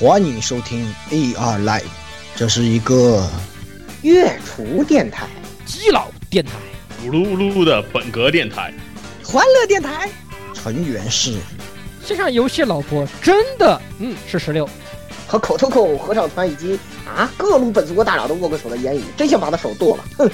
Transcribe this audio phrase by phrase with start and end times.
[0.00, 1.82] 欢迎收听 AR Live，
[2.34, 3.22] 这是一个
[4.00, 5.26] 月厨电台、
[5.66, 6.52] 基佬电台、
[7.04, 8.72] 咕噜咕噜的本格电台、
[9.22, 10.08] 欢乐电台，
[10.54, 11.34] 成员是
[12.02, 14.66] 线上游戏老婆真的嗯是十六，
[15.26, 20.04] 和口头口合唱团以及啊各路本族国大佬都握过手的言语，真想把他手剁了。
[20.16, 20.30] 哼！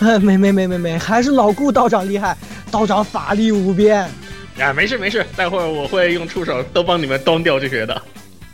[0.00, 2.34] 哎，没没没没没，还是老顾道长厉害，
[2.70, 4.08] 道长法力无边。
[4.58, 8.02] 啊，没事没事，待会儿我会用触手都帮你们端掉这些的。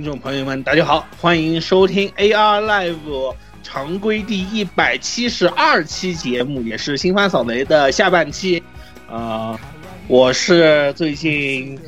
[0.00, 8.62] 听众朋友们，大家好，欢迎收听 AR Live 常规第一百七十二期节目，也是新番扫雷的下半期。
[9.10, 9.60] 啊，
[10.08, 11.78] 我是最近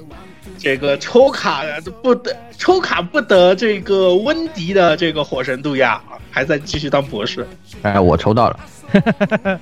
[0.59, 1.65] 这个抽卡
[2.03, 5.99] 不得抽卡不得这个温迪的这个火神杜亚，
[6.31, 7.49] 还在继续当博士。
[7.81, 8.61] 哎，我抽到了，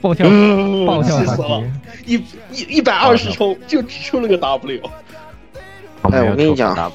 [0.00, 0.28] 暴跳
[0.86, 1.64] 暴跳气死了！
[2.06, 2.14] 一
[2.52, 4.80] 一一百二十抽就只出了个 W。
[6.02, 6.92] 哎，我跟你讲。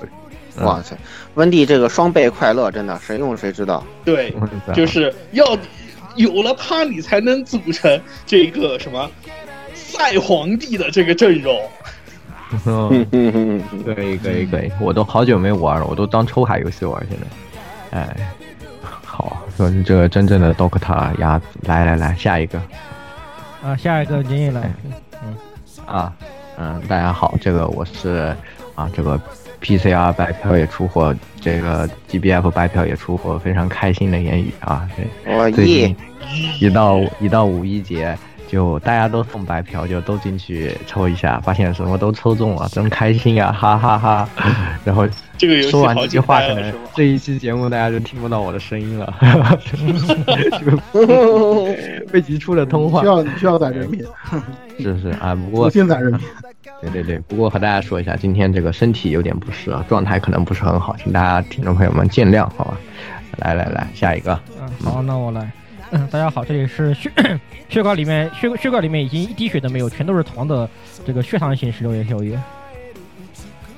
[0.62, 0.96] 哇塞，
[1.34, 3.84] 温蒂这个双倍快乐真的谁用谁知道。
[4.06, 4.34] 对，
[4.74, 5.46] 就是要
[6.16, 9.12] 有了他，你才能组成这个什么
[9.74, 11.60] 赛皇帝的这个阵容。
[12.64, 18.00] 可以可以可以，我都好久没玩了，我都当抽卡游戏玩现在。
[18.00, 18.34] 哎，
[19.04, 22.62] 好，说是这个真正的 Doctor 鸭子，来来来，下一个。
[23.62, 24.74] 啊，下一个您也来。
[25.24, 25.36] 嗯。
[25.86, 26.14] 啊，
[26.58, 28.34] 嗯，大家好，这个我是
[28.76, 29.20] 啊，这个。
[29.66, 34.88] PCR 白嫖也出货，这个 GBF 白嫖也出货，非常开心的言语啊！
[34.96, 35.96] 对，最近
[36.62, 38.16] 一到一到五一节，
[38.48, 43.52] 就大家都送白嫖，就都进去抽一下，发现什么都抽中了，真开心啊！
[43.52, 44.30] 哈哈哈。
[44.86, 49.12] 然后这个说完这句话，可能这一期节目大家就听不到我的声音了。
[52.14, 54.06] 被急出了通话，需要需要攒人品，
[54.78, 56.22] 是是啊，不过先攒人民。
[56.82, 62.78] 对对对，不过和大家说一下，今天这个身体有点不适啊，状态可能不是很好，请大家听众朋友们见谅，好吧？
[63.38, 64.40] 来来来，下一个。
[64.60, 65.50] 嗯，好，那我来。
[65.92, 67.10] 嗯，大家好，这里是血
[67.70, 70.70] 血管里面血血管里面已经一滴血都没有，全都是糖的
[71.06, 72.40] 这个血糖型十六夜宵夜。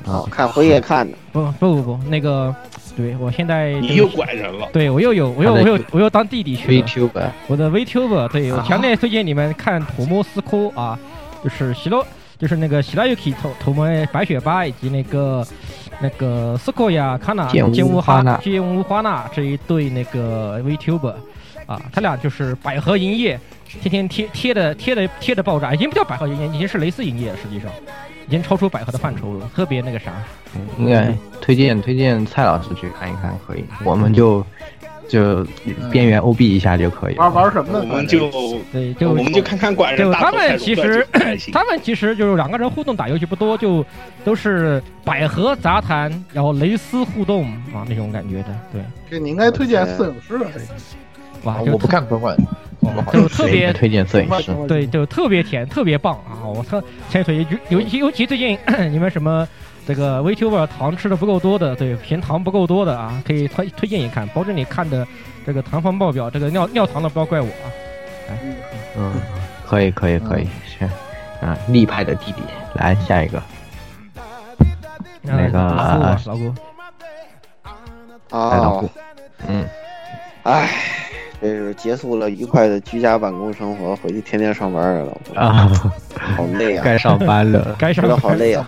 [0.05, 1.17] 哦，看辉夜看的。
[1.31, 2.53] 不不不不，那个，
[2.95, 4.67] 对我现在你又拐人了。
[4.73, 6.87] 对我又有我又我又我又当弟弟去了。
[6.87, 10.97] VTuber，我的 VTuber，对我强烈推荐你们看土莫斯科啊，
[11.43, 12.05] 就是喜罗。
[12.39, 15.45] 就是那个喜拉尤 k 头头们白雪八以及那个
[15.99, 21.15] 那个斯科亚卡纳剑无花剑无花娜这一对那个 VTuber
[21.65, 23.39] 啊，他俩就是百合营业，
[23.81, 27.69] 天天贴贴的贴的贴的爆炸，已经不叫百合营业，已经是蕾丝营业，实际上
[28.27, 30.11] 已经超出百合的范畴了，特别那个啥。
[30.77, 34.45] 应该推荐推荐蔡老师去看一看，可以，我们就。
[35.07, 35.45] 就
[35.91, 37.15] 边缘 OB 一下就可以。
[37.15, 37.79] 玩玩什么呢？
[37.79, 38.29] 我们就
[38.71, 40.05] 对，就我们就看看管人。
[40.05, 41.07] 就他们其实，
[41.51, 43.85] 他们其实就是两个人互动打游戏不多，就
[44.23, 48.49] 都是百合杂谈，然后蕾丝互动啊那种感觉的。
[48.71, 50.47] 对，这你应该推荐摄影师了。
[51.43, 52.35] 哇，我不看科幻，
[53.13, 54.51] 就特别推荐摄影师。
[54.67, 56.43] 对，就特别甜，特别棒啊！
[56.45, 58.57] 我特前腿尤尤尤其最近
[58.91, 59.47] 你们什么。
[59.87, 65.07] 这个 VTuber 糖吃的不够多的，对，甜糖不够多的啊，可以推推荐一看，保证你看的
[65.45, 67.65] 这个糖分爆表，这个尿尿糖的不要怪我啊。
[68.27, 68.37] 来，
[68.97, 69.13] 嗯，
[69.65, 70.47] 可以可以可以，
[70.77, 70.85] 行，
[71.39, 72.41] 啊，立派的弟弟，
[72.73, 73.41] 来下一个，
[75.21, 76.53] 那个老顾，
[78.29, 78.89] 啊，老顾，
[79.47, 79.65] 嗯，
[80.43, 80.69] 哎，
[81.41, 85.71] 这是结束了愉快的居家办公生活，回去天天上班了，啊，
[86.35, 88.67] 好累啊，该上班了，该上班好累啊。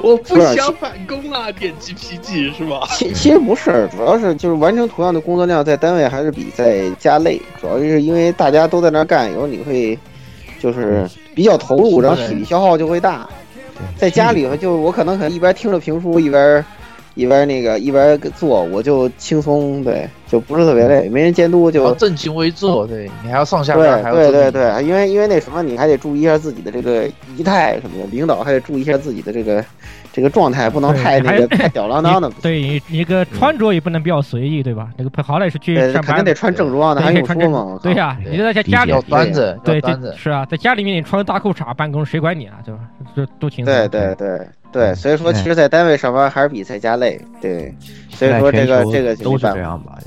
[0.00, 2.86] 我不想返工啊，点 GPG 是吧？
[2.90, 7.40] 其其实不是，主要是就是完成同样的工作量，在单位还是比在家累。
[7.60, 9.98] 主要就是因为大家都在那干，有时候你会
[10.60, 13.28] 就是比较投入，然后体力消耗就会大。
[13.96, 16.64] 在家里头，就我可能可能一边听着评书，一边
[17.18, 29.64] 一边那个一边做，我就轻松，对，就不是特别累，没人监督就正襟危坐，对你还要上下班，对对对对，因为因为那什么，你还得注意一下自己的这个仪态什么的，领导还得注意一下自己的这个。
[30.10, 34.88] 这个状态不能太那个太吊郎当的， 对你你个穿着也不能比较随意，对吧？
[34.96, 37.78] 那个好歹是去上班，肯定得穿正装的，还用说吗？
[37.80, 42.54] 对呀，你在家家里要端着，对对是啊，在家里面你穿个大裤衩办公，谁管你啊？
[42.64, 42.80] 对吧？
[43.14, 43.72] 就多轻松。
[43.72, 44.40] 对对对
[44.78, 47.20] 对，所以说，其实，在单位上班还是比在家累。
[47.40, 47.74] 对，
[48.10, 49.98] 所以说这个这个都是这样吧。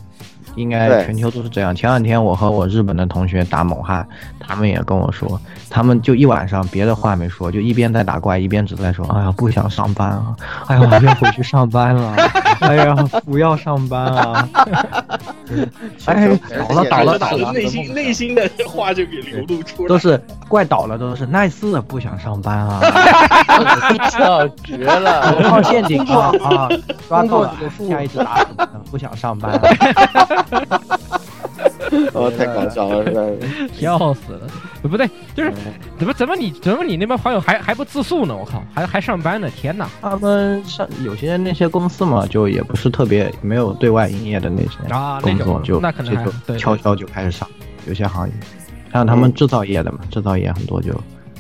[0.56, 1.74] 应该全球都是这样。
[1.74, 4.06] 前两天我和我日本的同学打猛汉，
[4.38, 5.40] 他们也跟我说，
[5.70, 10.36] 他们就一晚上别的话没说，就一边在打怪，一边只在说：“哎呀，不想上班啊！
[10.68, 12.16] 哎呀，我要回去上班了！
[12.70, 14.48] 哎呀，不要上班啊！”
[16.06, 16.30] 哎，
[16.68, 22.80] 倒了倒了倒了，内心 内心的话就给流露出来，都是怪倒了，都是奈斯不想上班啊！
[24.10, 25.36] 操，绝了！
[25.38, 26.70] 我靠陷阱啊啊！
[27.10, 27.54] 抓到了，
[27.90, 28.46] 下一只打
[28.90, 29.60] 不想上班。
[32.14, 33.22] 哦，太搞笑了，是吧？
[33.74, 34.48] 笑死了！
[34.84, 35.54] 不对，就是
[36.00, 38.36] 怎么怎么你怎么你那边好友还还不自诉呢？
[38.36, 39.50] 我靠，还还上班呢！
[39.56, 39.90] 天哪！
[40.02, 44.78] 他们上有些那些公司嘛，就也不是特别没有对外营业的那些
[45.22, 46.16] 工作，就那可能
[46.46, 47.48] 就悄悄就开始上。
[47.88, 48.34] 有些行业，
[48.94, 50.94] 像他们制造业的嘛，制造业很多就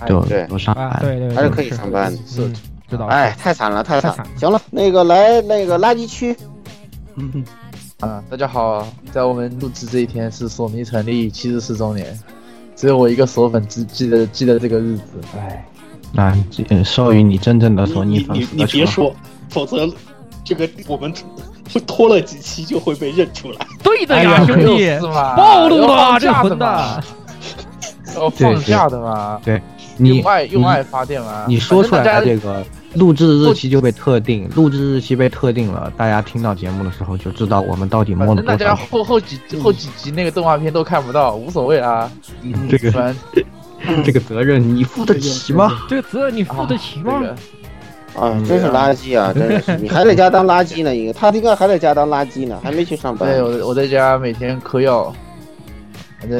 [0.07, 2.11] 就都上班，对对，还是可以上班。
[2.25, 2.51] 是，
[2.89, 3.05] 知道。
[3.05, 4.25] 哎，太惨了，太惨！
[4.35, 6.35] 行了，那个来那个垃圾区。
[7.15, 7.43] 嗯。
[8.01, 12.19] 啊，大家好，在我们录制这一天是索尼成立七十四周年，
[12.75, 15.03] 只有我一个索粉只记得记得这个日子，
[15.37, 15.63] 哎，
[16.11, 16.35] 那
[16.83, 19.15] 授予你真正的索尼粉丝你你别说，
[19.49, 19.87] 否则
[20.43, 21.13] 这个我们
[21.85, 23.67] 拖了几期就会被认出来。
[23.83, 24.89] 对的呀，兄弟，
[25.37, 27.03] 暴露了这混蛋，
[28.15, 29.39] 要放假的嘛？
[29.45, 29.61] 对，
[29.99, 31.45] 用爱用爱发电嘛？
[31.47, 32.65] 你说出来这个。
[32.93, 38.57] 录制日期就被特定，录制日期被特定了，大家听到节目的时候就知道我们到底摸了多少。
[38.57, 42.11] 大家后 后几后几集那个动画片都看不到，无所谓啊。
[42.69, 43.15] 这个
[44.03, 45.83] 这个责任你负得起吗？
[45.89, 47.21] 这个责任你负得起吗？
[48.13, 49.31] 啊，真是垃圾啊！
[49.33, 50.93] 真是，你还在家当垃圾呢？
[50.93, 53.29] 应该他应该还在家当垃圾呢，还没去上班。
[53.29, 55.13] 对，我我在家每天嗑药，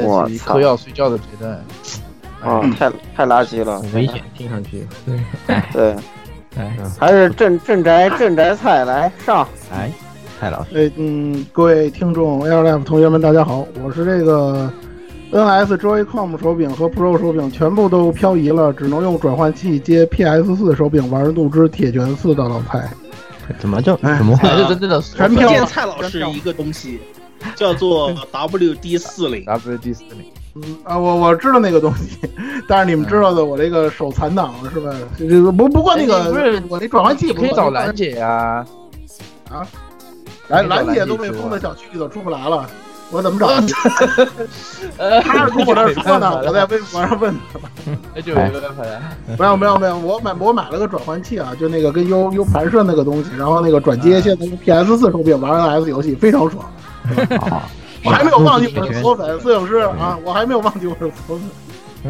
[0.04, 1.64] 我嗑药睡觉的阶段。
[2.42, 4.86] 啊，太太垃圾了，危险，听上去。
[5.46, 5.96] 对对。
[6.56, 9.90] 哎，还是镇镇宅镇宅菜来上，哎，
[10.38, 10.70] 蔡老师。
[10.76, 14.70] 哎，嗯，各位听众，AirLife 同学们，大家好，我是这个
[15.32, 22.86] NS Joy.com 手柄和 Pro 手柄全部都漂移了，只能用转换器接 PS 四手柄玩《怒之铁拳四》的老蔡。
[23.58, 25.64] 怎么就怎么还是真正的全漂？
[25.64, 27.00] 蔡老师一个东西，
[27.56, 29.44] 叫做 WD 四零。
[29.46, 30.24] WD 四零。
[30.54, 32.18] 嗯啊，我我知道那个东西，
[32.68, 34.94] 但是你们知道的，我这个手残党是吧？
[35.18, 38.64] 这个不不过那个不是我那转换器可以找兰姐呀，
[39.50, 39.66] 啊，
[40.48, 42.66] 兰兰姐都被封在小区里头出不来了，
[43.10, 43.48] 我怎么找？
[45.22, 47.58] 他是跟我这说呢， 我在微博上问他。
[48.14, 48.60] 那就有一个
[49.38, 55.50] 没有没有没有，我买我买了个转换器啊，就那个跟 U U 盘似的那个东西，然后那个转接现在用 PS 四手柄玩
[55.80, 56.62] NS 游戏非常爽。
[58.04, 60.18] 我还没有忘记我是锁粉摄影师啊！
[60.24, 61.42] 我还没有忘记我是锁粉。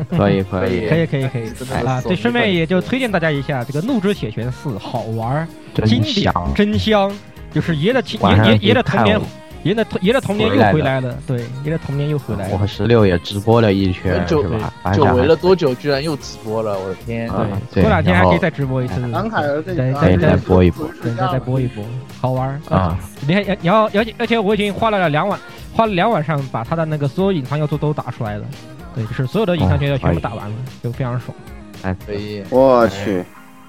[0.09, 2.01] 可以可以可以可以可以啊！
[2.01, 5.47] 对，顺便也就推荐大家一下这个《怒之铁拳四》，好玩，
[5.85, 7.13] 经典，真香！
[7.53, 9.21] 就是爷的爷爷爷的童年，
[9.65, 11.15] 爷的爷的童年又回来了。
[11.27, 12.51] 对，爷的童年又回来了。
[12.55, 14.73] 我和十六也直播了一圈，是吧？
[14.95, 16.79] 久违了多久，居然又直播了！
[16.81, 17.31] 我的天！
[17.71, 18.99] 对，过两天还可以再直播一次。
[19.01, 21.85] 南凯再再再播一播，再再播一播，
[22.23, 22.97] 好玩啊！
[23.27, 25.37] 你看，你要而且而且我已经花了两晚。
[25.75, 28.45] 花了两晚上把他的那个所有隐藏要素都打出来了，
[28.95, 31.35] 对，就是所有的隐藏角色全部打完了，就非常爽。
[31.83, 33.25] 哎，可以，我去，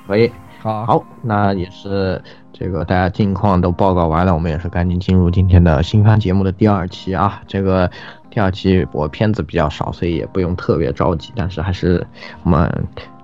[0.06, 0.30] 可以，
[0.62, 7.42] 好，好，那也是这个大家近况都报告完了，我们也是赶紧进入今天的新番节目的第二期啊。
[7.48, 7.90] 这个
[8.30, 12.06] 第二期我片子比较少，所以也不用特别着急，但是还是
[12.44, 12.70] 我们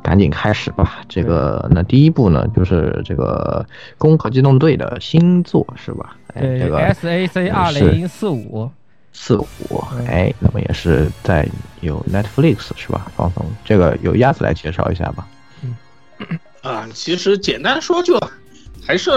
[0.09, 1.01] 赶紧开始吧。
[1.07, 3.63] 这个那第一部呢，就是这个
[3.99, 6.17] 《攻壳机动队》的新作是吧？
[6.33, 8.67] 哎，这个 S A C 二零四五
[9.13, 11.47] 四五，哎，那么也是在
[11.81, 13.05] 有 Netflix 是吧？
[13.15, 15.27] 放松，这个由鸭子来介绍一下吧。
[15.61, 15.75] 嗯，
[16.63, 18.19] 啊，其实简单说就
[18.89, 19.11] 还是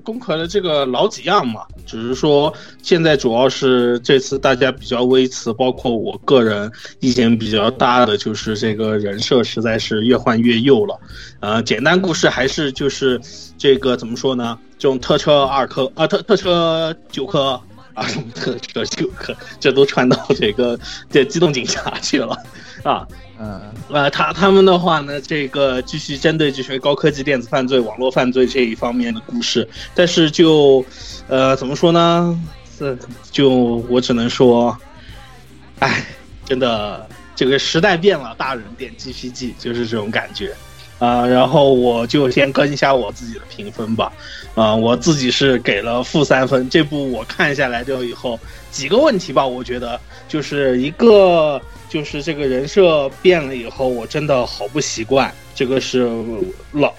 [0.00, 2.52] 攻壳的这个老几样嘛，只是说
[2.82, 11.00] 现在主要是这次大家比较微词，包括我个人意见比较大的，就是这个人设实在是越换越幼了。
[11.40, 13.18] 呃，简单故事还是就是
[13.56, 14.58] 这个怎么说呢？
[14.78, 17.58] 这种特车二颗啊，特特车九颗，
[17.94, 20.78] 啊，什么特车九科这都传到这个
[21.08, 22.36] 这机动警察去了
[22.82, 23.08] 啊。
[23.38, 23.60] 嗯，
[23.90, 30.84] 呃，他他们的话呢，这个继续针对这些高科技电子犯罪、网络犯罪这一方面的故事，但是就，
[31.26, 32.40] 呃，怎么说呢？
[32.78, 32.96] 这
[33.30, 33.50] 就
[33.88, 34.76] 我只能说，
[35.80, 36.04] 哎，
[36.44, 40.54] 真的，这个时代变了，大人点 GPG 就是这种感觉。
[41.00, 44.12] 啊，然后我就先跟一下我自己的评分吧。
[44.54, 46.70] 啊，我自己是给了负三分。
[46.70, 48.38] 这部我看下来就以后
[48.70, 51.60] 几个问题吧，我觉得就是一个
[51.94, 55.32] 就是这个人设变了以后，我真的好不习惯。
[55.54, 56.10] 这个是
[56.72, 56.92] 老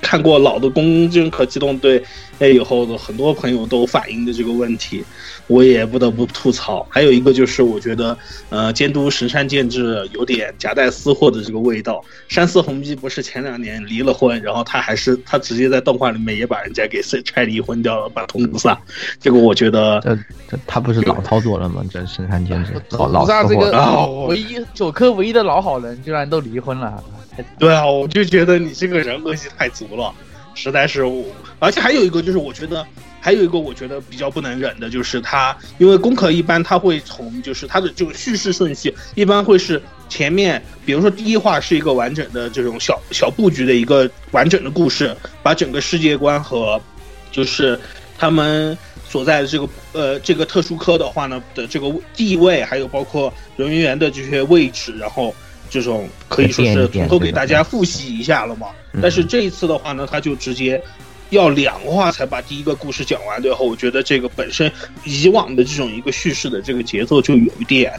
[0.00, 2.00] 看过老的《攻坚可机动队》
[2.38, 5.04] 那以后的很多朋友都反映的这个问题。
[5.48, 8.16] 我也不得不吐槽，还有一个就是，我觉得，
[8.50, 12.04] 呃，监督神山健治有点夹带私货的这个味道。
[12.28, 18.78] 山寺弘基不是前两年离了婚，然后他还是他直接在动画里面也把人家给 拆离婚掉了，把通不萨。
[19.18, 20.14] 结果我觉得，这
[20.50, 21.82] 这他不是老操作了吗？
[21.90, 23.72] 这神山健治老老这个
[24.28, 27.02] 唯一九科唯一的老好人居然都离婚了，
[27.58, 30.12] 对啊，我就觉得你这个人恶气太足了，
[30.54, 31.24] 实在是我。
[31.58, 32.86] 而且还有一个就是，我觉得。
[33.20, 46.80] 还有一个我觉得比较不能忍的就是他，因为功课一般他会从就是他的这个叙事顺序一般会是前面，比如说第一话是一个完整的这种小小布局的一个完整的故事，把整个世界观和
[47.32, 47.78] 就是
[48.16, 48.76] 他们
[49.08, 55.34] 所在的这个呃这个特殊科的话呢的这个地位，还有包括人员的这些位置，然后
[55.68, 58.68] 这种可以说是从头给大家复习一下了嘛。
[59.02, 60.80] 但是这一次的话呢，他就直接。
[61.30, 64.70] 要两话才把第一个故事讲完，最后我觉得这个本身
[65.04, 67.92] 以往的这种一个叙事的这个节奏就有一点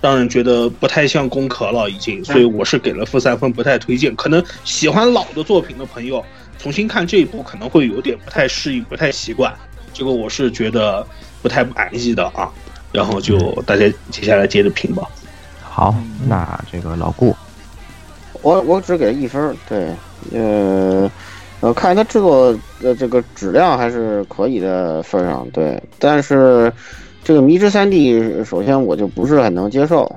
[0.00, 4.14] 让人觉得不太像工壳了，已经，所以我是给了负三分，不太推荐。
[4.14, 6.24] 可能喜欢老的作品的朋友
[6.58, 9.52] 重新看这一部可能会有点不太适应，不太习惯。
[9.92, 11.04] 这个我是觉得
[11.42, 12.48] 不太满意的啊。
[12.92, 15.02] 然后就大家接下来接着评吧。
[15.60, 15.94] 好，
[16.28, 17.34] 那这个老顾，
[18.42, 19.92] 我我只给一分，对，
[20.32, 21.10] 呃。
[21.60, 25.82] 呃，看它制作的这个质量还是可以的份上，对。
[25.98, 26.70] 但是
[27.24, 30.14] 这个迷之三 D，首先我就不是很能接受，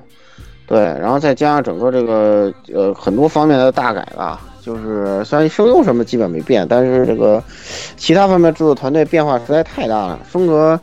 [0.67, 0.79] 对。
[0.79, 7.41] 然后再加上整个这个呃很多方面的大改吧，就是虽然声优什么基本没变，但是这个
[7.95, 10.77] 其他方面制作团队变化实在太大了，风格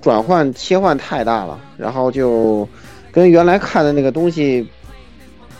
[0.00, 2.66] 转换切换太大了，然后就
[3.12, 4.66] 跟原来看的那个东西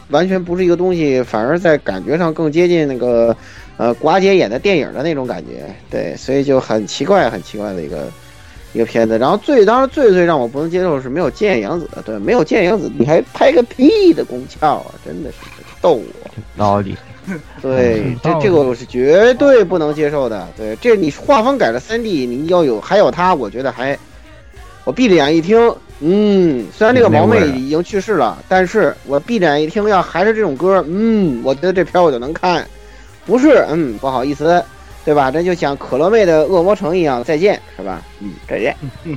[0.08, 3.36] 完全不是一个东西，反而在感觉上更接近那个。
[3.76, 8.06] 呃，寡姐演的电影的那种感觉，对，所以就很奇怪，很奇怪的一个
[8.72, 9.18] 一个片子。
[9.18, 14.84] 然后最当时最最让我不能接受是没有剑阳子，对，没有剑阳子，你还拍个屁的宫壳啊！
[15.04, 15.38] 真的是
[15.80, 16.04] 逗我，
[16.56, 16.96] 道理。
[17.62, 20.46] 对，这这个我是绝对不能接受的。
[20.56, 23.98] 对，这你画风改了三 D，你要有还有他，我觉得还，
[24.84, 32.64] 我闭着眼一听，嗯，虽然这个毛妹已经去世了，但是我闭着眼一听，要还是这种歌，嗯，我觉得这片我就能看。
[33.26, 34.62] 不是，嗯，不好意思，
[35.04, 35.30] 对吧？
[35.30, 38.02] 这就像可乐妹的恶魔城一样，再见，是吧？
[38.20, 38.76] 嗯，再见。
[39.04, 39.16] 嗯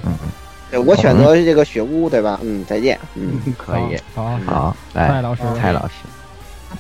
[0.70, 2.38] 对我选择这个雪屋，对吧？
[2.44, 3.00] 嗯，再见。
[3.16, 3.98] 嗯， 可以。
[4.14, 5.94] 好，好，蔡老师，蔡老师。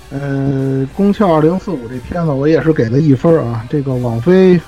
[0.09, 3.65] 嗯，宫壳二零四五这片子我也是给了一分啊。
[3.69, 4.59] 这个网飞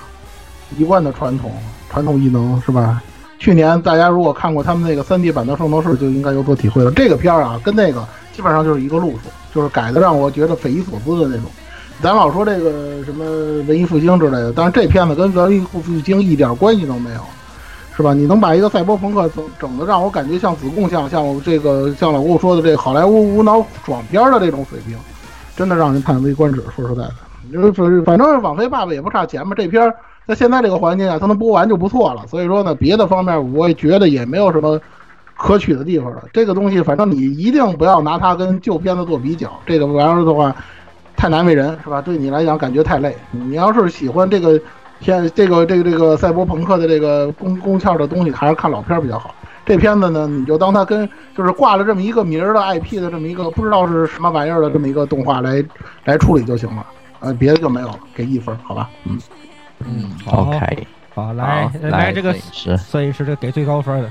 [0.77, 1.51] 一贯的传统，
[1.91, 3.03] 传统异能是吧？
[3.39, 6.89] 去年大家如果看过他们那个三 D 版的圣斗士，就应该有所体会了。
[6.91, 11.51] 这个片儿啊，跟那个基本上就是一个路数，就是改的让我觉得匪夷所思的那种。
[12.01, 13.25] 咱老说这个什么
[13.67, 17.19] 文艺复兴之类的，但是这片子跟文艺复兴一点关系都没有，
[17.93, 18.13] 是吧？
[18.13, 24.97] 你能把一个赛博朋克整整的让我感觉像子贡像像我这个像老顾说的这好莱坞无脑爽片的这种水平，
[25.57, 26.63] 真的让人叹为观止。
[26.73, 27.01] 说实在
[27.51, 29.93] 的，就是反正网飞爸爸也不差钱嘛，这片
[30.25, 32.25] 在现在这个环境下，它能播完就不错了。
[32.27, 34.79] 所以说呢，别的方面我也觉得也没有什么
[35.35, 36.23] 可取的地方了。
[36.31, 40.55] 这个东西，反正你一定不要拿它跟旧片子做比较，这个玩意儿的话。
[41.19, 42.01] 太难为人是吧？
[42.01, 43.13] 对你来讲感觉太累。
[43.29, 44.57] 你要是喜欢这个
[45.01, 49.35] 片，这个这个这个赛博朋克的这个宫宫壳的东西，还是看老片比较好。
[49.65, 55.61] 这片子呢，你就当它跟就是挂了这么一个名儿的 IP 的这么一个不知道是什么玩意儿的这么一个动画来
[56.05, 56.85] 来处理就行了。
[57.19, 58.89] 呃，别的就没有了，给一分，好吧？
[59.03, 59.19] 嗯
[59.85, 62.33] 嗯，OK，好，来来这个
[62.77, 64.09] 摄影师这给最高分的。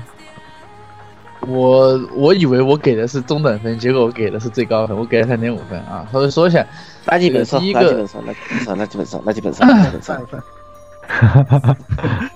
[1.47, 6.07] 我我以为我给的是中等分，结果我给的是最高分，我给了三点五分啊。
[6.11, 6.65] 稍微说一下，
[7.07, 8.23] 垃圾本色，第一个垃圾本上，
[8.77, 10.19] 垃圾本上，垃圾本上，垃圾本色，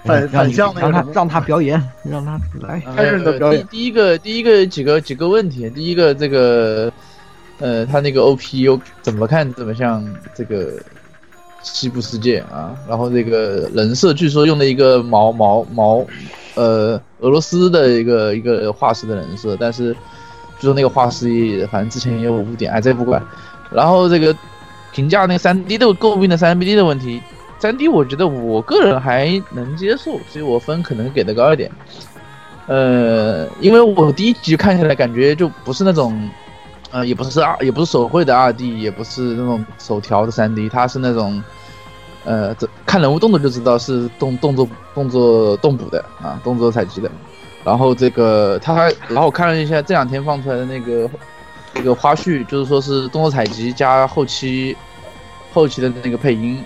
[0.03, 3.67] 反反向让他让他表演，让他来开始你的表演。
[3.67, 6.91] 第一个第一个几个几个问题，第一个这个
[7.59, 10.73] 呃，他那个 O P U 怎么看怎么像这个
[11.61, 12.75] 西部世界啊？
[12.87, 16.05] 然后这个人设据说用的一个毛毛毛
[16.55, 19.93] 呃俄罗斯的一个一个画师的人设，但是
[20.59, 23.21] 就说那个画师反正之前也有污点，哎，这不管。
[23.71, 24.35] 然后这个
[24.91, 27.21] 评价那三 D 的诟病的三 D 的问题，
[27.59, 31.71] 三 D 我觉得我个人还能接受，所以我分可能给的高一点。
[32.67, 36.29] 呃，因为我第一集看下来感觉就不是那种，
[36.91, 41.43] 呃，也不是二，也不是手绘的二 D，也不是那种手调的三 D，它是那种，
[42.25, 47.09] 呃，这看人物动作就知道是动动作动作动捕的啊，动作采集的。
[47.63, 51.09] 然后这个他还，然后我看了一下这两天放出来的那个
[51.73, 54.75] 那个花絮，就是说是动作采集加后期
[55.53, 56.63] 后期的那个配音，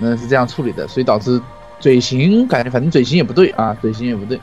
[0.00, 1.40] 嗯，是这样处理的，所以导致
[1.78, 4.40] 嘴型感觉反正嘴型也不对啊，嘴型也不对。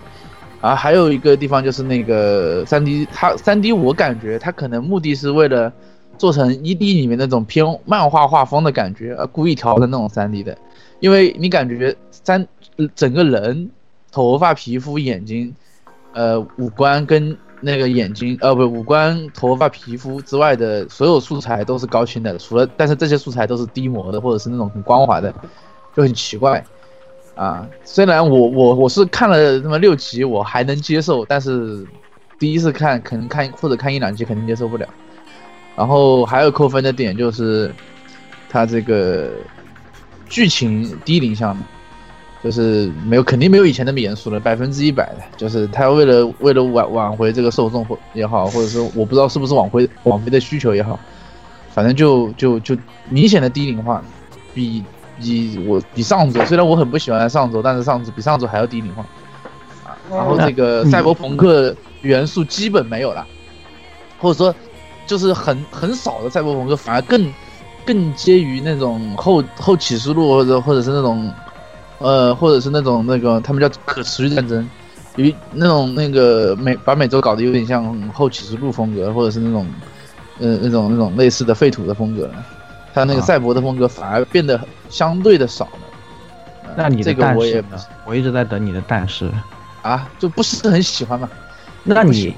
[0.60, 5.72] 啊，还有一个地方就是那个三 D，它三 D 我感觉它可能目的是为了
[6.18, 10.58] 做成 ED 里面那种偏漫画画风的感觉，而故意调的那种三 D 的，
[11.00, 12.48] 因为你感觉三
[12.96, 13.70] 整个人
[14.12, 15.54] 头发、皮肤、眼睛，
[16.14, 25.34] 呃，五官跟那个眼睛，呃，不，五官、头发、皮肤之外的所有素材都是高清的，除了，但是这些素材都是低模的或者是那种很光滑的，
[25.96, 26.64] 就很奇怪。
[27.36, 31.86] 啊，虽然我我我是看了那么六集，我还能接受，但是
[32.40, 34.88] 第一次看可能看或者看一两集肯定接受不了。
[35.78, 37.74] 然后还有扣分的点就是，
[38.50, 39.30] 他这个
[40.28, 41.56] 剧情低龄向，
[42.44, 51.00] 就是没有肯定没有以前那么严肃了，百分之一百的，就是他为了为了挽挽回这个受众或也好，或者说我不知道是不是挽回挽回的需求也好，
[51.72, 52.76] 反正就就就
[53.10, 54.04] 明显的低龄化，
[54.54, 54.84] 比。
[55.20, 59.02] 比我比上周，虽然我很不喜欢上周，但是上周比上周还要低龄化
[59.84, 59.98] 啊。
[60.12, 63.26] 然后这个赛博朋克元素基本没有了，
[64.20, 64.54] 或者说
[65.08, 67.34] 就是很很少的赛博朋克，反而更
[67.86, 71.34] 更接于那种后后启示录或者或者是那种
[71.98, 74.70] 呃或者是那种那个他们叫可持续战争，
[75.16, 79.66] 于那种那个美把美洲搞得有点像后启示录风格，或者是那种
[80.40, 82.30] 呃那种那种类似的废土的风格。
[82.94, 84.60] 他那个赛博的风格反而变得
[84.90, 86.74] 相对的少了。
[86.76, 87.64] 那你这个我也
[88.06, 89.32] 我一直在等你的但是
[89.84, 91.30] 啊，就不是很喜欢嘛？
[91.84, 92.36] 那你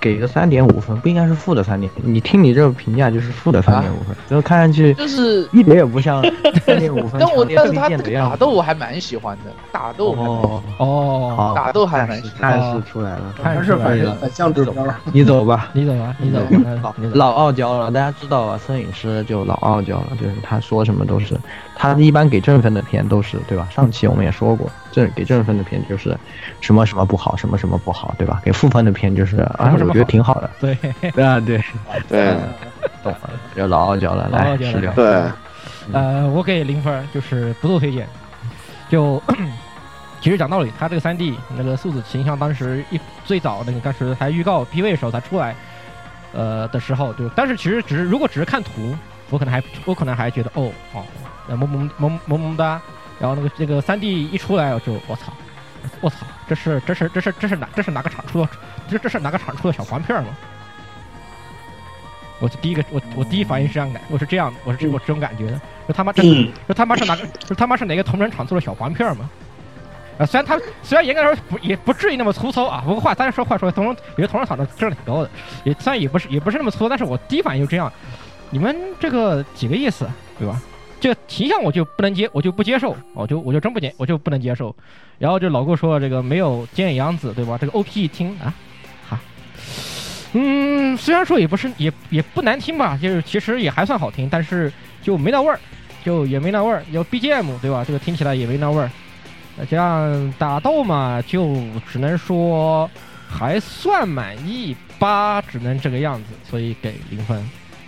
[0.00, 1.92] 给个三点五分，不应该是负的三点？
[1.96, 6.22] 你听你这个评价就是负的三点五分，就看上去就是一点也不像
[6.64, 7.20] 三点五分。
[7.20, 7.88] 但我但是他
[8.28, 12.50] 打斗我还蛮喜欢的，打斗哦哦，打斗还蛮喜欢。
[12.50, 14.74] 暗示出来了，还是反正像这种。
[15.12, 16.40] 你走吧，你走吧，你走。
[16.82, 21.36] 吧老傲娇了，大家知道啊，摄影师就老傲娇了，就是他说什么都是。
[21.82, 23.66] 他一般给正分的片都是对吧？
[23.70, 26.14] 上期我们也说过，正给正分的片就是
[26.60, 28.38] 什么什么不好，什么什么不好，对吧？
[28.44, 30.50] 给负分的片就是啊，我觉得挺好的。
[30.60, 30.76] 对
[31.12, 31.58] 对 啊，对
[32.06, 32.36] 对，
[33.02, 34.92] 懂了，要老傲娇了，来十六。
[34.92, 35.22] 对，
[35.94, 38.06] 呃，我给零分，就是不做推荐。
[38.90, 39.22] 就
[40.20, 45.56] 其实讲道理，他这个三 D 那个素子形象，当时一最早那个当时还预告 PV 的时候才出来，
[46.34, 48.94] 呃的时候，就但是其实只是如果只是看图，
[49.30, 51.02] 我可能还我可能还觉得哦哦。
[51.48, 52.80] 萌萌萌萌萌哒，
[53.18, 55.32] 然后那个那个三 D 一出来，我就我操，
[56.00, 56.16] 我操，
[56.48, 58.48] 这是这是这是这是哪这是哪个厂出的？
[58.88, 60.30] 这这是哪个厂出的小黄片吗？
[62.40, 65.60] 我第一个我我第一反应是这样的，我是这样，我是这我这种感觉的。
[65.86, 66.22] 这他妈这
[66.66, 67.26] 这他妈是哪个？
[67.38, 69.28] 这他妈是哪个同人厂做的小黄片吗？
[70.18, 75.30] 啊，虽然他虽然严格来说不也不至于那么粗糙啊，不过话咱说话说同人有些同人厂的质量挺高的，
[75.64, 77.92] 也虽然也不是也不是那么粗，但是我第一反应就这样，
[78.50, 80.60] 你们这个几个意思，对吧？
[81.00, 84.74] 这个形象我就不能接，我就不接受，我就我就真不接，我就不能接受。
[85.18, 87.56] 然后就老顾说这个没有菅野洋子，对吧？
[87.58, 88.52] 这个 OP 一听啊，
[89.08, 89.18] 哈，
[90.34, 94.70] 嗯，虽然说也不是也也不难听吧，就是其实也还算好听，但是
[95.02, 95.58] 就没那味儿，
[96.04, 96.84] 就也没那味儿。
[96.90, 97.82] 有 BGM 对吧？
[97.86, 98.90] 这个听起来也没那味儿。
[99.68, 101.56] 这样打斗嘛，就
[101.90, 102.88] 只能说
[103.28, 107.42] 还算满意吧，只能这个样子，所以给零分。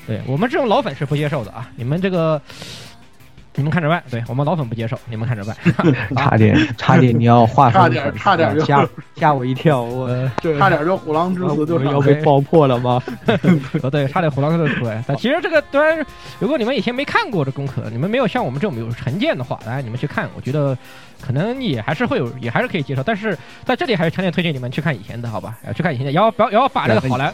[0.07, 2.41] 对我们这种老粉是不接受的啊，你们这个。
[3.55, 5.55] 你们看着办，对我们老粉不接受，你们看着办。
[6.17, 10.09] 差点，差点你要画差点，差点就吓吓我一跳，我
[10.59, 13.03] 差点就虎狼之死就要被爆破了吗？
[13.83, 15.05] 哦， 对，差点虎狼之死出来。
[15.07, 16.05] 但其实这个当然，
[16.39, 20.77] 如果你们以前没看过这功课，你们没有像我们这种有成见的话，来你们去看，我觉得
[21.21, 23.03] 可能也还是会有，也还是可以接受。
[23.03, 25.59] 但是在这里还是强烈推荐你们去看以前的，好吧？
[25.67, 27.33] 要去看以前的，要不要要把这个好莱。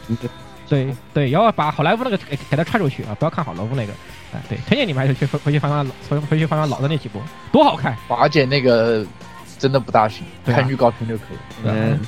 [0.69, 3.17] 对对，要把好莱坞那个给给他踹出去啊！
[3.19, 3.93] 不要看好莱坞那个，
[4.33, 7.21] 哎，对，推荐你们还是去回去翻翻回回去翻翻老的那几部，
[7.53, 7.97] 多好看！
[8.07, 9.05] 华姐那个
[9.59, 11.37] 真的不大行，看预告片就可以。
[11.65, 11.99] 嗯，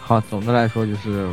[0.00, 1.28] 好，总的来说就是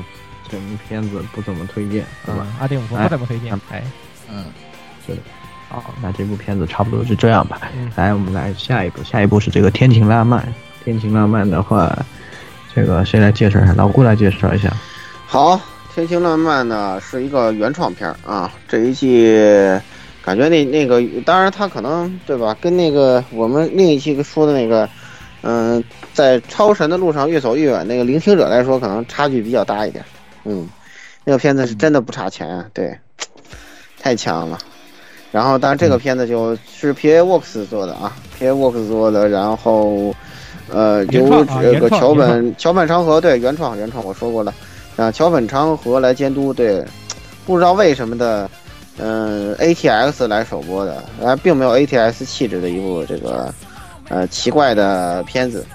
[0.49, 2.45] 整部片子不怎么推荐，是吧？
[2.59, 3.53] 阿丁，我不怎么推荐。
[3.71, 3.83] 哎，
[4.29, 4.45] 嗯，
[5.05, 5.21] 是的。
[5.69, 7.61] 好，那这部片子差不多就这样吧。
[7.95, 10.41] 来，我们来下一部，下一部是这个《天晴浪漫》。
[10.83, 11.97] 《天晴浪漫》的话。
[12.75, 13.73] 这个谁来介绍一下？
[13.73, 14.69] 老顾来介绍一下。
[15.25, 15.55] 好，
[15.93, 19.33] 《天晴浪漫》呢是一个原创片啊，这一季
[20.25, 24.89] 感觉那那个，当然他可能对吧，跟那个我们另一期说的那个，
[25.43, 25.83] 嗯，
[26.13, 30.03] 在超神的路上越走越远那个聆听者来说，可能差距比较大一点。
[30.43, 30.67] 嗯，
[31.23, 32.97] 那个片子是真的不差钱啊，对，
[33.99, 34.57] 太强了。
[35.31, 40.15] 然后，当然这个片子就是 P A Works 做的啊，P A Works 做的，然后，
[40.71, 44.53] 呃，由这个桥本桥本长和对原创原创我说过了，
[44.95, 46.81] 啊，桥本长和来监督，对，
[47.45, 48.49] 不知道为什么的，
[48.97, 53.53] 嗯，A T X 来首播的，啊，并没有 A T X 气质的一部这个，
[54.09, 55.65] 呃，奇怪的片子。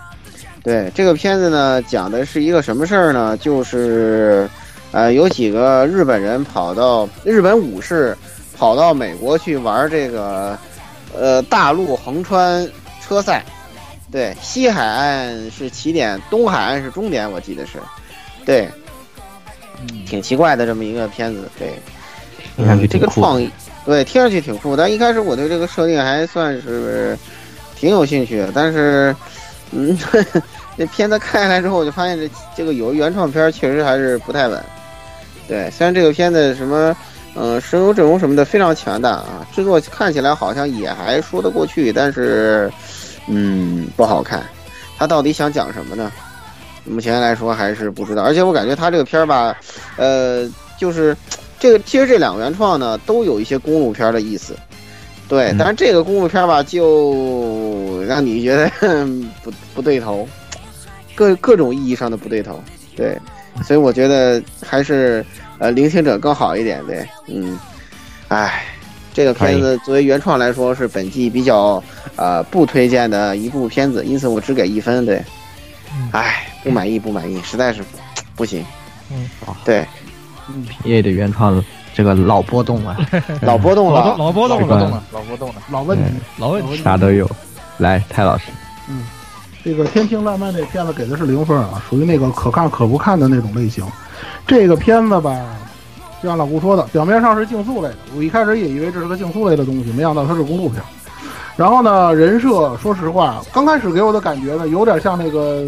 [0.62, 3.36] 对这个片子呢，讲的是一个什么事儿呢？
[3.36, 4.48] 就是，
[4.92, 8.16] 呃，有几个日本人跑到日本武士。
[8.58, 10.58] 跑到美国去玩这个，
[11.18, 12.68] 呃，大陆横穿
[13.00, 13.42] 车赛，
[14.12, 17.78] 对，西海岸是起点，东海岸是终点，我记得是，
[18.44, 18.68] 对，
[20.04, 21.72] 挺奇怪的这么一个片子，对，
[22.66, 23.50] 嗯，这个创意，
[23.84, 27.18] 对，听上去挺酷，但一开始我对这个设定还算是
[27.76, 29.14] 挺有兴趣的，但是，
[29.72, 29.96] 嗯，
[30.76, 34.64] 这片子看下来之后，我就发现这这个有原创片确实还是不太稳，
[35.48, 36.96] 对，虽然这个片子什么。
[37.36, 42.68] 嗯，声优阵容什么的非常强大啊，制作看起来好像也还说得过去，但是，
[43.28, 44.42] 嗯，不好看。
[44.98, 46.10] 他到底想讲什么呢？
[46.82, 48.24] 目前来说还是不知道。
[48.24, 49.56] 而且我感觉他这个片儿吧，
[49.96, 50.44] 呃，
[50.76, 51.16] 就是
[51.60, 54.56] 这个其实这两个原创呢都有一些公路片的意思，
[55.28, 55.54] 对。
[55.56, 58.68] 但是这个公路片吧，就让你觉得
[59.44, 60.28] 不不对头，
[61.14, 62.60] 各各种意义上的不对头，
[62.96, 63.16] 对。
[63.62, 65.24] 所以我觉得还是。
[65.62, 67.58] 呃，聆听者更好一点，对，嗯，
[68.28, 68.64] 哎，
[69.12, 71.84] 这个片子作为原创来说是本季比较
[72.16, 75.22] 呃不推荐的一部片子，因此我只给一分，对，
[76.12, 77.84] 哎，不满意，不满意，实在是
[78.34, 78.64] 不行，
[79.10, 79.28] 嗯，
[79.62, 79.86] 对
[80.82, 81.62] ，P A 的原创
[81.94, 82.96] 这个老波动了，
[83.42, 86.04] 老波动了，老波动了，老波动了，老问题，
[86.38, 87.28] 老问题，啥都有，
[87.78, 88.44] 来，泰老师，
[88.88, 89.04] 嗯，
[89.64, 93.84] 这个《天庭烂漫》这片子给的是零分啊，属于那个可看可不看的那种类型。
[94.46, 95.36] 这个片子吧，
[96.22, 100.82] 就像老顾说的，表面上是竞速类的，我一开始也以为这是个竞速类的东西，没想到它是公路片。
[101.60, 105.62] 然后呢，人设说实话，刚开始给我的感觉呢，有点像那个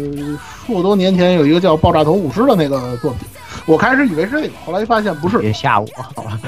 [0.65, 3.27] 数多年前有一个叫《爆炸头武士》的那个作品，
[3.67, 5.37] 我开始以为是那个，后来发现不是。
[5.37, 6.39] 别吓我，好吧？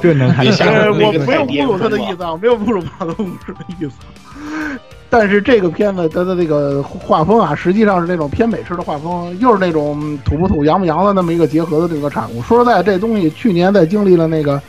[0.00, 0.92] 这能还吓我？
[0.92, 3.96] 我没有侮辱他的意思啊，我没有侮辱《爆炸头武士》的意思。
[5.10, 12.40] 但是这个片子它的这个画风啊，实际上是那种偏美式的画风，又是那种土不土、洋不洋的那么一个结合的这个产物。
[12.40, 14.56] 说实在，这东西去年在经历了那个《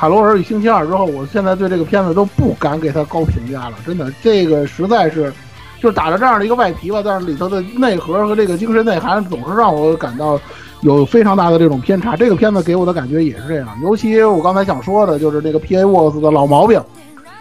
[0.00, 3.74] 卡罗尔与星期二》之后，我现在对这个片子都不敢给它高评价了。
[3.84, 5.30] 真的，这个实在是，
[5.78, 10.40] 就打着这样的一个外皮吧，但是里头的内核和这个精神内涵总是让我感到
[10.80, 12.16] 有非常大的这种偏差。
[12.16, 16.82] 这个片子给我的感觉也是这样，尤其我刚才想说的就是这个 P A Works 的老毛病。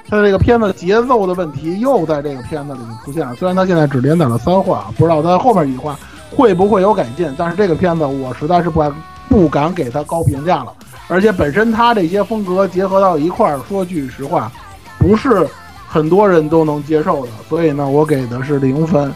[0.09, 3.33] 他这个片子节奏的问题又在这个片子里面出现了。
[3.35, 5.97] 虽然他现在只连载了三话，不知道他后面几话
[6.35, 7.33] 会不会有改进。
[7.37, 8.93] 但是这个片子我实在是不敢
[9.29, 10.73] 不敢给他高评价了。
[11.07, 14.51] 而且本身他这些风格结合到一块儿，说句实话，
[14.97, 15.47] 不是
[15.87, 17.31] 很多人都能接受的。
[17.47, 19.13] 所以呢，我给的是零分。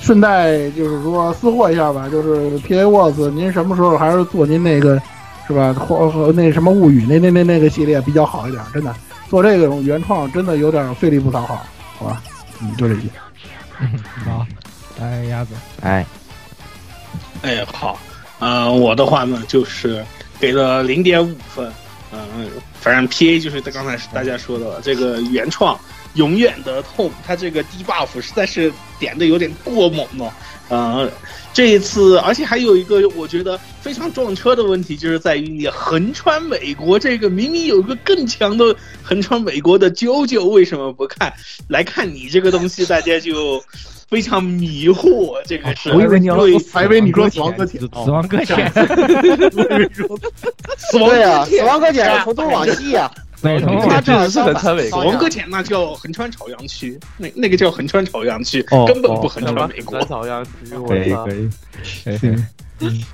[0.00, 5.00] 顺带就是说私货一下吧，就是 P A Works，您什么时候还是做您那个
[5.46, 5.72] 是吧？
[5.72, 8.94] 或和那什么物语那那那那个系列比较好一点，真的。
[9.28, 11.62] 做这种原创真的有点费力不讨好，
[11.98, 12.22] 好吧？
[12.62, 13.02] 嗯，就这些。
[14.24, 14.46] 好，
[15.00, 16.06] 来鸭子，哎，
[17.42, 17.98] 哎，好，
[18.38, 20.04] 呃，我的话呢就是
[20.38, 21.72] 给了零点五分，
[22.12, 22.48] 嗯，
[22.80, 25.78] 反正 P A 就是刚才大家说的了，这个原创
[26.14, 30.32] 永远的痛，它这个低 buff 实在是点的有点过猛了，
[30.70, 31.10] 嗯。
[31.54, 41.32] 这一次，而且还有一个我觉得非常撞车的问题，就是在于你横穿美国这个明明有个更强的横穿美国的啾啾，为什么不看？
[41.68, 43.60] 来看你这个东西，大家就
[44.08, 45.42] 非常迷惑。
[45.46, 48.72] 这个是，我以为你要说，还以为你说死亡搁浅，死亡搁浅，
[50.76, 53.10] 死亡呀，死亡搁浅从东往西呀。
[53.14, 60.02] 美从 他这是横穿美国，王哥前那叫横穿朝阳区，那那个叫横穿朝阳区，根本不横穿美国。
[60.06, 60.50] 朝阳区，
[60.88, 63.04] 可以可以，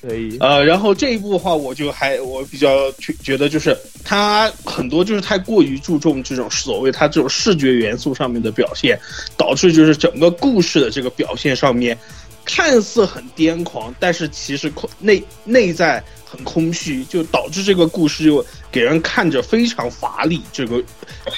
[0.00, 0.38] 可以。
[0.38, 8.98] 呃，然后这一部的话，我就还我比较觉觉得就是他很多就是太过于注重这种所谓他这种视觉元素上面的表现，
[9.36, 11.98] 导致就是整个故事的这个表现上面
[12.46, 16.02] 看似很癫狂，但是其实内内在。
[16.30, 20.40] 很空虚，就导致这个故事就给人看着非常乏力。
[20.52, 20.80] 这个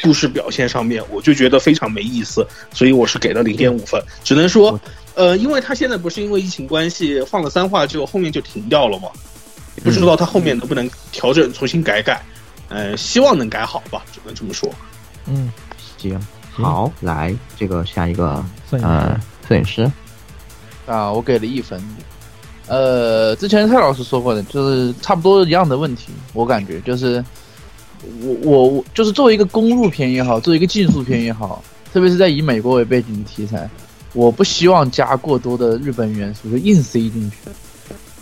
[0.02, 4.02] 故事表现上面，我就觉得非常没意思，所以我是给了零点五分。
[4.22, 4.78] 只能说，
[5.14, 9.09] 呃，因为他现在不是因为疫情关系放了三话之后后面就停掉了嘛，
[9.83, 12.22] 不知道他后面能不能调整重新改改，
[12.68, 14.68] 呃，希望能改好吧，只能这么说。
[15.26, 15.50] 嗯，
[15.96, 19.90] 行，好，来这个下一个摄影呃摄影师，
[20.85, 21.83] 啊，我给了一分。
[22.68, 27.22] 呃，之前蔡老师说过的，就是差不多一样的问题，我感觉就是
[28.22, 33.68] 我我我就是作为一个公路片也好，作为一个竞速片也好，特别是在以美国为背景的题材，
[34.14, 37.51] 我不希望加过多的日本元素，就硬塞进去，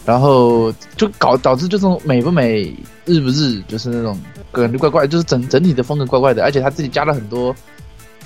[0.06, 2.74] 然后就搞导致这种美不美、
[3.04, 4.18] 日不日，就是那种
[4.50, 7.54] 感觉怪怪，就是整整体的风格怪怪的，而且他自己加了很多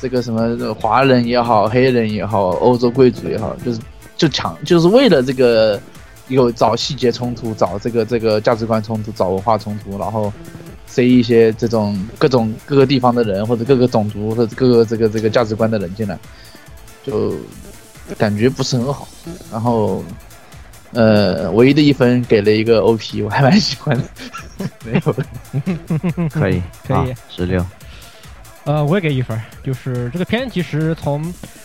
[0.01, 3.81] 这个什么华人也好、黑人也好、欧洲贵族也好，就是
[4.17, 5.79] 就强就是为了这个。
[6.29, 10.33] 有找细节冲突，找这个这个价值观冲突，找文化冲突，然后
[10.87, 16.19] 塞一些这种各种各个地方的人或者各个种族或者各个这个这个价值观的人进来，
[17.05, 17.35] 就
[18.17, 19.07] 感觉不是很好。
[19.51, 20.03] 然后，
[20.93, 24.05] 呃，唯一的一分给了一个 OP，我还蛮喜欢的。
[24.85, 25.15] 没有，
[26.31, 27.65] 可以可以十六。
[28.65, 31.23] 呃，我也给一分，就是这个片其实从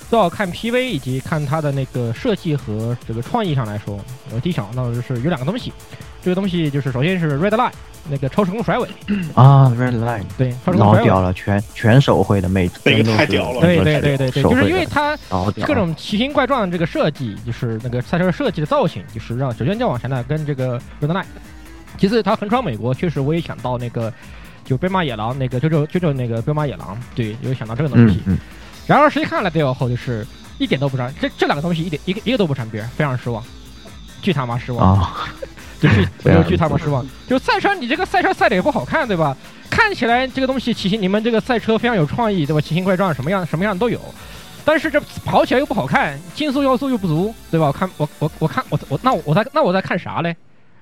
[0.09, 3.97] 最好看 PV 以及看它的那个设计和这个创意上来说，
[4.33, 5.71] 我第一想到的就是有两个东西，
[6.21, 7.71] 这个东西就是首先是 Red Line
[8.09, 8.87] 那个超时空甩尾
[9.33, 10.97] 啊，Red Line 对，超时空甩尾。
[10.99, 15.17] 老屌了，全全手绘的，每那个太屌了，对对对对对，就是因为它
[15.65, 21.23] 各种奇形怪状的这个设计，就是那个赛车设计的造型，就是让首先就往前呢跟这个 Red Line，
[21.97, 24.11] 其次它横穿美国，确实我也想到那个。
[24.69, 28.21] 就彪马野狼那个，就就就就那个彪马野狼，对，有想到这个东西。
[28.85, 30.23] 然而实际看了最后，就是
[30.59, 33.43] 一点都不沾，这这两个东西一点一个一个都不沾边，非常失望，
[34.21, 35.03] 巨他妈失望，
[35.79, 37.03] 就巨就巨他妈失望。
[37.27, 39.35] 就赛车，你这个赛车赛的也不好看，对吧？
[39.71, 42.61] 看起来这个东西奇形，你们这个赛车非常有创意，对吧？
[42.61, 43.99] 奇形怪状，什么样什么样都有，
[44.63, 47.65] 但是这跑起来又不好看，竞速要素又不足，对吧？
[47.65, 50.35] 我看我我我看我我那我在那我在看啥嘞？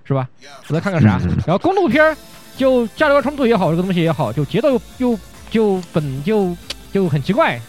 [0.04, 0.28] 是吧？
[0.68, 1.20] 我在看看啥？
[1.46, 2.16] 然后公路片儿。
[2.58, 5.20] 就价值观冲突也好，这个东西也好，就节奏又又
[5.52, 6.58] 就本就
[6.92, 7.62] 就很奇怪，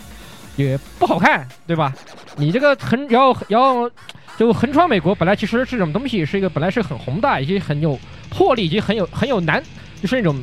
[0.56, 1.92] 也不好看，对吧？
[2.36, 3.90] 你这个横要要
[4.38, 7.98] 就横穿美国，本来其实这种东西是一个本来是很宏大以及很有
[8.30, 9.62] 魄力以及很有很有男
[10.00, 10.42] 就是那种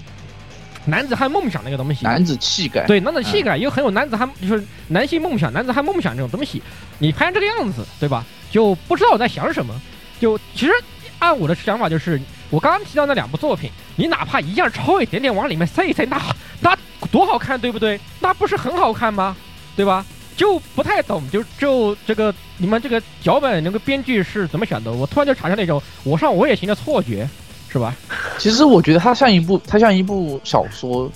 [0.86, 6.62] 男子汉梦想那个东西，男子气概，对男子气概又很有男子汉就是男性梦想男子汉梦想这种东西，
[7.00, 8.24] 你拍成这个样子，对吧？
[8.52, 9.74] 就不知道我在想什么。
[10.20, 10.72] 就其实
[11.18, 12.22] 按我的想法就是。
[12.50, 16.22] 我刚刚提到那两部作品，你哪怕一样抄一点点往里面塞一塞，那
[16.62, 16.78] 那
[17.12, 18.00] 多好看，对不对？
[18.20, 19.36] 那不是很好看吗？
[19.76, 20.06] 对吧？
[20.38, 24.92] 就不太懂，就就这个你们这个脚本那个编剧是怎么想的？
[24.92, 27.28] 我突然就产生了一种我上我也行的错觉，
[27.70, 27.96] 是吧？
[28.38, 31.10] 其实我觉得它像一部，它像一部小说，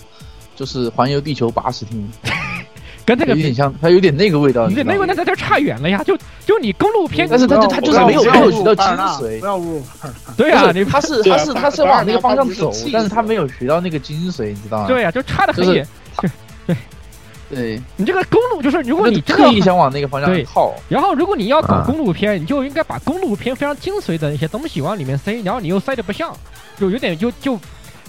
[0.55, 2.09] 就是环游地球八十天。
[3.09, 4.67] 跟那个有点像，它有点那个味道。
[4.69, 6.03] 那个那那就差远了呀！
[6.05, 8.85] 就就你公路片，但是它就它就是没有没有学到精
[9.17, 9.39] 髓。
[9.39, 9.83] 不要入。
[10.37, 14.87] 对啊，你它是它是它是往那个方向走，但是它没有学到那个精髓，你知道吗？
[14.87, 15.87] 对呀，就差的很远。
[16.67, 16.77] 对
[17.49, 26.31] 对，你这个公路就是如果你特意想往那个方向靠，然后如果你要搞公路片，你就应该把公路片非常精髓的那些东西往里面塞，然后你又塞的不像，
[26.79, 27.59] 就有点就就。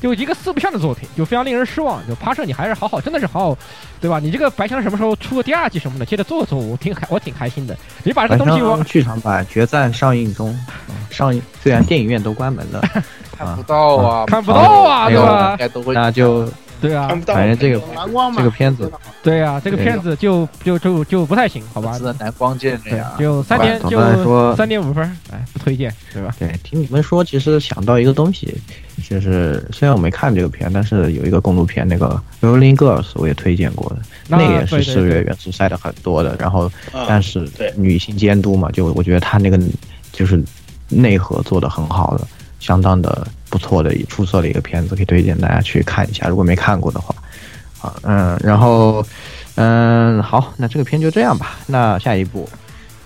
[0.01, 2.01] 就一个四不像的作品，就非常令人失望。
[2.09, 3.59] 就趴设你还是好好，真的是好好，
[4.01, 4.19] 对吧？
[4.19, 7.77] 你这个白箱什么时候出个第二季什么的，接着做做，我挺开，我挺开心的。
[8.03, 10.59] 你把这个东西往剧场版决战上映中，
[11.11, 12.83] 上映虽然电影院都关门了，
[13.37, 15.57] 看不到啊，看不到啊，对吧？
[15.93, 16.49] 那就。
[16.81, 17.81] 对啊，反正这个
[18.37, 18.91] 这个片子，
[19.23, 21.97] 对啊，这个片子就就就就不太行，好吧？
[21.99, 26.35] 是蓝光剑的呀，就三点就三点五分，哎，不推荐，对吧？
[26.39, 28.57] 对，听你们说，其实想到一个东西，
[29.09, 33.97] 就是虽然我没看这个片，但是有一个公路片，那个《Rolling Girls》，我也推荐过的，
[34.29, 36.71] 那个也是四月元素塞的很多的，然后
[37.07, 39.61] 但是女性监督嘛，就我觉得他那个
[40.13, 40.43] 就是
[40.89, 42.27] 内核做的很好的。
[42.61, 46.29] 相当的不错的、出色的一个片子，可以推荐大家去看一下。
[46.29, 47.15] 如果没看过的话，
[47.81, 49.05] 啊，嗯，然后，
[49.57, 51.57] 嗯，好，那这个片就这样吧。
[51.67, 52.49] 那下一步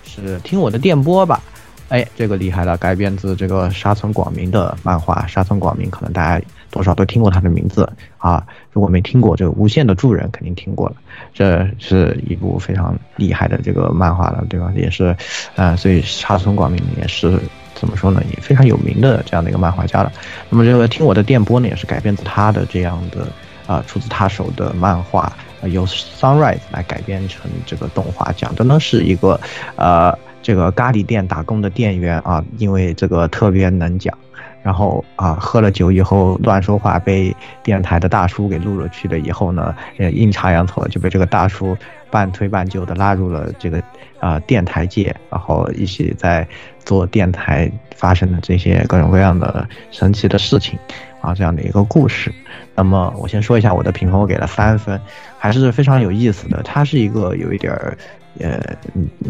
[0.05, 1.41] 是听我的电波吧。
[1.87, 5.25] 哎，这个厉害了，改编自这个沙村广明的漫画。
[5.27, 7.87] 沙村广明可能大家多少都听过他的名字
[8.17, 8.45] 啊。
[8.73, 10.95] 如果没听过这个《无限的助人》，肯定听过了。
[11.33, 14.73] 这是一部非常厉害的这个漫画了，对吧？
[14.75, 15.15] 也是，
[15.55, 17.39] 呃，所以沙村广明也是。
[17.75, 18.23] 怎么说呢？
[18.31, 20.11] 也非常有名的这样的一个漫画家了。
[20.49, 23.27] 那么这个听我的电波呢，也是改编自他的这样的
[23.67, 25.31] 啊，出自他手的漫画，
[25.63, 29.39] 由 Sunrise 来改编成这个动画，讲的呢是一个
[29.75, 34.17] 呃这个咖喱店打工的店员啊，因为这个特别能讲，
[34.63, 41.75] 然后啊喝了酒以后乱说话，被电台的大叔给录了去了以后呢，呃阴差阳错就被这个大叔
[42.11, 43.81] 半推半就的拉入了这个
[44.19, 46.47] 啊电台界，然后一起在
[46.85, 50.79] 做电台发生的这些各种各样的神奇的事情。
[51.21, 52.31] 啊，这样的一个故事，
[52.75, 55.01] 那么我先说一下我的评分，我给了三分，
[55.39, 56.61] 还是非常有意思的。
[56.61, 57.97] 它是一个有一点儿，
[58.37, 58.61] 呃，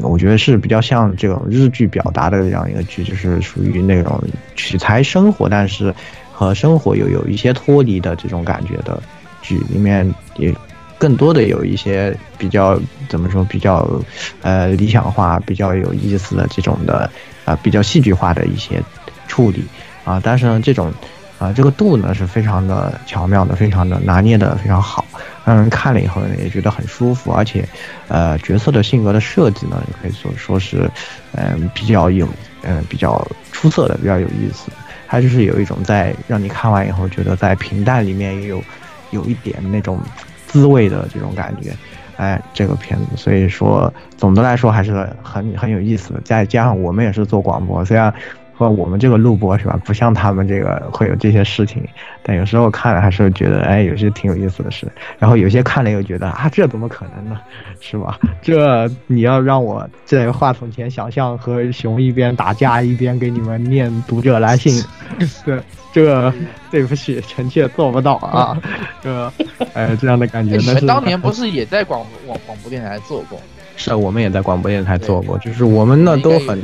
[0.02, 4.22] 我觉得是比较像这种日剧表达的这样一个剧，就是属于那种
[4.58, 5.96] 取材生活，但是
[6.34, 9.02] 和生活又有一些脱离的这种感觉的
[9.42, 10.54] 剧，里面也
[10.98, 13.90] 更多的有一些比较怎么说，比较
[14.42, 17.10] 呃理想化、比较有意思的这种的
[17.46, 18.82] 啊，比较戏剧化的一些
[19.28, 19.64] 处理
[20.04, 20.92] 啊，但是呢，这种。
[21.38, 25.04] 啊，这个度呢是非常的巧妙的，非常的拿捏的非常好，
[25.44, 27.68] 让人看了以后呢也觉得很舒服，而且，
[28.08, 30.90] 呃，角色的性格的设计呢，也可以说说是，
[31.34, 32.26] 嗯，比较有，
[32.62, 34.72] 嗯，比较出色的，比较有意思。
[35.10, 38.64] 它就是有一种在让你看完以后觉得在平淡里面也有，
[39.12, 40.00] 有一点那种
[40.48, 41.76] 滋味的这种感觉。
[42.18, 46.22] 哎，这个片子，所以说总的来说还是很很有意思的。
[46.24, 48.14] 再加上我们也是做广播，虽然。
[48.58, 49.78] 和我们这个录播是吧？
[49.84, 51.86] 不像他们这个会有这些事情，
[52.24, 54.88] 但有时候看了还是觉得，哎，有些挺有意思的事。
[55.20, 57.40] 然后有些看了又觉得啊，这怎么可能呢？
[57.82, 58.18] 是吧？
[58.42, 64.82] 这你要让我在话筒前想象和熊一边打架一边给你们念读者来信，
[65.46, 66.34] 这这
[66.72, 68.58] 对不起，臣妾做不到啊。
[69.04, 69.32] 这
[69.74, 70.56] 哎，这样的感觉。
[70.56, 73.38] 你们当年不是也在广广广播电台做过？
[73.76, 76.64] 是，我们也在广播电台做过，就是我们呢都很。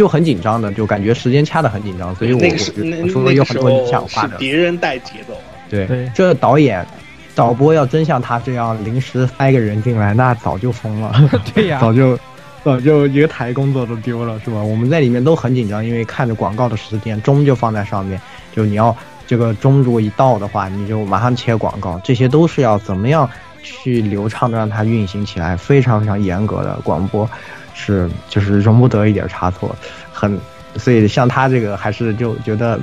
[0.00, 4.38] 就很紧张的，就感觉时间掐的很紧张，所以我我说了有很多理想化的。
[4.38, 5.34] 别人带节奏。
[5.68, 6.86] 对，这导演、
[7.34, 11.14] 导播要真像他这样临时塞个人进来，那早就疯了。
[11.54, 12.18] 对呀， 早就
[12.64, 14.56] 早就一个台工作都丢了，是吧？
[14.62, 18.18] 我们在里面都很紧张，因为看着广告的时间钟就放在上面，
[18.56, 23.28] 就你要这个钟如果一到的话，你就马上切广告，这些都是要怎么样
[23.62, 27.28] 去流畅的让它运行起来，非常非常严格的广播。
[27.80, 29.74] 是，就是容不得一点差错，
[30.12, 30.38] 很，
[30.76, 32.78] 所以像他这个还是就觉得，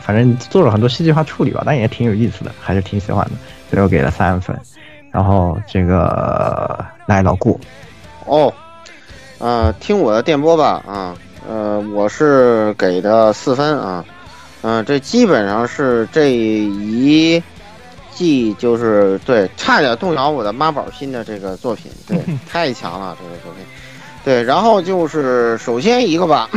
[0.00, 3.32] 反正做了很多戏剧化处理吧，但也挺有意思的，还是挺喜欢的，
[3.70, 4.58] 所以我给了三分。
[5.10, 7.58] 然后这个来老顾，
[8.24, 8.52] 哦，
[9.38, 11.16] 呃，听我的电波吧，啊，
[11.48, 14.04] 呃，我是给的四分啊，
[14.62, 17.42] 嗯，这基本上是这一
[18.12, 22.18] 季就是对，差点动摇我的妈宝心的这个作品，对，
[22.50, 23.64] 太强了这个作品。
[24.24, 26.50] 对，然后就是首先一个吧，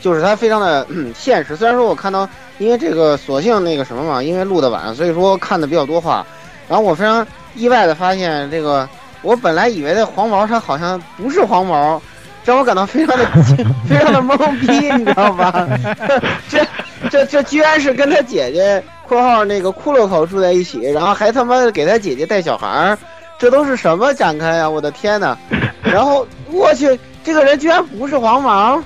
[0.00, 1.56] 就是它非常的现实。
[1.56, 2.28] 虽然说我看到，
[2.58, 6.24] 因为这个索性那个什么嘛，因为录的晚，所以说看的比较多话。
[6.68, 8.88] 然后我非常意外的发现，这个
[9.22, 12.00] 我本来以为的黄毛，它好像不是黄毛，
[12.44, 13.26] 让我感到非常的
[13.86, 15.68] 非常的懵逼，你知道吧？
[16.48, 16.66] 这
[17.10, 22.98] 这这居然是跟他姐姐（括号那个骷髅口）住在一起，然后还他妈给他姐姐带小孩儿。
[23.38, 24.68] 这都是什么展开呀！
[24.68, 25.36] 我的天哪！
[25.82, 28.82] 然后我去，这个人居然不是黄毛！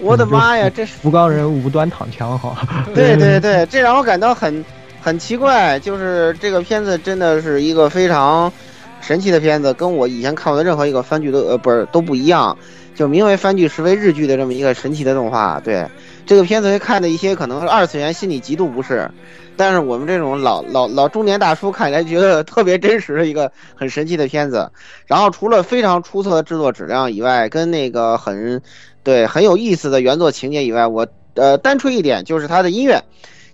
[0.00, 2.56] 我的妈呀，这是福冈人无端躺枪哈！
[2.94, 4.64] 对对对，这让我感到很
[5.00, 5.78] 很奇怪。
[5.78, 8.52] 就是这个片子真的是一个非常
[9.00, 12.56] 神奇的片子，跟我以前看过的任何一个番剧都呃不是都不一样。
[12.94, 15.60] 就名为番剧实为日剧的这么一个神奇的动画。
[15.62, 15.86] 对
[16.26, 19.10] 这个片子会看的一些可能是二次元，心里极度不适。
[19.56, 24.70] 但是我们这种老老老中年大叔看起来觉得特别真实的一个很神奇的片子，
[25.06, 28.60] 然后除了非常出色的制作质量以外，跟那个很
[29.02, 33.02] 对很有意思的原作情节以外，我呃单吹一点就是它的音乐，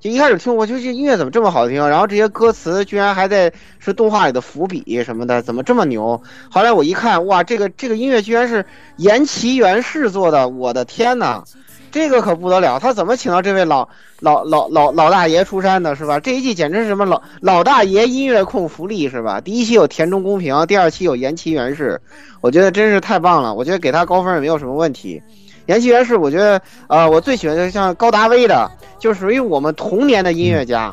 [0.01, 6.21] 就一开始听我就这音乐怎么这么好听，然后这些歌词居然还在是动画里的伏笔什么的，怎么这么牛？
[6.51, 8.65] 后来我一看，哇，这个这个音乐居然是
[8.97, 11.45] 岩崎原氏做的，我的天呐！
[11.93, 13.87] 这个可不得了，他怎么请到这位老
[14.19, 16.19] 老老老老大爷出山的，是吧？
[16.19, 19.41] 这一季简直是什么老老大爷音乐控福利，是吧？
[19.41, 22.01] 第一期有田中公平，第二期有岩崎源氏，
[22.41, 23.55] 我觉得真是太棒了。
[23.55, 25.23] 我觉得给他高分也没有什么问题。
[25.67, 30.93] 岩崎源氏，我觉得呃，我最喜欢的像高达威的，就属于我们童年的音乐家，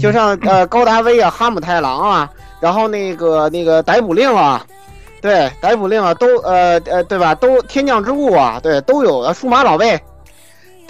[0.00, 4.66] 就像呃高达威啊、哈姆太郎啊，然后那个那个逮捕令啊，
[5.22, 7.34] 对逮捕令啊，都呃呃对吧？
[7.36, 9.98] 都天降之物啊，对都有数码宝贝。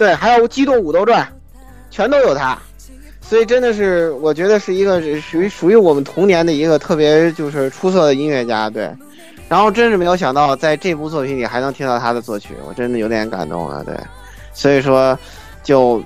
[0.01, 1.21] 对，还有《机动武斗传》，
[1.91, 2.57] 全都有他，
[3.21, 8.67] 所以真的是我觉得是一个属于属于我们童年的一个特别就是出色的音乐家。
[8.67, 8.91] 对，
[9.47, 13.83] 然后真是没有想到在这部作品里还能听到他的作曲，我真的有点感动了。
[13.83, 13.95] 对，
[14.55, 15.15] 所以说
[15.61, 16.01] 就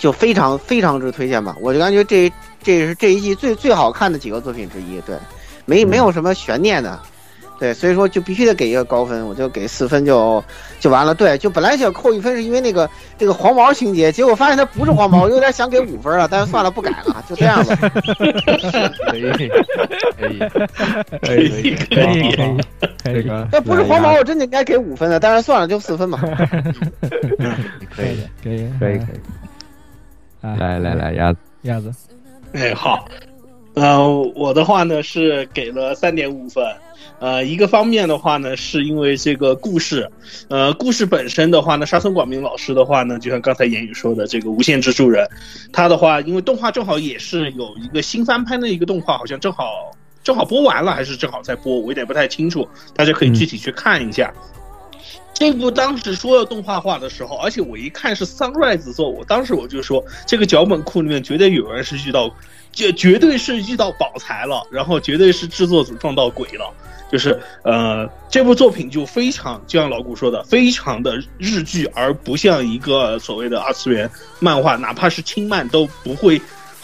[0.00, 1.54] 就非常非常之推荐吧。
[1.60, 2.28] 我就感觉这
[2.60, 5.00] 这是这一季最最好看的几个作品之一。
[5.02, 5.16] 对，
[5.64, 7.00] 没没有什么悬念的。
[7.58, 10.44] 对，所以说就必须得给一个高分，我就给四分就
[10.78, 11.14] 就完了。
[11.14, 17.76] 对，就本来想扣一分，是因为那个这个黄毛情节，结果发现他不是黄毛，我有点想给五分了，但是算了，不改了，就这样吧。
[19.08, 19.48] 可以，可以，
[20.12, 20.38] 可以，
[21.22, 22.56] 可以，可以，
[23.02, 23.30] 可以。
[23.50, 26.20] 那不是黄毛，我真的应该给五分的，但是算了，就四分吧。
[27.94, 29.20] 可以，可以，可以，可以。
[30.42, 31.90] 来来来，鸭子，鸭子。
[32.52, 33.08] 哎，好。
[33.76, 36.64] 呃，我的话呢是给了三点五分。
[37.18, 40.10] 呃，一个方面的话呢，是因为这个故事，
[40.48, 45.28] 呃，故事本身的话呢，沙村广明老师的话呢，就像刚才言语说的，这个无限蜘蛛人，
[45.72, 54.32] 他的话，因为动画正好也是有一个新翻拍的一个动画，好像正好正好播完了，还是正好在播，我有点不太清楚，大家可以具体去看一下。
[55.32, 62.34] 这部当时说要动画化的时候，而且我一看是 Sunrise 做，我当时我就说，这个脚本库里面绝对有人是遇到，
[62.76, 66.70] 这绝对是遇到宝财了，然后绝对是制作组撞到鬼了。
[67.10, 74.10] 就是呃，这部作品就非常，就像老古说的，非常的日剧，而不像一个所谓的二次元
[74.40, 76.38] 漫画，哪怕是轻漫都不会，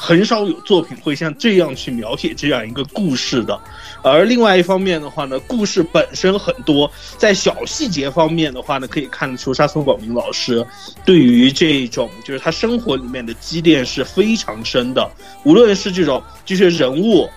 [0.05, 3.57] 很少有作品会像这样去描写这样一个故事的。
[4.03, 10.67] 而另外一方面的话呢，故事本身很多，在小细节方面的话呢，可以看得出沙松广明老师
[11.05, 15.09] 对于这种就是他生活里面的积淀是非常深的，
[15.45, 17.31] 无论是这种这些人物。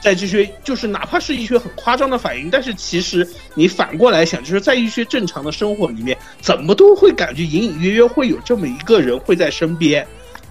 [0.00, 10.06] 在这些就是哪怕是一些很夸张的反应，但是其实你反过来想，就是在一些正常的生活里面，怎么都会感觉隐隐约约会有这么一个人会在身边，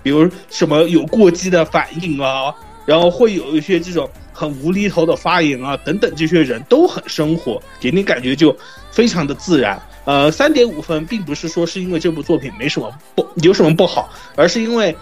[0.08, 2.55] 比如什么有过激的反应啊，
[2.86, 8.55] 然后会有一些这种很无厘头的发言啊等等，这些人都很生活，给你感觉就
[8.89, 9.78] 非常的自然。
[10.05, 14.95] 呃，三点五分，并不是说是因为这部作品没什么不有什么不好，而是因为。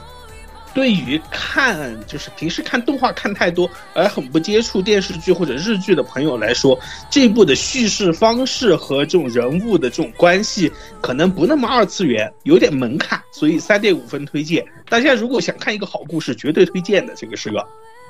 [0.75, 6.77] 对于看就是平时看动画看太多而很不接触电视剧或者日剧的朋友来说，
[7.09, 10.69] 这部的叙事方式和这种人物的这种关系
[11.01, 14.65] 可能不那么二次元，有点门槛，所以三点五分推荐。
[14.89, 17.13] 大家如果想看一个好故事，绝对推荐的。
[17.15, 17.65] 这个是个，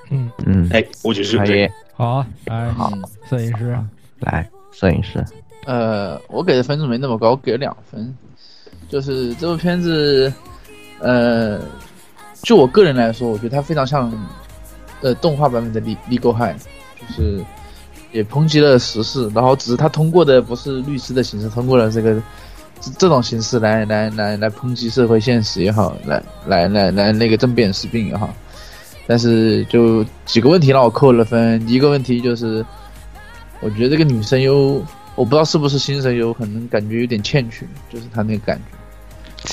[0.09, 1.69] 嗯嗯，哎，我就是可以。
[1.93, 2.91] 好，哎，好，
[3.29, 3.77] 摄影师，
[4.19, 5.23] 来，摄影师，
[5.67, 8.11] 呃，我给的分数没那么高，给了两分，
[8.89, 10.33] 就是这部片子，
[10.99, 11.61] 呃。
[12.45, 14.11] 就我个人来说，我觉得它非常像，
[15.01, 16.53] 呃，动画版本的《利利勾嗨》，
[17.01, 17.43] 就是
[18.11, 22.21] 也抨击了时事，然后只是他通过的不是律师的形式，通过了这个
[22.99, 28.31] 这种形式来来来来抨击社会现实也好，来来来来那个政变时弊也好。
[29.07, 32.63] 但是就几个问题让我扣了分，一个问题就是，
[33.59, 34.83] 我觉得这个女声优，
[35.15, 38.77] 我不知道是不是新声优，可能感觉有点欠缺，就是她那个感觉。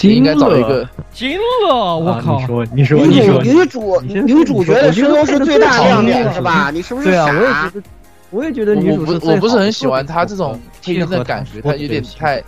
[0.03, 1.97] 应该找一个惊了！
[1.97, 2.41] 我靠！
[2.41, 6.71] 你说，你说，女主女主女主角的声优是最大亮点是吧？
[6.71, 7.83] 你是不是对啊，我也觉得，
[8.31, 12.43] 我也觉得女主不，我不是很喜欢她这种听的感觉，她有点太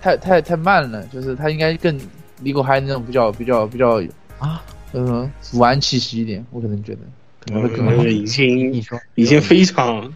[0.00, 1.98] 太太太慢了，就是她应该更
[2.40, 4.02] 李狗嗨那种比较比较比较
[4.38, 7.00] 啊，嗯，武安气息一点，我可能觉得
[7.44, 7.92] 可能会更好。
[8.04, 10.10] 已经你说已经非常。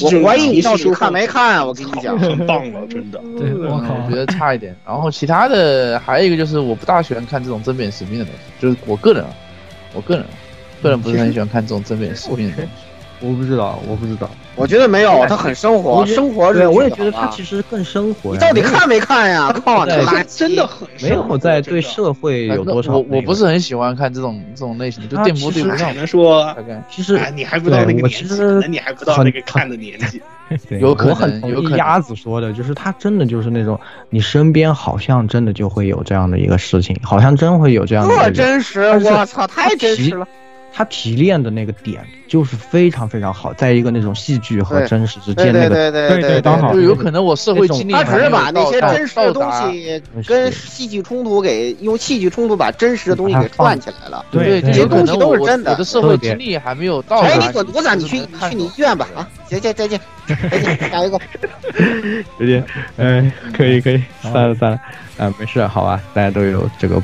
[0.00, 1.66] 我怀疑你到底看没看？
[1.66, 3.20] 我跟你讲，很棒了，真的。
[3.38, 4.74] 对，我靠，我觉得差一点。
[4.86, 8.40] 然后其他的还有一个就是，我不大喜欢看这种正面使命的东西。
[8.58, 9.24] 就是我个人，
[9.92, 10.24] 我个人，
[10.82, 12.70] 个人不是很喜欢看这种正面使命的东西。
[13.22, 14.28] 我不知道，我不知道。
[14.54, 18.32] 我觉得没有，他很生活，生活对，我也觉得他其实更生活。
[18.32, 19.50] 你到底看没看呀？
[19.64, 22.92] 靠，他真的很没有在对社会有多少。
[22.92, 25.94] 我我不是很喜欢看这种这种类型，就电波对不上。
[25.94, 26.54] 能说，
[26.90, 30.20] 其实你还不到那个年纪，可能你还不到那个看的年纪。
[30.80, 33.78] 有可能，有鸭子说的，就是他真的就是那种，
[34.10, 38.14] 你身边好像真的就会有这样的一个事情，好像真会有这样的。
[38.14, 40.28] 特真实，我操，太真实了。
[40.74, 54.24] 他提炼的那个点就是非常非常好，在一个那种戏剧和真实之间那个对对对，刚好就有可能我社会经历，他只是把那些真实的东西跟戏剧冲突给用戏剧冲突把真实的东西给串起来了。
[54.30, 55.72] 对，这些东西都是真的。
[55.72, 57.18] 我的社会经历还没有到。
[57.20, 57.96] 哎，你滚犊子！
[57.96, 59.28] 你去去你医院吧啊！
[59.46, 61.20] 再见再见再见，下一个。
[62.40, 62.64] 再见。
[62.96, 64.80] 嗯，可以可以，算了算了，
[65.18, 66.96] 啊，没事，好吧，大家都有这个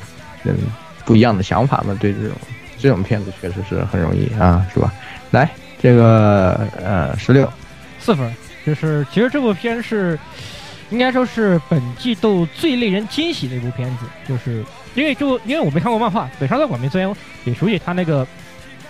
[0.45, 0.55] 嗯
[1.05, 2.33] 不一样的想法嘛，对这种。
[2.79, 4.93] 这种片子确实是很容易啊，是吧？
[5.33, 5.51] 来，
[5.81, 7.51] 这个呃，十六
[7.99, 8.33] 四分，
[8.65, 10.19] 就是其实这部片是
[10.91, 14.65] 应该说是本季度最令人惊喜的一部片子，就是
[14.95, 17.15] 因为就因为我没看过漫画，《北上广明》虽然
[17.45, 18.27] 也熟悉他那个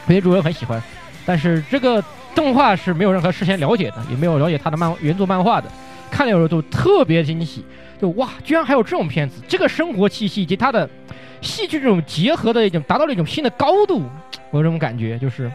[0.07, 0.81] 女主人很喜欢，
[1.27, 2.03] 但是这个
[2.35, 5.69] 动画是没有任何事先了解的，也没有了解他的漫原作漫画的，
[6.11, 7.65] 看了以后就特别惊喜，
[8.01, 10.89] 就哇，居然还有这种片子，这个生活气息以及它的。
[11.41, 14.03] 戏剧这种结合的一种达到了一种新的高度，
[14.51, 15.51] 我有这种感觉，就是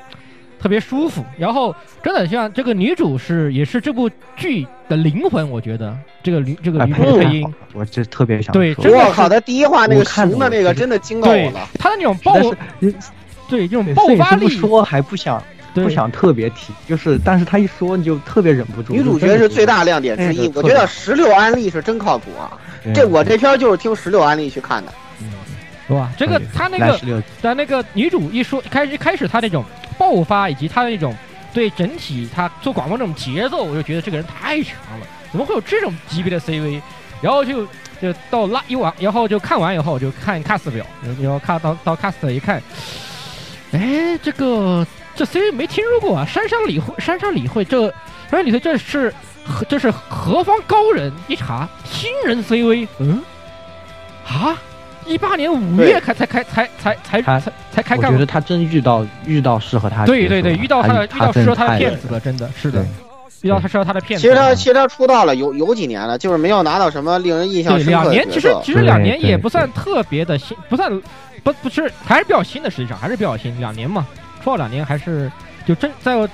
[0.59, 1.23] 特别舒服。
[1.37, 12.33] 然后真的像这个女主是也是这部剧的灵魂，我觉得这个女这个女主配音，我这特别想对，我靠，她第一话那个熊的那个真的惊到我了，她的那种爆，
[13.49, 15.41] 对这种爆发力，说还不想。
[15.73, 18.93] 不想特别提，就是，但是他一说你就特别忍不住。
[18.93, 22.55] 女主角是最大亮点之一，我觉得十六安利是真靠谱啊！
[22.93, 24.93] 这我这篇就是听十六安利去看的，
[25.87, 26.11] 是吧？
[26.17, 29.63] 这个他那个，但那个女主一说开始开始她那种
[29.97, 31.15] 爆发以及她的那种
[31.53, 36.81] 对整体她做广播那种节奏，我就觉得这个人太强了，怎么会有这种级别的 CV？
[37.21, 37.65] 然后就
[38.01, 40.85] 就到拉一完，然后就看完以后就看 cast 表，
[41.21, 42.61] 然后看到到 cast 一看，
[43.71, 44.85] 哎，这个。
[45.15, 46.25] 这 CV 没听说过啊！
[46.25, 47.87] 山上理会，山上理会，这
[48.31, 49.13] 山上理会这是
[49.69, 51.13] 这是何方高人？
[51.27, 53.21] 一查新人 CV，嗯，
[54.25, 54.57] 啊，
[55.05, 58.11] 一八年五月开才开才才才才才开干。
[58.11, 60.05] 我觉得他真遇到遇到适合他。
[60.05, 62.85] 对对对，遇到他的遇到适合他的骗子了，真的是的，
[63.41, 64.21] 遇到他适合他的骗子。
[64.21, 70.91] 其实他其实他出道了有有几年了，就是没有拿到什么令人印象深刻的两年，其实其实两年也不算特别的新，不算
[71.43, 74.05] 不不是还是比较新的，实际上还是比较新，两年嘛。
[74.43, 75.31] 出道两年还是
[75.65, 76.27] 就真在我，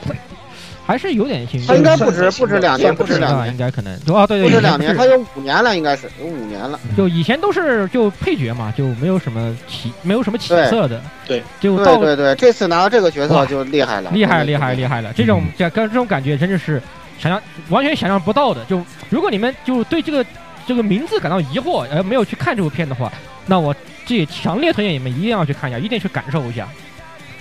[0.89, 1.63] 还是有点新。
[1.67, 6.79] 他应该不止不止两年，不止两年，应该可能哦对对，不止两年，他有五年了，应该是有五年了。
[6.97, 10.99] 就以前都是就配角嘛，就没有什么起没有什么起色的。
[11.27, 15.13] 对，就对对对，这次拿到这个角色就厉害了，厉害厉害厉害了！
[15.15, 16.81] 这种这跟这种感觉真的是
[17.19, 18.65] 想象完全想象不到的。
[18.65, 20.25] 就如果你们就对这个
[20.65, 23.13] 这个名字感到疑惑，而没有去看这部片的话，
[23.45, 23.75] 那我
[24.07, 26.67] 这也强烈推荐你们一定要去看一下，一定去感受一下。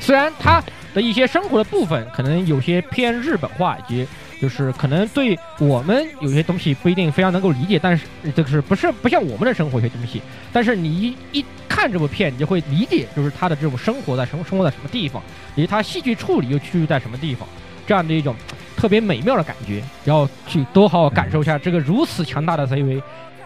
[0.01, 0.62] 虽然他
[0.95, 4.09] 的一些生活的部分可能有些偏日本化，以及
[4.41, 10.22] 就是可能对我们有些东西不一定非常能够理解，但是这个是不是不像我们的生活一些东西？
[10.53, 10.89] 但是你
[11.32, 15.22] 一一看这部片，你就会理解，就是他的这种生活在什么生活在什么地方，
[15.55, 17.49] 以及他戏剧处理又居住在什么地方，
[17.86, 18.34] 这样的一种
[18.76, 23.03] 特别美妙的感觉，然后去多好好感受一下这个如此强大的 CV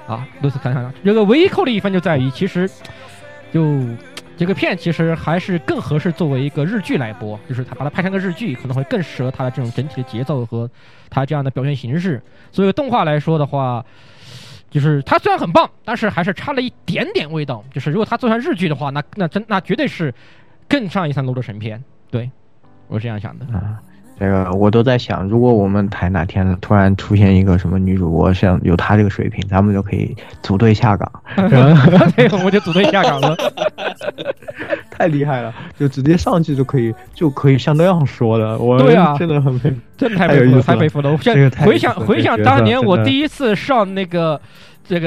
[0.06, 0.26] 啊！
[0.40, 2.70] 如此看看，这个唯一扣的一分就在于，其实
[3.52, 3.82] 就。
[4.42, 10.68] 这个片其实还是更合适作为一个日剧来播，就是它把它拍成个日剧，可能会更适合它的这种整体的节奏和
[11.08, 12.20] 它这样的表现形式。
[12.50, 13.86] 作为动画来说的话，
[14.68, 17.62] 就是它虽然很棒，但是还是差了一点点味道。
[17.72, 20.12] 就是如果它做成日剧的话，那那真那绝对是
[20.68, 21.80] 更上一层楼的神片。
[22.10, 22.28] 对
[22.88, 23.46] 我是这样想的。
[24.22, 31.10] 这个我都在想，如果我们台哪天突然出现一个什么女主播，像有她这个水平，咱们就可以组队下岗。
[32.14, 33.36] 对，我就组队下岗了。
[34.88, 38.56] 太厉害了，就直接上去就可以，就可以像那样说的。
[38.58, 41.10] 我对啊，真的很佩服，真的太佩服，太佩服了。
[41.10, 44.40] 我现在回想回想当年我第一次上那个这个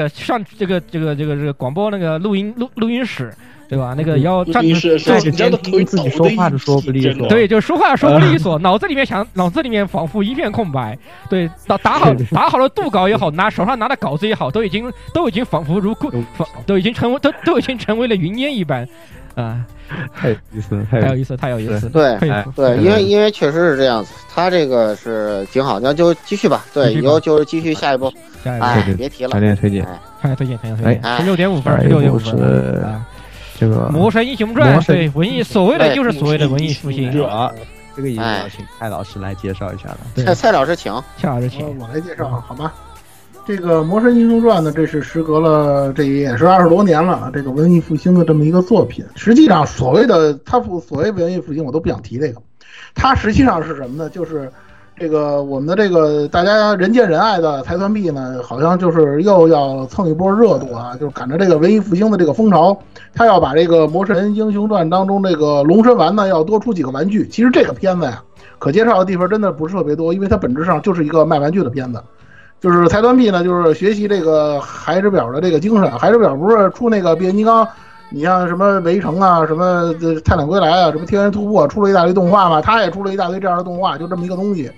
[0.08, 3.32] 上这个这个这个这个广播那个录音录录音室。
[3.68, 3.94] 对吧？
[3.98, 7.26] 那个要站着站着监听自己说话都说不利索。
[7.26, 10.96] 对，就说话说不利索，脑子里面想，脑子里面仿佛一片空白。
[11.28, 16.12] 对，打打好打好了度稿也好，拿手上拿的稿子也好，都已经都已经仿佛如故，
[16.64, 18.88] 都已经成为都都已经成为了云烟一般。
[19.34, 19.66] 啊，
[20.18, 21.88] 太有意思，太有意思，太有意思。
[21.88, 22.18] 对，
[22.54, 26.64] 对，因为因为确实是这样子，他这个是挺好，那就继续吧。
[26.72, 28.12] 对，以后就是继续下一步。
[28.44, 29.30] 哎，别提了。
[29.30, 29.84] 强烈推荐，
[30.20, 31.16] 强烈推荐，强烈推荐。
[31.16, 32.34] 十六点五分，十六点五分。
[33.58, 37.50] 这个《魔神英雄传》对文艺所谓的就是所谓的文艺复兴者，
[37.96, 39.98] 这个也要请蔡老师来介绍一下了。
[40.14, 42.74] 蔡蔡老师请，蔡老师请，我来介绍好吧？
[43.46, 49.04] 这个《魔神英雄传》呢，这是时隔了这也是二十多年了，这个文艺复兴的这么一个作品。
[49.14, 52.42] 实际上，所谓的它所谓文艺复兴，我都不想提这个。
[52.92, 54.10] 它实际上是什么呢？
[54.10, 54.50] 就是。
[54.98, 62.74] 这个我们的这个大家人见人爱的财团币呢，好像就是又要蹭一波热度啊，就是赶着这个文艺复兴的这个风潮，
[63.12, 67.28] 他要把这个《魔神英雄传》当中这个龙神丸呢，要多出几个玩具。
[67.28, 68.22] 其实这个片子呀，
[68.58, 72.02] 可介绍的地方真的不是特别多，因为它本质上就是一个卖玩具的片子。
[72.60, 75.90] 就是财团币呢，就是学习这个海之表的这个精神。
[75.98, 77.66] 海之表不是出那个变形金刚，
[78.08, 79.92] 你像什么围城啊，什么
[80.24, 84.70] 泰坦归来啊，什么天元突破，出了一大堆动画嘛，他也出了一大堆这样的动画，就这么一个东西。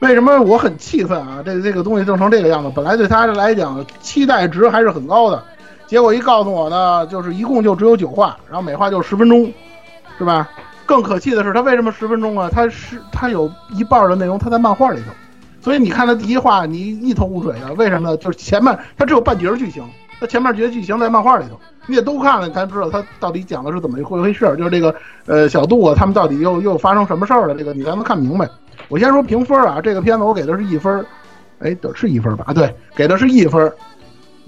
[0.00, 1.40] 为什么我很气愤啊？
[1.44, 5.42] 这这个东西弄成这个样子，本来对他来讲期待值还是很高的，
[5.86, 9.50] 结果一告诉我呢，就是一共就只有九话，然后每话就十分钟，
[10.18, 10.50] 是吧？
[10.84, 12.50] 更可气的是，他为什么十分钟啊？
[12.52, 15.12] 他是他有一半的内容他在漫画里头，
[15.64, 18.16] 所以你看他第一话你一头雾水的，为什么呢？
[18.18, 19.82] 就是前面他只有半截剧情，
[20.20, 24.94] 他前面节剧情在漫画里头，你得都看了你才知道他到底讲的是怎么一回事儿，就是这个
[25.24, 28.46] 呃小杜啊他们到底又又发生什么事儿了，这个你才能看明白。
[28.88, 31.02] 我先说评分啊，这个片子我给的是一分，
[31.60, 32.44] 哎，是一分吧？
[32.48, 33.72] 啊，对，给的是一分，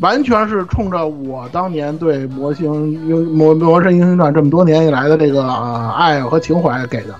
[0.01, 5.49] 完全是冲着我当年对《魔星英魔魔神英雄传》这么多年以来的这个
[5.95, 7.14] 爱和情怀给的。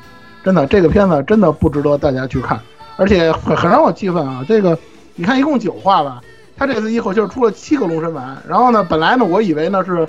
[0.44, 2.61] 真的这个片子真的不值得大家去看，
[2.97, 4.44] 而且很很让我气愤啊！
[4.49, 4.78] 这个
[5.14, 6.20] 你看一共九话吧，
[6.57, 10.09] 他这次一口气出了七个龙神丸，然后呢，本来呢我以为呢是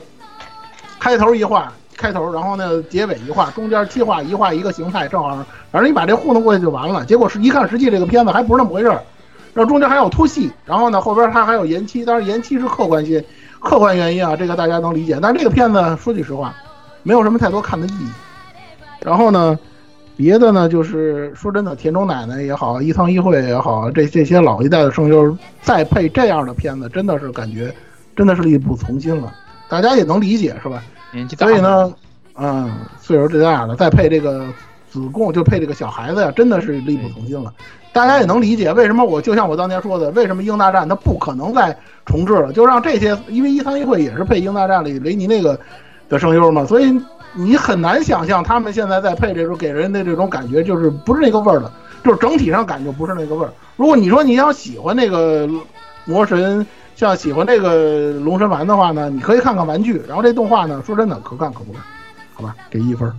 [1.00, 1.72] 开头一话。
[2.00, 5.30] 开头，然后呢，结尾一画，中间七画一画一个形态，正好，
[5.72, 7.04] 反正你把这糊弄过去就完了。
[7.04, 9.02] 结果是一看，实际这个片子还不是那么回事儿，
[9.56, 13.26] 然后中间还有突戏，然后呢，后边他还有延期，当然延期是客观些，
[13.60, 15.18] 客观原因啊，这个大家能理解。
[15.20, 16.54] 但是这个片子说句实话，
[17.02, 18.08] 没有什么太多看的意义。
[19.02, 19.58] 然后呢，
[20.18, 27.72] 别的呢，就是说真的，田中奶奶也好，伊仓一惠也好，这这些老一代的声优再配这样的片子，真的是感觉
[28.16, 29.32] 真的是力不从心了。
[29.70, 30.84] 大家也能理解是吧？
[31.38, 31.94] 所以呢，
[32.36, 34.48] 嗯，岁数最大的，再配这个
[34.90, 37.54] 子贡，就配这个小孩子呀，真的是力不从心了。
[37.94, 45.60] 大家也能理解为什么我就像我当年说的，为什么《英大战》它不可能再重置了，就让这些，因为伊藤一会也是配《英大战》里雷尼那个
[46.08, 46.94] 的声优嘛，所以
[47.34, 51.72] 你很难想象他们现在在配这种给人的这种感觉，就是不是那个味儿了，
[52.04, 53.52] 就是整体上感觉不是那个味儿。
[53.76, 55.48] 如果你说你要喜欢那个
[56.06, 56.66] 魔神。
[56.98, 60.02] 像喜欢这个龙神丸的话呢，你可以看看玩具。
[60.08, 61.80] 然后这动画呢，说真的可看可不看，
[62.34, 63.14] 好吧，给一分。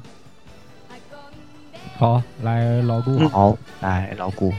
[1.96, 3.28] 好，来老顾。
[3.28, 4.52] 好，来老顾。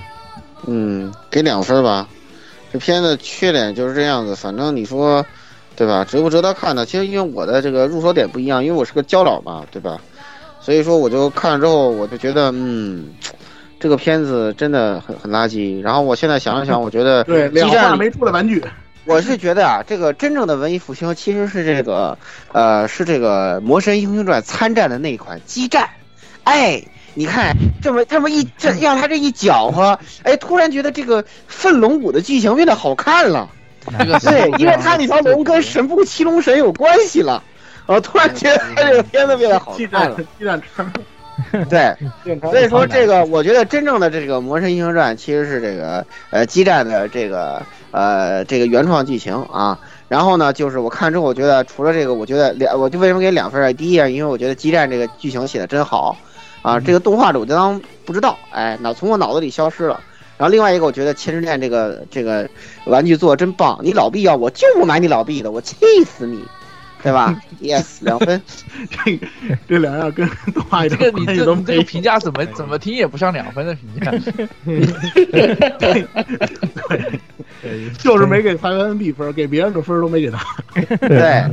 [0.68, 2.08] 嗯，给两分吧。
[2.72, 5.26] 这片子缺点就是这样子，反正你说，
[5.80, 6.03] 对吧？
[6.03, 6.86] 值不值得看呢？
[6.86, 9.97] 其实因为我的这个入手点不一样，因为我是个胶佬嘛，对吧？
[10.59, 13.13] 所以说我就看了之后，我就觉得，嗯，
[13.80, 15.82] 这个片子真的很很垃圾。
[15.82, 18.61] 然后我现在想了想，我觉得对，两画没出的玩具。
[19.05, 22.17] 我是觉得啊，这个真正的文艺复兴其实是这个，
[22.51, 25.89] 呃，是这个《魔神英雄传》参战的那一款激战。
[26.43, 33.49] 哎，你看这么这么一这让他这一搅和，哎，突然觉得这个奋龙五的剧情变得好看了。
[34.21, 37.43] 对，因为他那条龙跟神部七龙神有关系了。
[37.86, 40.17] 我突然觉得他这个片子变得好看了。
[40.38, 40.86] 激战车。
[41.69, 41.95] 对，
[42.41, 47.61] 所以说这个，我觉得真正的这个《魔神英雄传》其实是这个呃激战的这个
[47.91, 49.80] 呃这个原创剧情啊。
[50.09, 53.71] 然后呢，就是我看之后，我觉得除了这个，我觉得两，我就为什么给两分啊？
[53.71, 56.17] 第一啊，因为我觉得激战这个剧情写的真好
[56.61, 60.01] 啊，这个动画我就当不知道，哎，脑从我脑子里消失了。
[60.40, 62.50] 然后另外一个，我觉得千之恋这个这个
[62.86, 65.76] 玩具做的真棒，你老毕要我就不买你老毕的，我气
[66.06, 66.42] 死你！
[67.04, 67.38] 对吧？
[67.62, 68.42] Yes，两分。
[68.90, 69.20] 这
[69.68, 74.12] 这两样跟动画这个你这这个评价怎么怎么听也不像两分的评价。
[75.78, 76.08] 对，
[77.98, 80.40] 就是没给蔡文 B 分，给别人的分都没给他。
[81.02, 81.44] 对，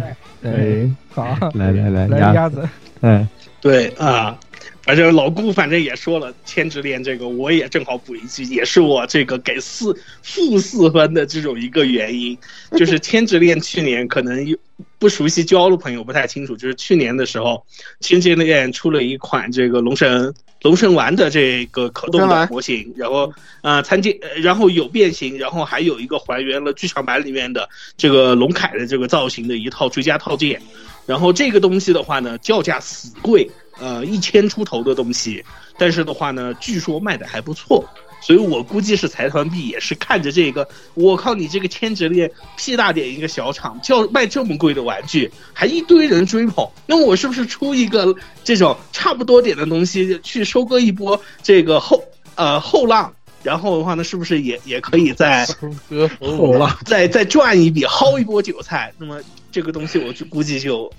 [0.40, 2.68] 对，好，来来来，来鸭子，
[3.00, 3.28] 嗯，
[3.60, 4.38] 对啊。
[4.86, 12.38] 反正老顾反正也说了，《千之恋》这个我也正好补一句，也是我这个给四负四分的这种一个原因，
[12.76, 14.56] 就是 《千之恋》去年可能
[15.00, 17.64] 不熟悉交的朋友不太清楚，就是去年的时候，
[18.06, 20.32] 《千之恋》出了一款这个龙神
[20.62, 23.32] 龙神丸的这个可动的模型，然后
[23.62, 30.62] 啊参见，然后有变形，然后还有一个还原了剧场版里面的这个龙凯的这个造型的一套追加套件，
[31.06, 33.50] 然后这个东西的话呢，叫价死贵。
[33.78, 35.44] 呃，一千出头的东西，
[35.76, 37.84] 但是的话呢，据说卖的还不错，
[38.22, 52.02] 所以我估计是财团币也是看着这个，我靠，你这个千纸链屁大点一个小厂，叫卖这么贵的玩具，还一堆人追捧，那我是不是出一个这种差不多点的东西去收割一波这个后
[52.34, 53.12] 呃后浪，
[53.42, 55.54] 然后的话呢，是不是也也可以再收
[55.90, 58.90] 割后浪，再再赚一笔薅一波韭菜？
[58.96, 59.20] 那么
[59.52, 60.90] 这个东西我就估计就。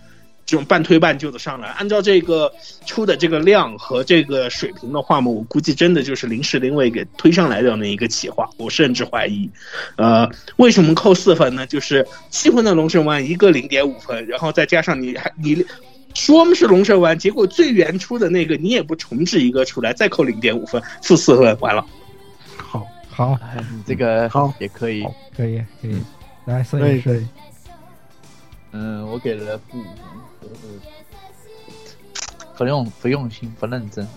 [0.48, 2.50] 这种半推半就的上来，按照这个
[2.86, 9.50] 出的这个量和这个水平的话嘛，我估计真的就是临时临危给推上来的那一个企划，我甚至怀疑，
[9.98, 11.68] 呃，为什么扣四分呢？
[11.68, 15.66] 就是七分的龙神丸一个零点五分，然后再加上你还你
[16.14, 21.86] 说是龙神丸，结果最原初的那个你也不重置一个出来，再扣零点五分，负四分，完了。
[22.56, 23.38] 好，好，
[23.86, 24.54] 这个好。
[24.60, 25.04] 也可以，
[25.36, 26.02] 可以，可以，
[26.46, 27.28] 来，摄影师，
[28.72, 30.27] 嗯，我给了负五分。
[32.58, 34.08] 不用不用心不认真，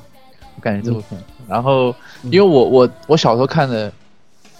[0.57, 1.23] 我感觉这部片。
[1.47, 3.93] 然后，因为我我我小时候看的，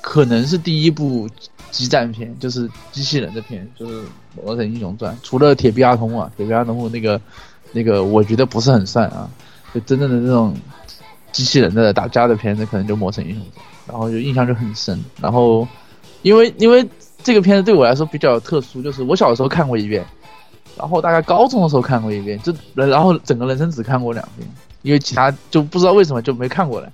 [0.03, 1.27] 可能是第一部
[1.71, 4.03] 激战片，就是机器人的片，就是
[4.35, 5.15] 《魔神英雄传》。
[5.23, 7.19] 除了铁臂阿童木啊，铁臂阿童木那个
[7.73, 9.31] 那个，我觉得不是很算啊。
[9.73, 10.55] 就真正的那种
[11.33, 15.03] 机器人的打架的片子，可能就《魔神英雄传》，然后就印象就很深。
[15.23, 15.67] 然后，
[16.21, 16.87] 因为因为
[17.23, 20.05] 这个片子对我来说比较特殊，就是我小时候看过一遍。
[20.81, 24.49] 然后大概高中的时候看过一遍，就然后整个人生只看过两遍，
[24.81, 26.91] 因为其他就不知道为什么就没看过了，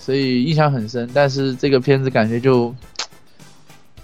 [0.00, 1.08] 所以印象很深。
[1.14, 2.74] 但是这个片子感觉就，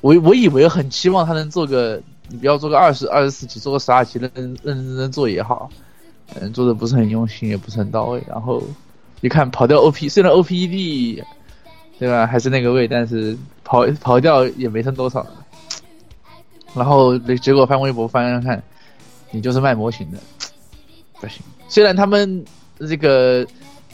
[0.00, 5.68] 我我以为很期望他能做个，你不要做个二十二十四集，做个十二集，认认认真真做也好，
[6.36, 8.22] 嗯，做的不是很用心，也不是很到位。
[8.28, 8.62] 然后
[9.22, 11.24] 一看跑掉 OP，虽然 OPED，
[11.98, 12.28] 对吧？
[12.28, 15.26] 还是那个位，但是跑跑掉也没剩多少。
[16.72, 18.62] 然后结果翻微博翻翻看，
[19.30, 20.18] 你就是卖模型的，
[21.20, 21.42] 不行。
[21.68, 22.44] 虽然他们
[22.78, 23.46] 这个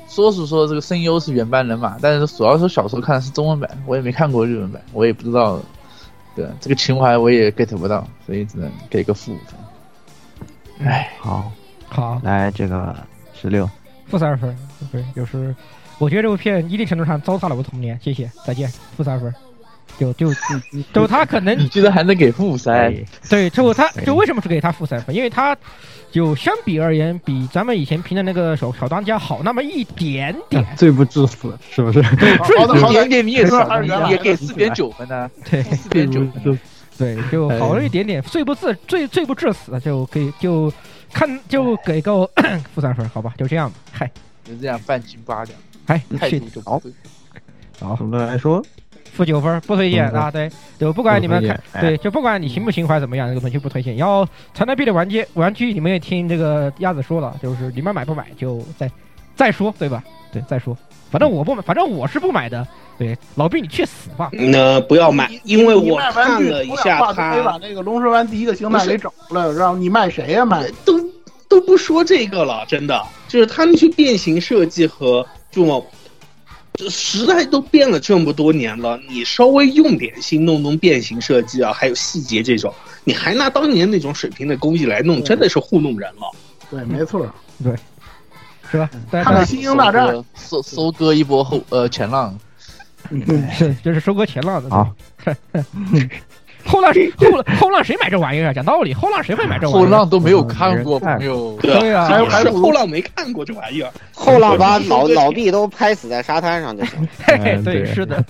[0.09, 5.61] 说是说这个声优是原班人马，但是主要是小时候看的是中文版，我也没看过日文版，我也不知道。
[6.35, 10.87] 对，这个情怀我也 get 不到，所以只能给个负分。
[10.87, 11.51] 哎，好，
[11.89, 12.95] 好，来这个
[13.33, 13.67] 十六，
[14.07, 14.55] 负三分。
[14.93, 15.57] 对，就是
[15.97, 17.99] 我觉得这部片一定程度上糟蹋了我童年。
[18.03, 19.35] 谢谢，再见，负三分。
[19.99, 20.31] 就就
[20.93, 22.95] 就他可能你居然还能给负三？
[23.29, 25.15] 对，就他就为什么是给他负三分？
[25.15, 25.57] 因为他
[26.11, 30.65] 就相比而言，比咱们以前评的那个小小当家好那么一点点。
[30.77, 32.01] 罪不至死，是不是？
[32.17, 33.53] 对，好一点点，你也是
[34.09, 35.31] 也给四点九分呢。
[35.51, 36.59] 对，四点九分。
[36.99, 40.73] 对，就好了一点点，罪不至罪罪不至死，就可以就
[41.13, 42.27] 看就给个
[42.75, 43.35] 负三分，好吧？
[43.37, 43.77] 就这样吧。
[43.93, 44.11] 嗨，
[44.43, 45.59] 就这样半斤八两。
[45.87, 46.81] 嗨，态度就好。
[47.79, 48.65] 好，总的来说。
[49.17, 50.31] 负九分，不推荐啊！
[50.31, 53.97] 对，就不管你们看，对，就不管你情不情怀怎么样，这个东西不推荐。
[53.97, 58.91] 然后才能币的玩具，玩具你们也听这个鸭子说了，就是你们买不买就再
[59.35, 60.05] 再说，对吧？
[60.31, 60.77] 对，再说。
[61.11, 62.67] 反正我不买，反正我是不买的。
[62.99, 64.29] 对，老毕你去死吧！
[64.33, 70.45] 那不要买，因为我看了一下，他把那个龙蛇湾第一个星脉给整出来，让你卖谁呀？
[70.45, 71.01] 卖都
[71.49, 75.83] 都不说这个了，真的，就是他们去变形设计和这种。
[75.91, 75.96] 这
[76.91, 82.73] 时代都变了这么多年了，你稍微用点心弄弄变形设计啊，还有细节这种，
[83.05, 86.31] 你还拿当年那种水平的工艺来弄，真的是糊弄人了。
[86.71, 87.27] 对，没错，
[87.63, 87.75] 对，
[88.71, 88.91] 是吧？
[89.11, 92.39] 看看《星星大战》，收收割一波后呃前浪，
[93.57, 94.91] 是就是收割前浪的啊。
[96.69, 98.53] 后浪后浪后浪谁买这玩意儿啊？
[98.53, 99.87] 讲道理，后浪谁会买这玩意儿？
[99.87, 101.57] 后浪都没有看过，朋友。
[101.63, 103.91] 对啊，还还后浪没看过这玩意儿。
[104.13, 107.09] 后浪把 老老毕都拍死在沙滩上就行。
[107.65, 108.25] 对，是的。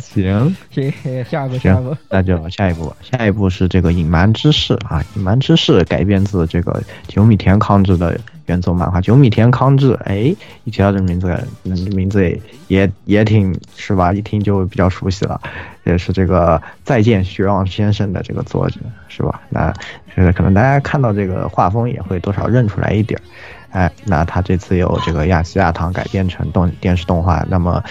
[0.00, 0.92] 行行，
[1.30, 5.04] 下一步下一步，那就下一步，下一步是这个隐瞒之事啊。
[5.14, 9.00] 隐瞒之事改编自这个九米田康治的原作漫画。
[9.00, 10.34] 九米田康治，哎，
[10.64, 14.12] 一提到这名字，名字也也也挺是吧？
[14.12, 15.40] 一听就比较熟悉了。
[15.84, 19.40] 也是这个再见徐望先生的这个作者是吧？
[19.48, 19.72] 那
[20.16, 23.22] 就是可能大家看到这个画风也会多少认出来一点儿。
[23.70, 27.82] 哎，那他这次有这个亚细亚堂改编成动电视动画，那么，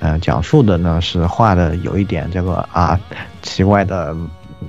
[0.00, 3.00] 嗯，讲述的呢是画的有一点这个啊
[3.40, 4.14] 奇怪的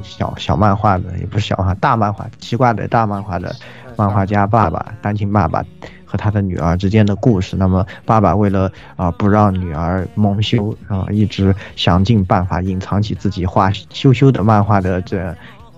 [0.02, 3.54] 小小漫画的，也不是小画，大漫画，奇怪的大漫画的
[3.98, 5.64] 漫画家爸爸，单亲爸爸。
[6.12, 7.56] 和他的女儿之间的故事。
[7.56, 15.34] 那么，爸爸为了啊不让女儿蒙羞啊，一直想尽办法隐藏起自己画羞羞的漫画的这，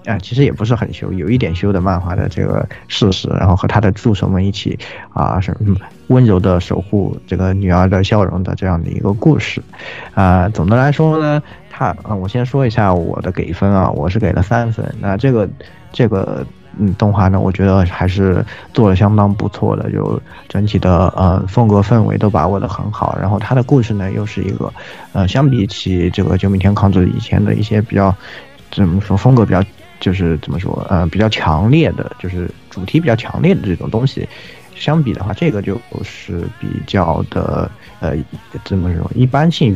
[0.05, 3.29] 啊，其实也不是很羞，有一点羞的漫画的这个事实。
[3.29, 4.79] 然后和他的助手们一起
[5.13, 5.55] 啊，是
[6.07, 9.61] 温柔的守护这个女儿的笑容的这样的一个故事。
[10.15, 14.83] 啊，总的来说呢，他啊，我先说一下我的给分啊，我是给了三分。
[14.99, 15.47] 那这个
[15.91, 16.43] 这个。
[16.79, 18.43] 嗯，动画呢，我觉得还是
[18.73, 20.19] 做的相当不错的，就
[20.49, 23.15] 整体的呃风格氛围都把握的很好。
[23.21, 24.73] 然后它的故事呢，又是一个，
[25.11, 28.15] 呃，相比起这个九米天康子以前的一些比较，
[28.71, 29.63] 怎么说风格比较，
[29.99, 34.27] 就是怎么说，呃，比较强烈的，就是主题比较强烈的这种东西，
[34.75, 37.69] 相比的话，这个就是比较的，
[37.99, 38.15] 呃，
[38.65, 39.75] 怎么说，一般性，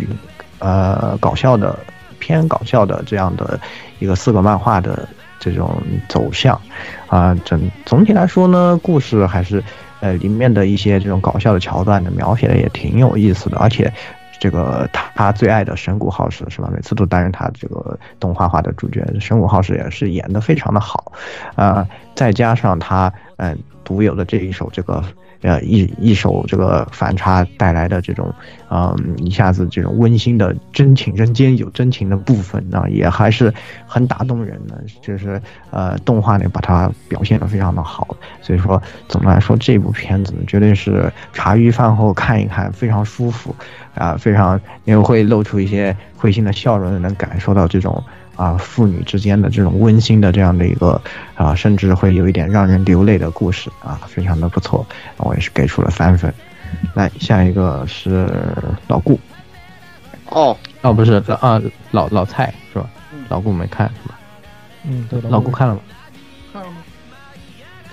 [0.58, 1.78] 呃，搞笑的
[2.18, 3.60] 偏搞笑的这样的
[4.00, 5.08] 一个四个漫画的。
[5.40, 6.60] 这种走向，
[7.08, 9.64] 啊，整总体来说呢，故事还是，
[10.00, 13.92] 呃，里面的一些这种搞笑的桥段的，描写的也挺有意思的，而且，
[14.40, 16.70] 这个他他最爱的神谷浩史是吧？
[16.74, 21.12] 每次都担任他这个动画化的主角，神谷浩史也是演的非常的好，
[21.56, 25.04] 啊，再加上他嗯独有的这一首这个。
[25.42, 28.34] 呃，一一首这个反差带来的这种，
[28.70, 33.54] 嗯，一下子这种温馨的真情，人间有真情的部分呢，也还是
[33.86, 34.84] 很打动人的。
[35.02, 43.56] 就是呃，动画里把它表现的非常的好，所以说总的来说，这部片子绝对是茶余饭后看一看，非常舒服，
[43.96, 48.04] 啊，非常也会露出一些会心的笑容，能感受到这种。
[48.38, 51.02] 啊，父女之间的这种温馨的这样的一个
[51.36, 54.86] 啊，甚至会有一点让人流泪的故事啊，非常的不错，
[55.18, 56.34] 我也是给出了三分。
[56.94, 58.30] 来，下一个是
[58.88, 59.20] 老顾。
[60.30, 61.62] 哦，哦，不是老啊，
[61.92, 62.90] 老老蔡是吧？
[63.28, 64.20] 老顾没看是吧？
[64.84, 65.82] 嗯，对老顾看了吗？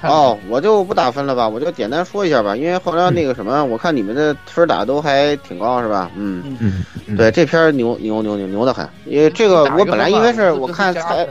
[0.07, 6.11] 哦，我就不打分了吧，我就简单说一下吧，因为后来那个什么，我看你们的分打都还挺高，是吧？
[6.17, 6.57] 嗯
[7.07, 11.27] 嗯，对，这片牛牛牛牛牛的很，因为这个我本来因为是我看蔡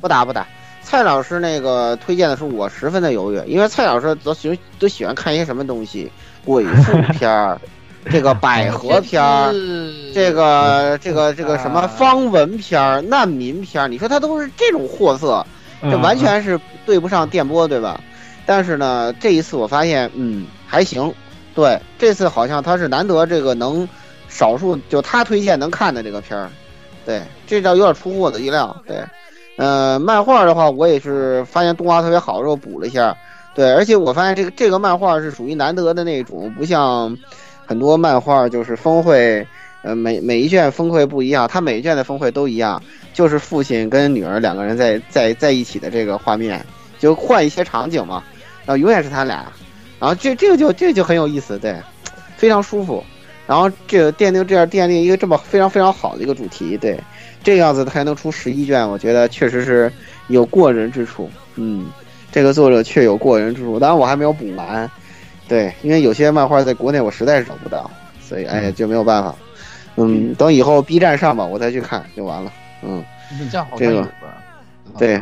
[0.00, 0.46] 不打不打，
[0.82, 6.10] 蔡老师那个推荐的时候，我十分的犹豫，因为蔡老师都喜都喜欢看一些什么东西，
[6.44, 7.60] 鬼 畜片儿，
[8.10, 9.52] 这个百合片儿，
[10.14, 15.44] 这个这个这个什么方文片儿、难民片儿，你说他都是这种货色，
[15.82, 18.00] 这完全是对不上电波，对吧？
[18.46, 21.12] 但是呢，这一次我发现，嗯，还行。
[21.54, 23.88] 对，这次好像他是难得这个能
[24.28, 26.50] 少数就他推荐能看的这个片儿，
[27.04, 28.76] 对，这倒有点出乎我的意料。
[28.86, 29.02] 对，
[29.56, 33.16] 呃，漫画的话，我也是发现动画特别好之后补了一下。
[33.54, 37.16] 对，而且我发现这个这个漫画是属于难得的那种，不像
[37.64, 39.46] 很多漫画就是峰会，
[39.80, 42.82] 呃，每每一卷峰会不一样，它每一卷的峰会都一样，
[43.14, 46.62] 就是父亲跟女儿两个人在在在一起的这个画面，
[46.98, 48.22] 就换一些场景嘛，
[48.66, 49.46] 然后永远是他俩。
[49.98, 51.74] 然后这这个就这个就很有意思，对，
[52.36, 53.02] 非常舒服。
[53.46, 57.00] 然后这个奠定这样奠定一个这么非常非常好的一个主题，对，
[57.42, 59.90] 这样子还能出十一卷，我觉得确实是
[60.26, 61.30] 有过人之处。
[61.54, 61.86] 嗯，
[62.32, 63.78] 这个作者确有过人之处。
[63.78, 64.90] 当然我还没有补完，
[65.46, 67.88] 对，因为有些漫画在国内我实在是找不到，
[68.20, 69.34] 所以哎呀就没有办法。
[69.94, 72.52] 嗯，等以后 B 站上吧，我再去看就完了。
[72.82, 73.02] 嗯，
[73.78, 74.06] 这个
[74.98, 75.18] 对，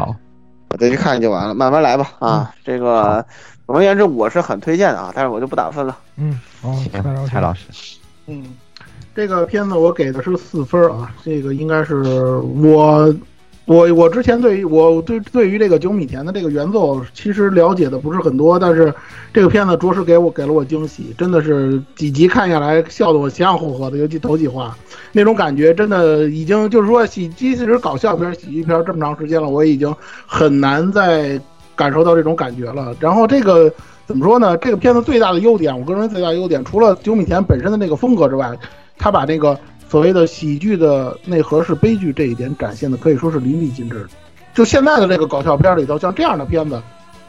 [0.74, 2.10] 我再去看就完了，慢慢来吧。
[2.18, 3.24] 啊，这个。
[3.66, 5.96] 总而言之，我是很推荐的啊，但是我就不打分了。
[6.16, 6.76] 嗯，哦，
[7.26, 7.96] 蔡老师，
[8.26, 8.44] 嗯，
[9.14, 13.14] 这个片子我给的是四分啊，这个应该是我，
[13.66, 18.92] 我我之前对于我对对于这个九米田的这个原作其实了解的不是很多，但是
[19.32, 24.76] 这个片子着实给我给了我惊喜，真的是几集看下来笑得我前仰后合的，尤其头几话
[25.12, 29.94] 那种感觉，真的已经就是说喜即使是搞笑片、喜剧片这么长时间了，我已经
[30.26, 31.40] 很难再。
[31.76, 33.68] 感受到这种感觉了，然后这个
[34.06, 34.56] 怎么说呢？
[34.58, 38.56] 这个片子最大的优点，我个人最大的优点，除了九米田本身的那个风格之外，
[38.96, 39.58] 他把那个
[39.94, 44.04] 所谓的喜剧的内核是悲剧这一点展现的可以说是淋漓尽致。
[44.52, 46.82] 就现在的这个搞笑片里头，像这样的片子，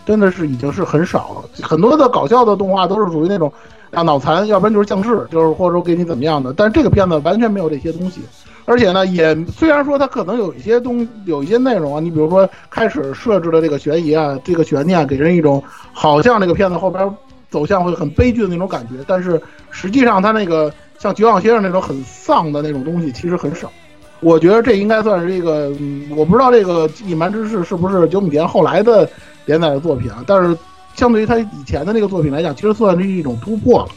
[0.03, 1.63] 真的是已经是很少了。
[1.63, 3.53] 很多的搞笑的动画都是属于那种
[3.91, 6.55] 啊脑残，要不然就是降智，就是或者说给你怎么样的。
[6.57, 8.21] 但是这个片子完全没有这些东西。
[8.65, 15.63] 而且呢，也虽然说它可能有一些东有一些内容啊，你比如说开始设置的这个悬疑啊，这个悬念给人一种
[15.93, 17.15] 好像这个片子后边
[17.51, 19.39] 走向会很悲剧的那种感觉，但是
[19.69, 20.73] 实际上它那个
[21.05, 23.71] 像绝望先生那种很丧的那种东西其实很少。
[24.21, 29.07] 我觉得这应该算是一个，嗯我不知道这个《隐瞒之事》是不是九米田后来的
[29.45, 30.57] 连载的作品啊，但是
[30.95, 33.89] 相对于他以前的那个作品来讲，其实算是一种突破了。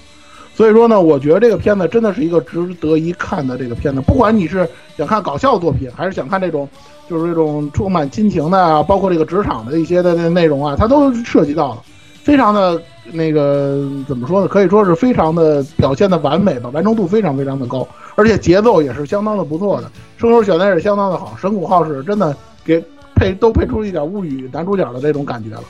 [0.55, 4.03] 所以说呢，我觉得这个片子真的是一个值得一看的这个片子。
[4.03, 6.69] 不管你是想看搞笑作品，还是想看这种
[7.09, 11.83] 就是这种充满亲情的啊，包括这个职场的一些的内容啊，它都涉及到了，
[12.23, 12.83] 非常的
[13.13, 14.49] 那个怎么说呢？
[14.49, 21.37] 可以说是非常的表现的完美吧，完成度非常非常的高，而且节奏也是相当的不错的，声优选的也是相当的好。
[21.41, 22.83] 神谷浩史真的给
[23.15, 25.65] 配都配出一点物语男主角的这种感觉了，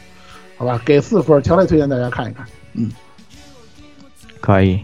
[0.56, 0.80] 好吧？
[0.84, 2.90] 给四分，强烈推荐大家看一看，嗯。
[4.40, 4.80] 可以，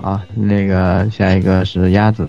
[0.00, 2.26] 啊，那个下一个是鸭子。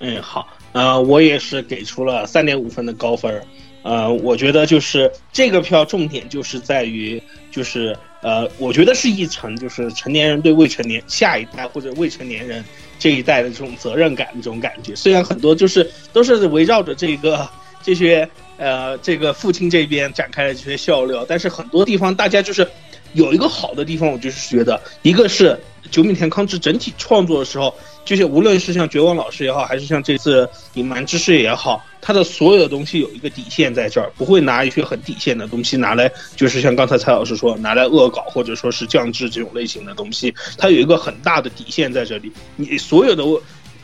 [0.00, 3.42] 嗯，好，呃，我也是给出了三点五分的高分
[3.86, 7.22] 呃，我觉得就是这个票重点就是在于，
[7.52, 12.64] 就是呃，我觉得是一层，就是成年人对未成年下一代或者未成年人
[12.98, 14.92] 这一代的这种责任感这种感觉。
[14.96, 17.48] 虽然很多就是都是围绕着这个
[17.80, 22.68] 这些呃这个父亲这边展开的这些笑料，但是很多地方大家就是。
[23.12, 25.58] 有一个好的地方，我就是觉得，一个是
[25.90, 27.74] 九米田康之整体创作的时候，
[28.06, 42.32] 就是无论是像绝望老师也好，还是像这次隐瞒之事也好，他的所有的东西有一个底线在这儿，不会拿一些很底线的东西拿来，就是像刚才蔡老师说，拿来恶搞或者说是降智这种类型的东西，他有一个很大的底线在这里。
[42.54, 43.24] 你所有的，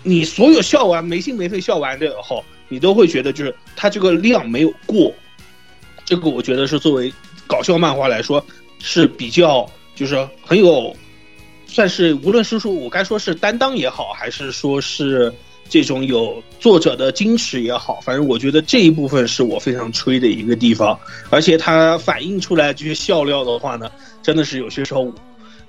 [0.03, 5.13] 你所有笑完没心没肺笑完了以后，你都会觉得就是他这个量没有过，
[6.05, 7.13] 这个我觉得是作为
[7.47, 8.43] 搞笑漫画来说。
[8.85, 9.65] 是比较，
[9.95, 10.93] 就是很有，
[11.73, 15.33] 算是无论是说我该说是担当也好，还是说是
[15.71, 20.99] 这种有作者的矜持也好，反正我觉得这一部分是我非常吹的一个地方。
[21.31, 23.91] 而且它反映出来这些笑料的话呢，
[24.23, 25.11] 真的是有些时候，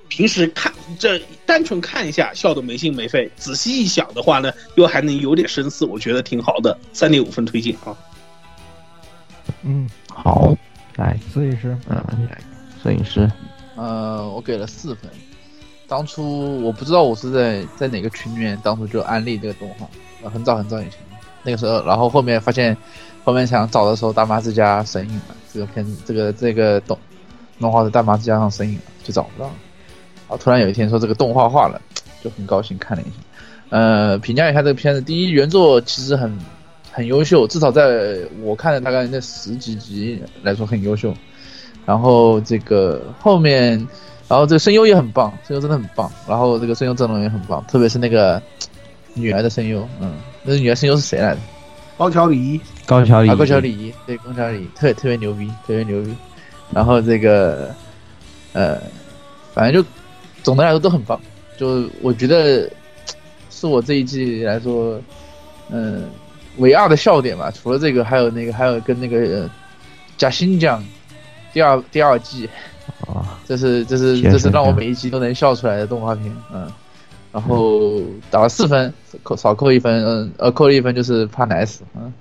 [0.08, 7.96] 平时看这单纯看一下笑的没心没肺，仔细一想的话呢，又还能有点深思，我觉得挺好的，三点五分推荐啊。
[9.62, 10.54] 嗯，好，
[10.96, 11.96] 来，摄影师，嗯，
[12.30, 12.38] 来。
[12.82, 13.26] 摄影师，
[13.74, 15.10] 呃，我给了四分。
[15.94, 19.86] 当初我不知道我是在在哪个群里面，当初就安利这个动画，
[20.24, 20.94] 呃，很早很早以前，
[21.44, 22.76] 那个时候，然后后面发现，
[23.22, 26.98] 后面想找的时候，大妈之家神隐了，这个片子，这个这个动
[27.60, 29.54] 动画在大妈之家上神隐了，就找不到了。
[30.26, 31.80] 然后突然有一天说这个动画化了，
[32.24, 33.16] 就很高兴看了一下。
[33.68, 36.36] 呃，评价一下这个片子，第一，原作其实很
[36.90, 41.14] 很优秀，至少在我看的大概那十几集来说很优秀。
[41.86, 43.86] 然后这个后面，
[44.28, 46.10] 然后这个声优也很棒，声优真的很棒。
[46.26, 48.42] 然后这个声优阵容也很棒，特别是那个
[49.12, 51.40] 女儿的声优，嗯，那个女儿声优是谁来着？
[51.96, 56.14] 高桥李依，高桥李依，高桥李依，对，高桥李依，特特别牛逼，特别牛逼。
[56.72, 57.72] 然后这个，
[58.52, 58.80] 呃，
[59.52, 59.88] 反正就
[60.42, 61.20] 总的来说都很棒。
[61.56, 62.68] 就我觉得
[63.48, 65.00] 是我这一季来说，
[65.70, 66.08] 嗯，
[66.56, 67.52] 唯二的笑点吧。
[67.52, 69.48] 除了这个，还有那个，还有跟那个
[70.16, 70.84] 贾新讲
[71.52, 72.48] 第二第二季
[73.12, 76.70] 啊，这是这是这是让我每一集都能笑出来的动画片，嗯。
[77.32, 78.00] 然后
[78.30, 78.94] 打了四分，
[79.24, 82.12] 扣少扣一分，嗯，呃，扣了一分就是怕奶死，嗯，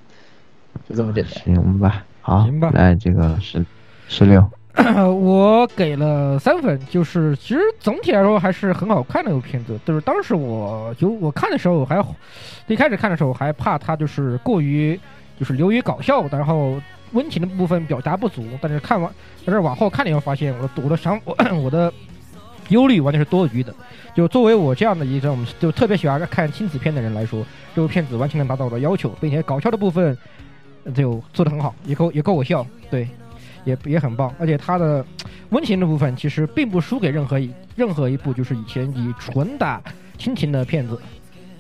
[0.90, 1.44] 就这么简单。
[1.44, 3.64] 行吧，好，行吧，来这个十
[4.08, 4.44] 十六，
[5.14, 9.80] 我给了三分，就是其实总体来说还是很好看的一部片子。
[9.86, 12.04] 就是当时我就我看的时候还
[12.66, 15.00] 一开始看的时候还怕它就是过于
[15.40, 16.82] 就是流于搞笑，然后
[17.14, 18.46] 温情的部分表达不足。
[18.62, 19.12] 但是看完，
[19.46, 21.92] 但是往后看了以后发现，我的我的想我我的
[22.70, 23.74] 忧虑完全是多余的。
[24.16, 27.44] 就作为我这样的一种就特别喜欢看亲子片的人来说，
[27.76, 30.16] 这部片子完全能达到我的要求，并且搞笑的部分
[30.94, 33.08] 就做得很好，也够也够我笑，对，
[33.66, 34.32] 也也很棒。
[34.40, 35.04] 而且它的
[35.50, 39.82] 温情的部分其实并不输给任何一任何一部就是以前以纯打
[40.18, 41.00] 亲情的片子，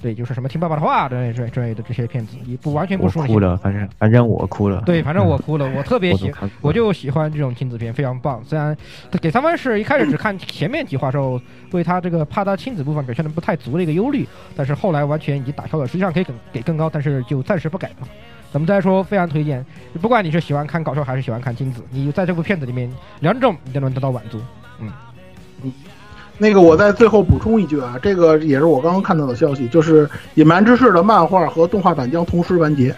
[0.04, 3.26] 对，就是什么听爸爸的话之类之类的这些片子，也不完全不说。
[3.26, 4.84] 哭了，反正反正我哭了。
[4.86, 6.30] 对，反正我哭了，我特别喜，
[6.62, 8.43] 我就喜欢这种亲子片，非常棒。
[8.45, 8.76] 虽然
[9.22, 11.41] 给三分是一开始只看前面几话时候。
[11.72, 18.08] 为他这个怕他亲子部分表现的不太足的一个忧虑，但是后来完全已经打消了，实际上可以给给更高，但是就暂时不改吧。
[18.51, 19.66] 咱们再说，非常推荐，
[19.99, 22.88] 不管你是喜欢看搞笑还是喜欢看亲子，你在这部片子里面
[23.22, 24.39] 两种你都能得到满足。
[26.44, 32.94] 那个我在最后补充一句啊，这个也是我刚刚看到的消息，就是《隐瞒之事》的漫画和动画版将同时完结，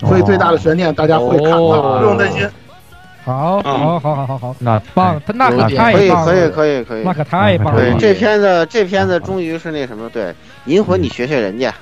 [0.00, 2.46] 所以最大的悬念大家会看到，不用担心。
[3.24, 7.80] 好，好，好，好，好，好，那棒，那可太棒了，可以，可以，可以，可以，那可太棒了。
[7.80, 10.34] 对，这片子，这片子终于是那什么，对，
[10.66, 11.74] 银魂，你学学人家。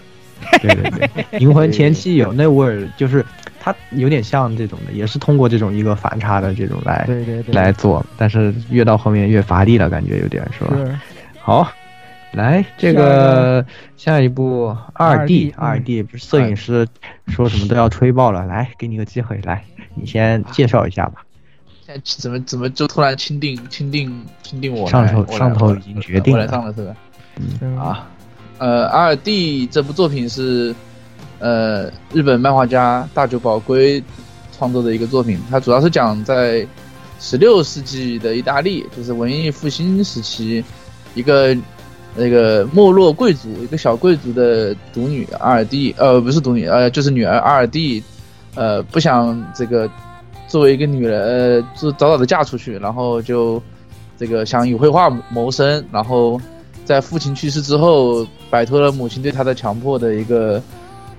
[0.63, 3.25] 对对对， 银魂前期有那味儿，就是
[3.65, 11.01] 它有点像这种的，也是通过这种一个反差的这种来，对对对，来做，但是越到后面越乏力了，感觉有点是吧？
[11.41, 11.67] 好，
[12.33, 13.65] 来这个
[13.97, 16.87] 下一步二 D，二 D 不是摄影师
[17.29, 21.25] 说什么都要吹爆了，来，给你个机会，来，你先介绍一下吧。
[21.87, 26.95] 现在怎么怎么就突然钦定钦定钦定我上头上头已经决定了，我来上了是吧？
[27.63, 28.07] 嗯啊，
[28.59, 30.75] 呃二 D 这部作品是
[31.45, 34.03] 呃日本漫画家大久保圭
[34.57, 36.67] 创作的一个作品，它主要是讲在
[37.21, 40.65] 十六世纪的意大利，就是文艺复兴时期
[41.15, 41.55] 一个
[42.17, 48.03] 那个没落贵族，一个小贵族的独女阿尔蒂呃不是独女，呃就是女儿 R D，
[48.55, 49.91] 呃不想这个。
[50.47, 53.61] 作为一个女人，呃，就早早的嫁出去，然后就
[54.17, 56.41] 这个想以绘画谋生，然后
[56.85, 60.63] 在父亲去世之后，摆脱了母亲对她的强迫的一个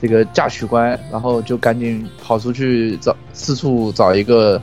[0.02, 4.62] 这个嫁娶官，然后就赶紧跑出去找四处找一个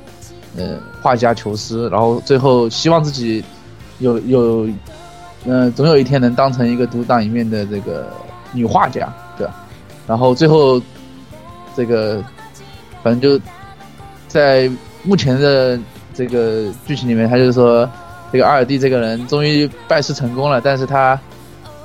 [0.57, 3.45] 呃画家求师，然后最后希望自己
[3.99, 4.69] 有有
[5.45, 8.13] 嗯总有一天能当成一个独当一面的这个
[8.53, 9.55] 女画家，对吧？
[10.07, 10.81] 然后最后
[11.77, 12.23] 这个
[13.03, 13.43] 反正就。
[14.29, 14.67] 在
[15.03, 15.79] 目前的
[16.15, 17.87] 这个剧情里面，他就说，
[18.33, 21.21] 这个阿尔蒂这个人终于拜师成功了，但是他，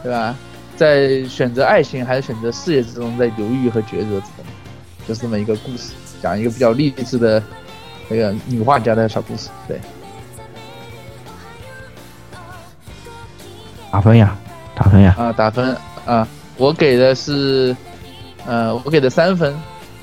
[0.01, 0.33] 对吧，
[0.78, 4.45] 在选择爱情还是选择事业之中，在犹豫和抉择之中，
[5.07, 7.41] 就是这么一个故事，讲一个比较励志的
[8.07, 9.49] 那个女画家的小故事。
[9.67, 9.80] 对，
[13.91, 14.38] 打分呀，
[14.75, 15.15] 打分呀！
[15.17, 15.75] 啊，打分
[16.05, 16.28] 啊！
[16.57, 17.75] 我给的是，
[18.45, 19.53] 呃，我给的三分，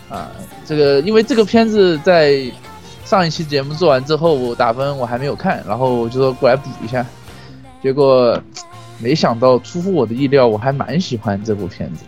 [0.08, 0.30] 啊。
[0.66, 2.50] 这个因为这个片子在
[3.04, 7.04] 上一期节目做完之后，我打分我还没有看，然后我就说过来补一下，
[7.82, 8.40] 结果
[8.98, 12.04] 没想到出乎我的意料，我还蛮喜欢这部片子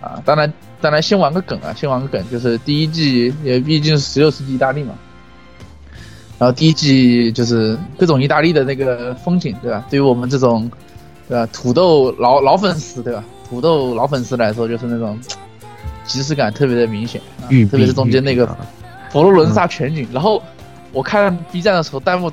[0.00, 0.22] 啊！
[0.24, 4.94] 当然，当然先玩个梗啊，先玩个梗，就是第一季也毕竟是十六世纪意大利嘛，
[6.38, 9.84] 然后第一季就是各种意大利的那个风景，对吧？
[9.90, 10.70] 对于我们这种
[11.28, 13.24] 对吧土豆老老粉丝，对吧？
[13.48, 15.18] 土豆老粉丝来说，就是那种。
[16.04, 17.20] 即视感特别的明显，
[17.70, 18.46] 特别是中间那个
[19.10, 20.08] 佛罗伦萨全景。
[20.10, 20.42] 然后
[20.90, 22.32] 我看 B 站的时候，弹幕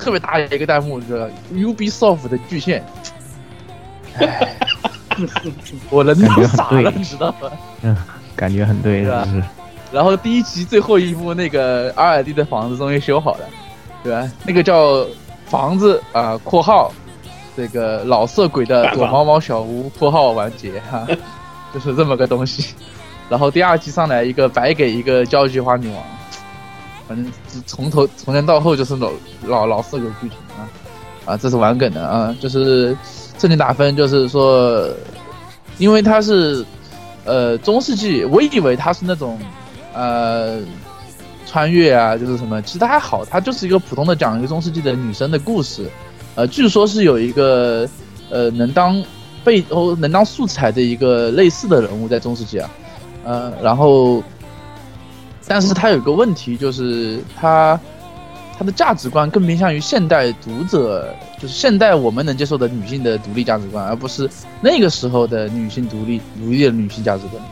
[0.00, 2.82] 特别大一个弹幕，是 Ubisoft 的巨献。
[5.90, 7.50] 我人都傻了，你知道吗？
[7.82, 7.96] 嗯，
[8.34, 9.28] 感觉很对，是吧？
[9.92, 13.44] 然后第一集最后一幕，那个阿尔蒂的房子终于修好了，
[14.02, 14.30] 对吧？
[14.46, 15.04] 那个叫
[15.46, 16.90] 房子啊（括号）
[17.56, 21.06] 这个老色鬼的躲猫猫小屋（括号完结）哈，
[21.74, 22.74] 就是这么个东西。
[23.28, 26.02] 然后第二集上来一个白给一个交际花女王，
[27.10, 27.32] 反正
[27.66, 29.10] 从头从前到后就是老
[29.42, 30.62] 老老四个剧情啊
[31.24, 32.96] 啊，这是玩梗的啊，就是
[33.36, 34.88] 这里打分就是说，
[35.78, 36.64] 因为它是
[37.24, 39.36] 呃中世纪，我以为它是那种
[39.92, 40.60] 呃
[41.46, 45.90] 穿越啊，就是什么，其实它还好，它就是一个普通的讲一个中世纪的女生的故事，
[46.36, 47.88] 呃，据说是有一个
[48.30, 49.02] 呃能当
[49.42, 52.70] 背哦能当素材的一个类似的人物在中世纪啊。
[53.24, 54.22] 呃，然后，
[55.50, 57.78] 但是他有个问题，就是他
[58.56, 64.30] 他的价值观更偏向于现代读者，就是现代我们能接受的女性的独立价值观，而不是
[64.60, 67.42] 那个时候的女性独立独立的女性价值观，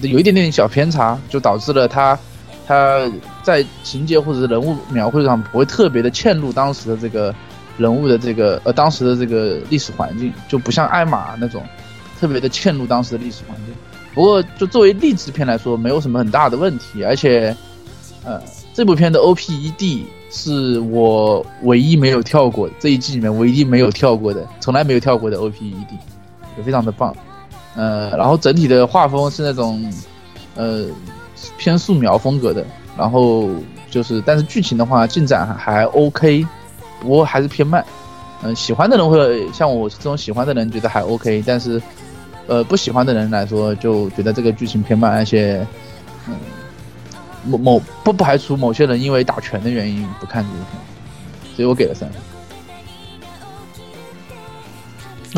[0.00, 2.18] 有一点点小偏差，就导致了他
[2.66, 3.06] 他
[3.42, 7.34] 在情节或者人物描绘上不会特别的嵌入当时的这个
[7.76, 11.62] 人物的这个呃当时的这个历史环境，就不像艾玛那种
[12.18, 13.71] 特别的嵌入当时的历史环境。
[14.14, 17.02] 不过，就作为励志片来说，没有什么很大的问题。
[17.02, 17.56] 而且，
[18.24, 18.38] 呃，
[18.74, 25.96] 这部片的 O P E D 是我唯一没有跳过，这一季里面唯一没有跳过的，从来没有跳过的 O P E D，
[26.58, 27.16] 也非常的棒。
[27.74, 29.82] 呃，然后整体的画风是那种，
[30.56, 30.84] 呃，
[31.56, 32.62] 偏素描风格的。
[32.98, 33.48] 然后
[33.90, 36.46] 就是，但是剧情的话进展还 O K，
[37.00, 37.82] 不过还是偏慢。
[38.42, 41.80] 嗯，喜欢的人会像我这种喜欢的人觉得还 O K，但是。
[42.48, 45.64] 呃，不喜欢的人来说，就觉得这个剧情偏慢，而且，
[46.26, 46.34] 嗯，
[47.46, 50.80] 某某不排除某些人因为打拳的原因不看这部片，
[51.54, 52.20] 所以我给了三分。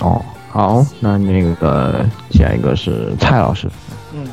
[0.02, 3.68] 哦，好，那那个下一个是蔡老师。
[4.14, 4.26] 嗯，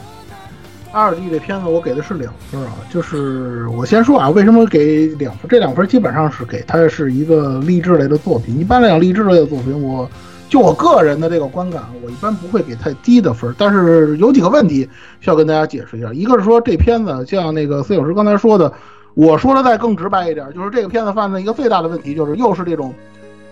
[0.94, 5.50] 二 D 的片子我给的是两分啊，就是我先说啊，为什么给两分？
[5.50, 8.58] 这两分基本上是给它是一个励志类的作品。
[8.58, 10.10] 一般来讲，励志类的作品我。
[10.52, 14.86] 就我个人的这个观感，我一般不会给太低的分，但是有几个问题
[15.22, 16.12] 需要跟大家解释一下。
[16.12, 18.70] 一个是说这片子像那个孙老师刚才说的，
[19.14, 22.94] 我说的再更直白一点，就是这个片子犯的一个最大的问题，就是又是这种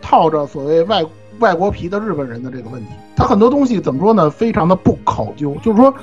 [0.02, 1.02] 套着所谓外
[1.40, 2.90] 外国皮的日本人的这个问题。
[3.16, 4.30] 他很多东西怎么说呢？
[4.30, 5.94] 非常的不考究，就是说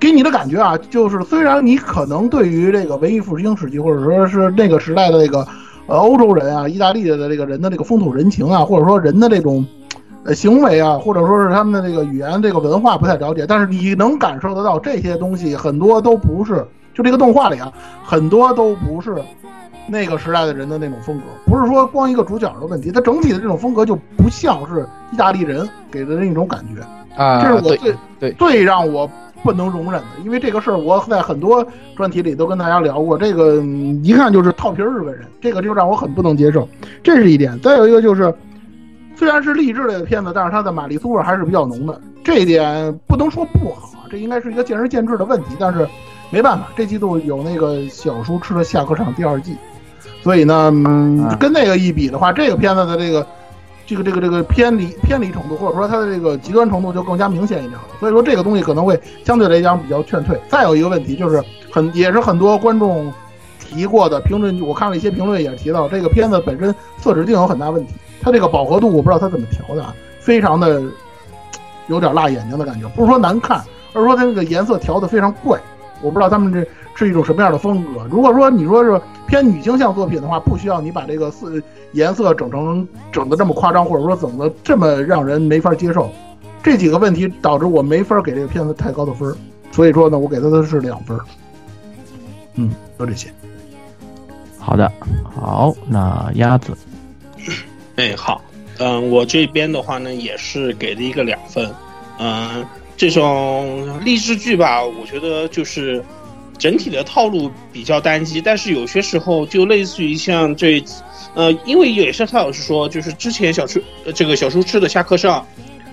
[0.00, 5.46] 给你的感觉啊，就是虽然你可能对于这个文艺复兴时期或者说是那个时代的那个
[5.86, 9.64] 呃欧洲人啊、意大利的这个人的这个风土人情啊，或者说人的这种。
[10.22, 16.62] 呃，行为啊，或者说是他们的这个语言、这个文化不太了解，但是你能感受得到这些东西很多都不是，
[16.92, 17.72] 就这个动画里啊，
[18.04, 19.16] 很多都不是
[19.88, 26.82] 那个时代的人的那种风格，不是说光一个主角的问题，它整体的这种风格就不像是意大利人给的那种感觉
[27.22, 29.10] 啊，这是我最对最让我
[29.42, 31.66] 不能容忍的，因为这个事儿我在很多
[31.96, 33.62] 专题里都跟大家聊过，这个
[34.02, 36.68] 一看就是套皮日本人，这个就让我很不能接受，
[37.02, 37.58] 这是一点。
[37.60, 38.34] 再有一个就是。
[39.20, 45.48] 虽然是励志类的片子，但是它的玛丽苏味还是比较浓的，这一点不能说不好，这应该是一个见仁见智的问题。
[45.58, 45.86] 但是
[46.30, 49.54] 没办法，这季度有那个小叔吃了下课上第二季，
[50.22, 50.72] 所以呢，
[51.38, 53.26] 跟那个一比的话，这个片子的这个
[53.84, 57.84] 这个这个这个偏离偏离程度，或者说它的这个极端程度就更加明显一点了。
[57.98, 60.40] 所以说这个东西可能会相对来讲比较劝退。
[60.48, 63.12] 再有一个问题就是很也是很多观众
[63.58, 67.92] 提过的评论，我看了一些评论也提到这个片子本身色指定有很大问题。
[68.20, 70.82] 它这个饱和度我不知道它怎么调的啊，非常的
[71.88, 73.62] 有点辣眼睛的感觉，不是说难看，
[73.92, 75.58] 而是说它那个颜色调的非常怪，
[76.02, 76.64] 我不知道他们这
[76.94, 78.06] 是一种什么样的风格。
[78.10, 81.50] 如果说你说是偏女性向作品的话，不需要你把这个色
[81.92, 86.10] 颜色整成整的这么夸张，或者说整的这么让人没法接受。
[86.62, 89.34] 这几个问题导致我没法给这个片子太高的分，
[89.72, 91.18] 所以说呢，我给它的是两分。
[92.56, 93.30] 嗯，就这些。
[94.58, 94.92] 好的，
[95.24, 96.76] 好，那鸭子。
[98.00, 98.42] 哎，好，
[98.78, 101.70] 嗯，我这边的话呢，也是给了一个两分，
[102.18, 102.64] 嗯，
[102.96, 106.02] 这种励志剧吧，我觉得就是
[106.56, 110.82] 整体的套路比较单机，但是有些时候就类似于像这，
[111.34, 115.46] 呃，因为也是蔡老师说，就是之前小吃这个小书吃的下课上，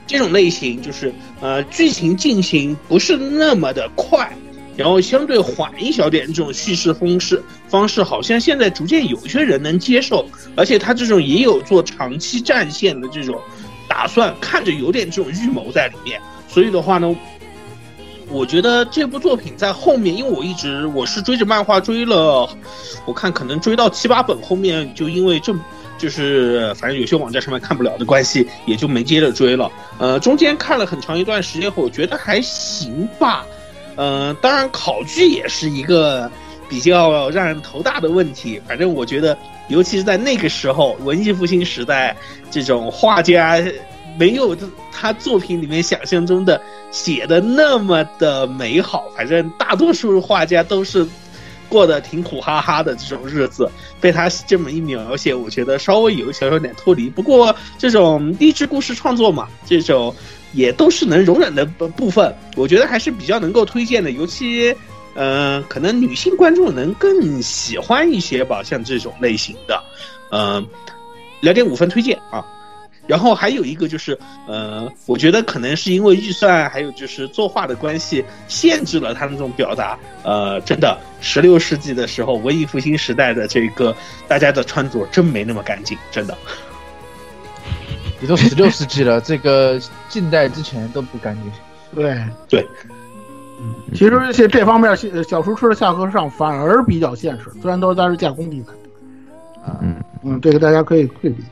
[0.06, 4.32] 这种类型就是呃剧情进行不是那么的快。
[4.78, 10.26] 然后相对缓一小点，这种叙事方式方式好像现在逐渐有些人能接受，
[10.56, 13.42] 而且他这种也有做长期战线的这种
[13.90, 16.22] 打算，看着有点这种预谋在里面。
[16.48, 17.14] 所以的话呢，
[18.30, 22.48] 我觉得这部作品在后面，因为我一直我是追着漫画追了，
[23.06, 25.54] 我看可能追到七八本后面，就因为这
[25.98, 29.72] 就是反正有些网站上面看不了的关系，也就没接着追了。
[29.98, 33.44] 呃，中间看了很长一段时间后，我觉得还行吧。
[33.98, 36.32] 嗯，当然考据也是一个
[36.70, 38.62] 比较让人头大的问题。
[38.68, 39.38] 反正我觉得，
[39.68, 42.16] 尤其是在那个时候，文艺复兴时代，
[42.50, 43.62] 这种画家
[44.18, 44.56] 没有
[44.92, 46.62] 他作品里面想象中的
[46.92, 49.10] 写的那么的美好。
[49.16, 51.06] 反正大多数画家都是
[51.70, 53.70] 过得挺苦哈哈的这种日子，
[54.00, 57.10] 被他这么一描写，我觉得稍微有小小点脱离。
[57.10, 60.16] 不过这种励志故事创作嘛，这种
[60.58, 64.76] 也都是能容忍的部分，我觉得还是比较能够推荐的，尤其。
[65.20, 69.84] 嗯，可能女性观众能更喜欢一些吧，像这种类型的，
[70.32, 70.64] 嗯，
[71.40, 72.46] 两点五分推荐啊。
[73.08, 74.16] 然后还有一个就是，
[74.48, 79.98] 呃，我觉得可能是因为预算还有就是作画的关系，限制了他们这种表达。
[80.22, 83.96] 呃，真的，十六世纪的时候，文艺复兴时代的这个
[84.28, 86.38] 大家的穿着真没那么干净，真的。
[88.20, 89.80] 你都十六世纪了，这个
[90.10, 91.52] 近代之前都不干净。
[91.96, 92.68] 对对。
[93.60, 98.72] 嗯其实这这方面小小厨师的下和上反而比较现实，虽然都是在是加工题材。
[99.82, 101.44] 嗯嗯，这个大家可以对比。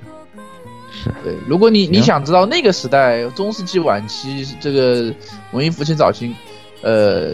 [0.91, 5.11] 是对，如果你你想知道那个时代中世纪晚期这个
[5.51, 6.35] 文艺复兴早期，
[6.83, 7.33] 呃，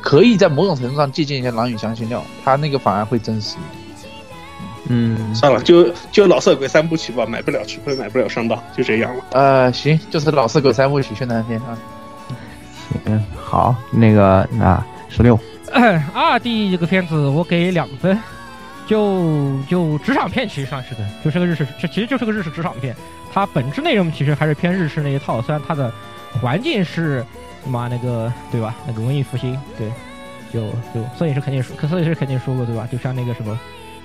[0.00, 3.87] 可以在某种程度上借鉴一下《狼与香辛料》，它那个反而会真实一点。
[4.88, 9.24] 嗯，算了，就就老色鬼三部曲吧，买不了吃亏，买不了上当，就这样了。
[9.32, 11.78] 呃，行，就是老色鬼三部曲宣传片啊。
[13.04, 15.38] 嗯，好，那个那十六，
[16.14, 18.18] 二 D 这个片子我给两分，
[18.86, 22.96] 就就职场片其实上是的，就是个日式，这其实就是个日式职场片，
[23.30, 25.92] 它本质内容其实还是偏日式那一套，虽然它的
[26.40, 27.22] 环境是
[27.66, 28.74] 妈那个对吧？
[28.86, 29.90] 那个文艺复兴，对，
[30.50, 32.88] 就就摄影师肯定说，摄影师肯定说过对吧？
[32.90, 33.58] 就像那个什么，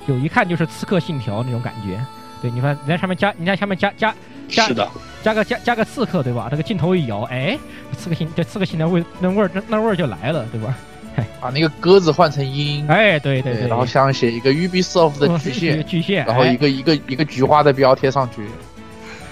[0.07, 1.99] 就一看就是刺客信条那种感觉，
[2.41, 4.13] 对，你看你在上面加，你在下面加加
[4.49, 4.67] 加。
[4.67, 4.87] 是的，
[5.23, 6.47] 加个加加个刺客，对吧？
[6.51, 7.57] 这个镜头一摇，哎，
[7.97, 10.75] 刺客信这刺客信条味那味儿那那味儿就来了，对吧？
[11.39, 18.41] 把那个鸽子换成鹰，哎，对对对，然后想写一个 Ubisoft 的 巨蟹，巨蟹，然后一个一个一个菊花的标贴上去，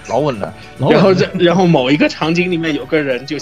[0.08, 0.52] 老稳了。
[0.78, 3.36] 然后这然后某一个场景里面有个人就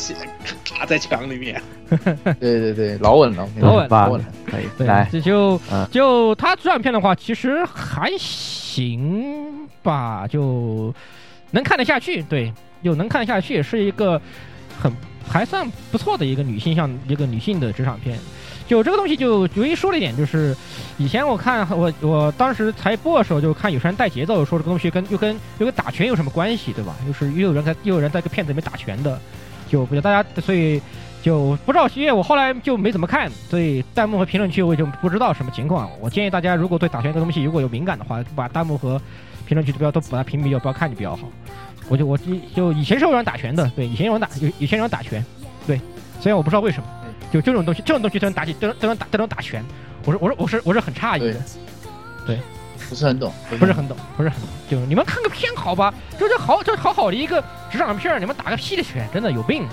[0.64, 1.60] 卡在墙里面，
[2.40, 4.86] 对对对，老稳了，老稳老稳了，可以。
[4.86, 5.60] 来，这就
[5.90, 10.94] 就他这样片的话，其实还行吧，就。
[11.52, 14.22] 能看得下去，对，又能看得下去，是一个
[14.80, 14.92] 很
[15.28, 18.16] 还算不错的一个女性向一个女性的职场片。
[18.70, 20.56] 就这个东西，就唯一说了一点，就是
[20.96, 26.94] 以前我看我我当时才播的时候，就看有些人带节奏，说这个东西跟又跟又跟打拳有什么关系，对吧？
[27.04, 29.20] 又是又有人在又有人在个片子里面打拳的，
[29.68, 30.80] 就不知道大家，所以
[31.20, 35.90] 就不知道，因为我后来就没怎么看，所以弹幕和评论区我就不知道什么情况。
[36.00, 39.02] 我建议大家，如果对打拳这个东西如果有敏感的话，把弹幕和
[39.48, 41.28] 评论区不要都把它屏蔽掉，不要看就比较好。
[41.88, 42.16] 我就我
[42.54, 45.24] 就以前是有人打拳的，对，以前有人打有以前有人打拳，
[45.66, 45.80] 对，
[46.20, 46.86] 虽然我不知道为什么，
[47.32, 49.64] 就这种东西这种东西都能打起都能都能打都能打拳，
[50.04, 51.40] 我说我说我是我是很诧异的，
[52.26, 52.38] 对，
[52.88, 59.66] 不是很懂，不是很懂，不是很懂，就你们看个片好吧，就这好这好好的一个职场片，你们打个屁的拳，真的有病，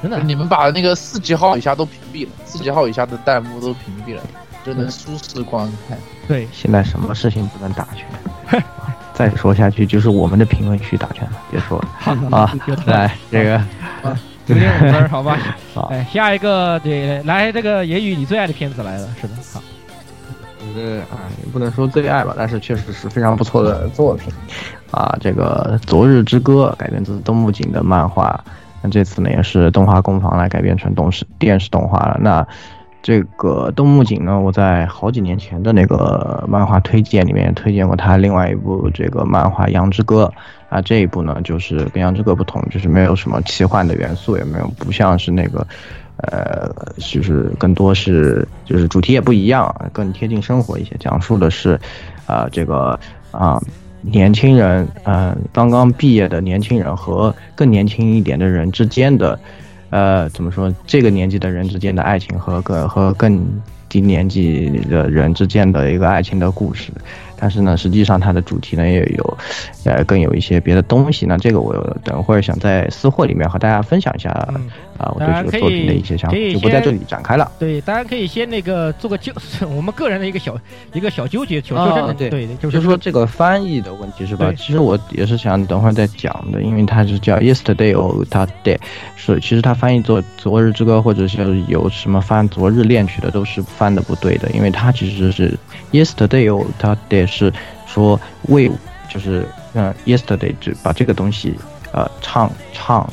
[0.00, 0.18] 真的。
[0.20, 4.22] 你们把那个四级号以下都屏蔽了，四级号以下的弹幕都屏蔽了，
[4.64, 5.98] 就能舒适观看。
[6.26, 8.62] 对，现在什么事情不能打拳？
[9.12, 11.88] 再说下去就是我们的评论区打拳了，别说了。
[12.36, 12.54] 啊！
[12.86, 13.62] 来这个
[14.46, 15.38] 九点五分，好吧？
[15.74, 19.62] 好哎，下一个对，来这个言语你最爱的片子来了，是的，好。
[20.74, 24.32] 是啊，也不能说最爱吧，但是确实是非常不错的作品
[24.92, 25.14] 啊。
[25.20, 28.42] 这个《昨日之歌》改编自东木井的漫画，
[28.80, 32.16] 那这次呢也是动画工坊来改编成动视电视动画了。
[32.20, 32.46] 那
[33.02, 40.32] 这个东木景呢，我在好几年前的那个漫画推荐里面推荐过他另外一部这个漫画《羊之歌》
[40.74, 45.66] 啊，这一部呢就是跟《羊之歌》不同，就是没有什么奇幻的元素，也没有不像是那个，
[46.18, 51.78] 呃，就是更多是就是主题也不一样，更贴近生活一些，讲述的是，
[52.26, 52.96] 啊，这个
[53.32, 53.60] 啊
[54.00, 59.36] 年轻人，嗯，刚刚毕业的年轻人和更年轻一点的人之间的。
[59.92, 60.74] 呃，怎么说？
[60.86, 63.38] 这个年纪的人之间的爱情和更和更
[63.90, 66.90] 低年纪的人之间的一个爱情的故事，
[67.36, 69.38] 但是呢，实际上它的主题呢也有，
[69.84, 71.26] 呃，更有一些别的东西。
[71.26, 74.30] 那这个我等会儿想在私货里面和大家分享一下
[75.02, 77.50] 啊，我对这个作品的一些想法，就不在这里展开了。
[77.58, 79.32] 对，大家可以先那个做个纠，
[79.76, 80.56] 我们个人的一个小
[80.92, 82.16] 一个小纠结，小纠正。
[82.16, 84.52] 对对，就是说这个翻译的问题是吧？
[84.56, 88.78] 其实我也是想等会儿再讲的，因为它是叫 Yesterday or Today。
[89.16, 95.58] 是，其实它翻译作《昨日之歌》或者是有什么翻《昨日恋曲》的，都是翻的不对的，因为它其实是
[95.92, 97.52] yesterday，or t o Day 是
[97.86, 98.70] 说为，
[99.08, 101.54] 就是嗯，yesterday 就把这个东西
[101.92, 103.08] 呃唱唱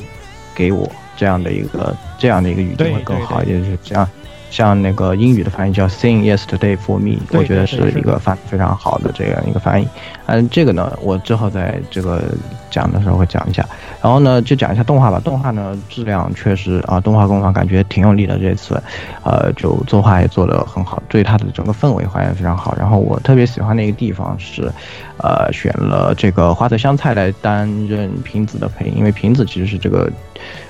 [0.55, 4.07] 给我这样的一个这样的一个语境会更好，也就是这样
[4.49, 9.87] 像那个英语的翻译叫 Sing Yesterday for Me，我觉得是一个翻非常好的这样一个翻译。
[10.27, 12.23] 嗯，这个呢，我之后在这个
[12.71, 13.63] 讲的时候会讲一下。
[14.01, 15.21] 然后呢，就讲一下动画吧。
[15.23, 18.39] 动画呢，质量确实啊，动画工坊感觉挺用力的。
[18.39, 18.81] 这次，
[19.23, 22.73] 呃，就作画也做得很好，对它的整个氛围还原非常好。
[22.79, 24.71] 然后我特别喜欢的一个地方是，
[25.17, 30.11] 呃，选了这个花泽香菜来担任瓶子的配音，因为瓶子其实是这个。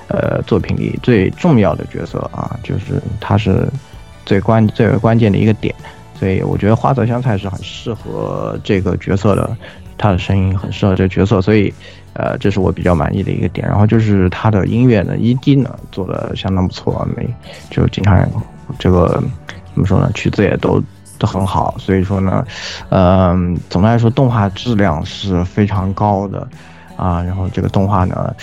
[0.08, 3.68] 呃，作品里最重要的角色啊，就是他是
[4.26, 5.74] 最关最为关键的一个点，
[6.18, 9.56] 所以我觉得花泽香菜是很适合这个角色的，
[9.96, 11.72] 他的声音很适合这个角色，所以
[12.14, 13.66] 呃，这是我比较满意的一个点。
[13.68, 17.24] 然后就是他的音乐呢，ED 呢做的相当不错，没
[17.70, 18.28] 就经常
[18.78, 19.22] 这个
[19.74, 20.82] 怎么说呢，曲子也都
[21.18, 22.44] 都很好，所以说呢，
[22.88, 26.46] 嗯，总的来说动画质量是非常高的
[26.96, 28.34] 啊，然后这个动画呢。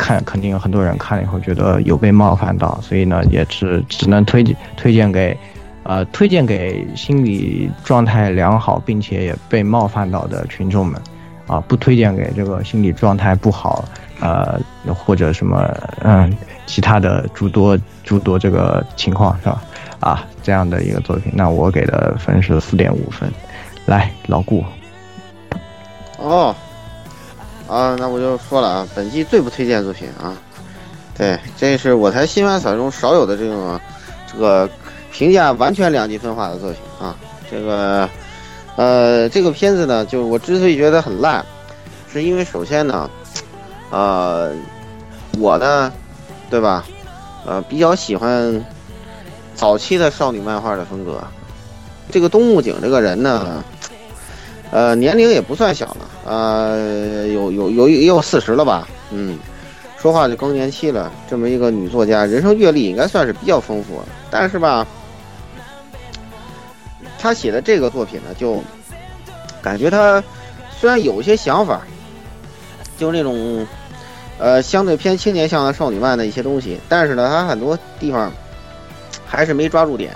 [0.00, 5.36] 看，肯定有很多人看了以后觉得有被冒犯到，所以呢，也是只能推荐推荐给，
[5.82, 10.98] 呃，推荐给心理状态良好并且也被冒犯到的群众们，
[11.46, 13.84] 啊，不推荐给这个心理状态不好，
[14.20, 14.58] 呃，
[14.94, 15.68] 或者什么，
[16.00, 19.62] 嗯，其他的诸多诸多这个情况是吧？
[20.00, 23.30] 啊，这样的一个作品，那我给的分是四点五分，
[23.84, 24.64] 来，老顾，
[26.16, 26.56] 哦。
[27.70, 30.36] 啊，那我就说了啊，本季最不推荐作品啊，
[31.16, 33.80] 对，这是我台新番扫中少有的这种，
[34.30, 34.68] 这个
[35.12, 37.14] 评价完全两极分化的作品啊。
[37.48, 38.08] 这个，
[38.74, 41.46] 呃，这个片子呢，就是我之所以觉得很烂，
[42.12, 43.08] 是因为首先呢，
[43.90, 44.50] 呃，
[45.38, 45.92] 我呢，
[46.50, 46.84] 对吧，
[47.46, 48.64] 呃，比较喜欢
[49.54, 51.22] 早期的少女漫画的风格。
[52.10, 53.62] 这个东木井这个人呢。
[54.72, 59.36] 呃，年龄也不算小了，呃，有有有也有四十了吧，嗯，
[59.98, 61.10] 说话就更年期了。
[61.28, 64.86] 这么一个女作家，人生阅历应该算是比较丰富，但是吧，
[67.18, 68.62] 她写的这个作品呢，就
[69.60, 70.22] 感觉她
[70.70, 71.80] 虽然有些想法，
[72.96, 73.66] 就那种
[74.38, 78.32] 呃相对偏青年向的少女漫的一些东西，但是呢，她很多地方
[79.26, 80.12] 还是没抓住点。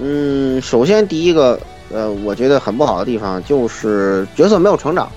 [0.00, 1.60] 嗯，首先第一个。
[1.92, 5.10] 呃，我觉得很不好的地方就是角色没有成长，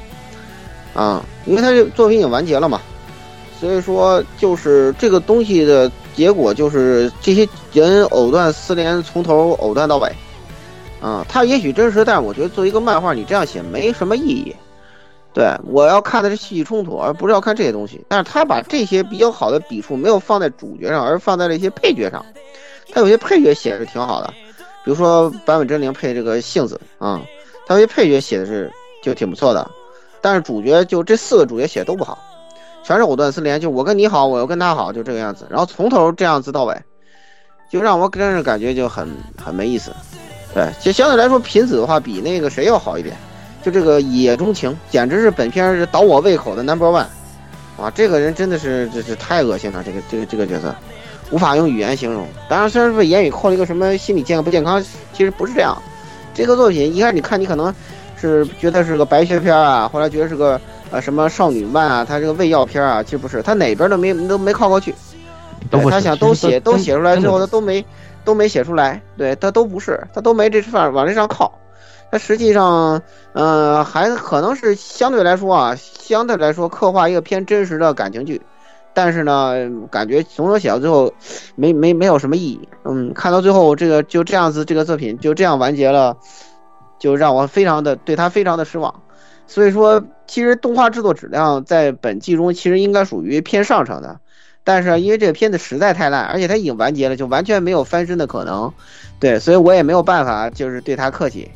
[0.93, 2.80] 啊，因为他这作品已经完结了嘛，
[3.60, 10.11] 所以说就是这个东西的结果就是这些人藕断丝连，从头藕断到尾，
[11.02, 14.56] 啊，他也许真实，但是我觉得作为一个漫画，你这样写没什么意义。
[15.34, 18.03] 对我要看的是戏剧冲突，而不是要看这些东西。
[18.10, 22.26] 但是他把这些比较好的笔触没有放在主角上，而放在了一些配角上，
[22.91, 24.34] 他有些配角写的挺好的。
[24.84, 27.22] 比如说坂本真绫配这个杏子啊，
[27.68, 28.72] 他这配角写的是
[29.03, 29.70] 就挺不错的，
[30.22, 32.18] 但是主角就这四个主角写的都不好，
[32.84, 36.76] 全是藕断丝连，就我跟你好，我又跟他好，就这个样子，然后从头这样子到尾，
[37.72, 39.91] 就让我真是感觉就很很没意思。
[40.53, 43.16] 对，就相对来说品子的话比那个谁要好一点，
[43.64, 47.06] 就这个野中情简直是本片是倒我胃口的 number one，
[47.82, 50.76] 啊，这个人真的是这是太恶心了，这个这个这个角色。
[51.32, 52.28] 无法用语言形容。
[52.48, 54.84] 当然，虽然说言语扣了一个什么心理健康不健康，
[55.14, 55.76] 其实不是这样。
[56.34, 57.74] 这个作品一开始你看，你可能
[58.16, 60.60] 是觉得是个白学片啊，后来觉得是个
[60.91, 64.94] 呃什么少女漫啊，它这个胃药片啊，其实不是，它哪边都没都没靠过去。
[65.70, 67.86] 对他想都写都写出来之后，他都没
[68.26, 69.02] 都没写出来。
[69.16, 71.60] 对他都不是，他都没这范往这上靠。
[72.12, 73.02] 他实际上，
[73.34, 78.41] 嗯，还可能是相对来说啊，相对来说刻画一个偏真实的感情剧。
[78.94, 79.54] 但是呢，
[79.90, 81.14] 感觉从头写到最后，
[81.56, 82.68] 没没没有什么意义。
[82.84, 86.18] 嗯，看到最后这个就这样子，这个作品就这样完结了，
[87.00, 89.02] 就让我非常的对他非常的失望。
[89.48, 94.20] 所以说，其实动画制作质量在本季中其实应该属于偏上乘的，
[94.64, 98.72] 但是因为这个片子实在太烂，而且它已经完结了，就完全没有翻身的可能。
[99.20, 101.52] 对，所以我也没有办法，就是对他客气，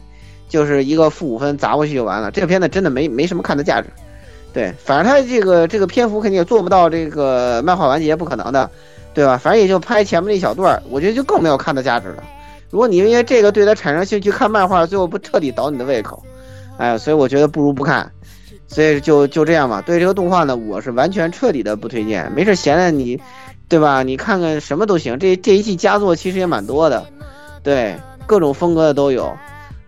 [0.49, 2.31] 就是一个负五分砸过去就完了。
[2.31, 3.89] 这个片子真的没没什么看的价值。
[4.55, 8.71] 对，反正他这个这个篇幅肯定也做不到这个漫画完结，不可能的，
[9.13, 9.37] 对吧？
[9.37, 12.23] 反正也就拍前面那一小段我觉得就更没有看的价值了。
[12.69, 16.23] 如果你因为这个对他产生兴趣看漫画，最后不彻底倒你的胃口，
[16.77, 18.09] 哎，所以我觉得不如不看。
[18.67, 19.83] 所以就就这样吧。
[19.85, 22.31] 对这个动画呢，我是完全彻底的不推荐。
[22.31, 23.19] 没事闲着你，
[23.67, 24.03] 对吧？
[24.03, 25.19] 你看看什么都行。
[25.19, 27.05] 这这一季佳作其实也蛮多的，
[27.61, 27.95] 对，
[28.25, 29.37] 各种风格的都有。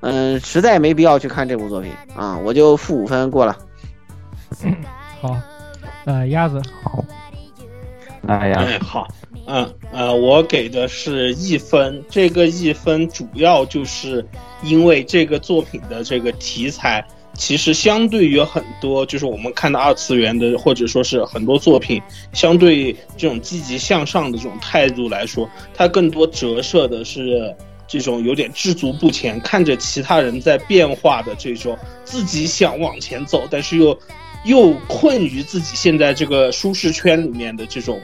[0.01, 3.57] 嗯，实在没必要去看这部作品啊，我就负五分过了。
[5.21, 5.37] 好，
[6.05, 6.61] 呃，鸭子。
[6.83, 7.03] 好，
[8.27, 9.07] 哎呀，哎好，
[9.45, 14.25] 嗯呃，我给的是一分，这个一分主要就是
[14.63, 22.01] 因为这个作品的这个题材其实相对于很多就是我们看到二次元的，或者说是很多作品，
[22.33, 27.55] 相对这种积极向上的这种态度来说，它更多折射的是
[27.87, 33.97] 这种有点知足不前，看着其他人在变化的这种，自己想往前走，但是又
[34.47, 38.01] 又困于自己现在这个舒适圈里面的这种。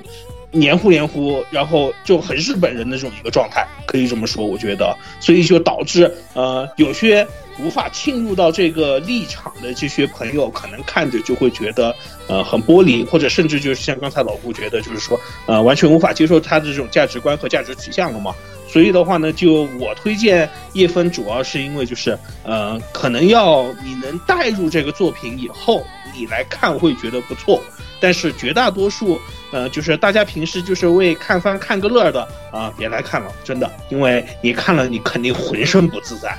[0.55, 7.27] 黏糊黏糊，然后就很日本人的这种一个状态，可以这么说，我觉得，所以就导致呃有些
[7.59, 11.91] 无法进入到这个立场的这些朋友，可能看着就会觉得
[12.27, 18.31] 呃很玻璃，或者甚至就是像刚才老顾觉得，就是说呃完全无法接受他的这种价值观和价值取向了嘛。
[18.69, 25.83] 所以的话呢，就我推荐叶枫，主要是因为就是呃可能要你能带入这个作品以后，
[26.15, 27.61] 你来看会觉得不错。
[27.99, 29.17] 但是绝大多数，
[29.53, 36.37] 呃，就是大家平时就是为看番看个乐的啊，别来看了，真的，因为你看了，你肯定浑身不自在。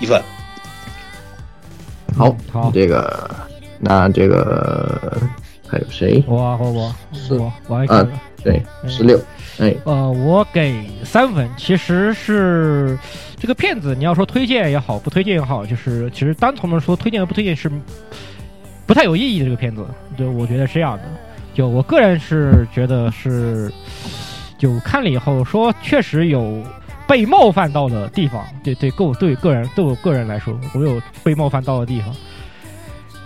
[0.00, 0.22] 一份，
[2.16, 3.28] 好，好，这个，
[3.80, 5.20] 那这个
[5.68, 6.22] 还有谁？
[6.28, 6.94] 我，我，我，
[7.30, 9.20] 我，我还看了，对，十六，
[9.58, 12.96] 哎，呃，我给三分，其实是
[13.36, 17.68] 这个片子，你要说推荐也好，不推荐也好，就是其实单从的说推荐和不推荐是。
[18.92, 19.86] 不太有意义的这个片子，
[20.18, 21.04] 对我觉得是这样的。
[21.54, 23.72] 就我个人是觉得是，
[24.58, 26.62] 就看了以后说确实有
[27.08, 28.44] 被冒犯到的地方。
[28.62, 32.14] 对对，够对个人对我个人来说，我有被冒犯到的地方。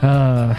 [0.02, 0.54] 呃，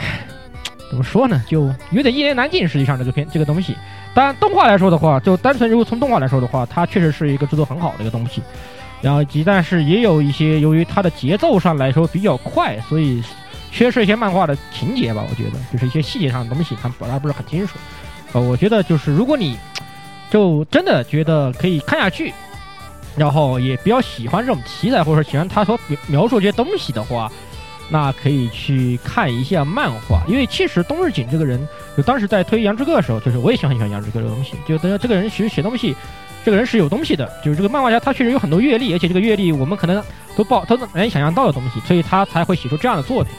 [0.89, 1.41] 怎么说呢？
[1.47, 2.67] 就有点一言难尽。
[2.67, 3.77] 实际上这个片这个东西，
[4.13, 8.43] 当然动画来说的话，就单纯如果从动画来说的话，它确实是一个制作很好的一个东西。
[9.01, 13.23] 然后，但是也有一些由于它的节奏上来说比较快，所以。
[13.71, 17.77] 缺失一些漫画的情节吧，我觉得就是一些细节上的东西，他表达不是很清楚。
[18.33, 19.57] 呃，我觉得就是如果你
[20.29, 22.33] 就真的觉得可以看下去，
[23.15, 27.31] 然后也比较喜欢这种题材，或者说喜欢他所描描述这些东西的话，
[27.89, 30.21] 那可以去看一下漫画。
[30.27, 31.65] 因为其实东日景这个人，
[31.95, 35.95] 就当时在推《杨之歌》的时候，就是我也喜欢喜欢《杨之歌》这个东西，就等于这个人其实写东西，
[36.43, 40.03] 这个人是有东西的，就是这个漫画家他确实有很多阅历，而且这个阅历我们可能
[40.35, 43.33] 都不都难以想象到的东西，所以他才会写出这样的作品。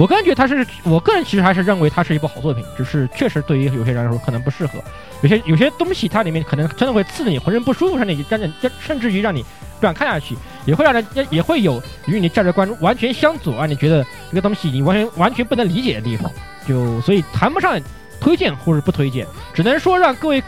[0.00, 4.82] 我个人觉得他是，我个人其实还是认为它是一部好作品，只是确实对于有些人来说可能不适合，
[5.20, 9.42] 有些有些东西它里面可能真的会刺得你浑身不舒服，甚至让让甚至于让你
[9.78, 16.32] 不想看下去，也会让人也会有与你价值观完全相左，让你觉得这个东西你完全完全不能理解的地方，
[16.66, 17.78] 就所以谈不上
[18.22, 20.42] 推荐或者不推荐，只能说让各位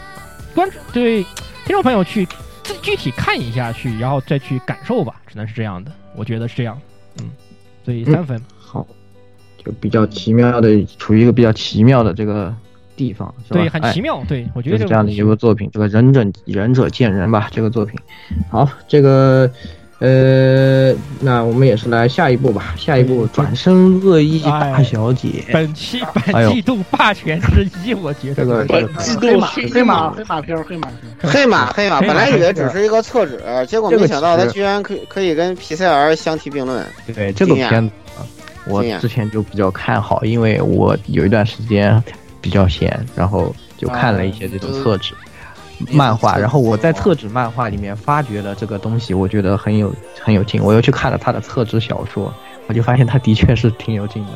[0.55, 1.21] 观对
[1.63, 2.27] 听众朋友去
[2.63, 6.81] 自具体看一下去，然后再去感受吧，只能是这样的，我觉得是这样，
[7.21, 7.29] 嗯，
[7.85, 8.41] 所以三分。
[9.65, 12.53] 就比较奇妙的，处于一个比较奇妙的这个
[12.95, 13.59] 地方，是吧？
[13.59, 14.23] 对，很奇妙。
[14.27, 15.69] 对，我觉得是这样的一部作品。
[15.71, 17.97] 这个仁者仁者见仁吧，这个作品。
[18.51, 19.49] 好，这个
[19.99, 22.75] 呃，那我们也是来下一步吧。
[22.77, 25.45] 下一步，转身恶意大小姐。
[25.53, 32.01] 本期本季度霸权之一，我觉得这个本季度黑马黑马片黑马片黑马黑马。
[32.01, 36.85] 本来以为只是一个厕纸，结果没想到它居然可以可以跟皮塞尔相提并论。
[37.15, 37.93] 对，这个片子。
[38.65, 42.01] 我之前就比较看好，因为我有一段时间
[42.41, 45.13] 比较闲，然后就看了一些这种厕纸
[45.91, 52.33] 漫画，然后我在厕纸漫画里面发掘了这个东西，我觉得很有很有劲，我又去看了他的厕纸小说，
[52.67, 54.31] 我就发现他的确是挺有劲的。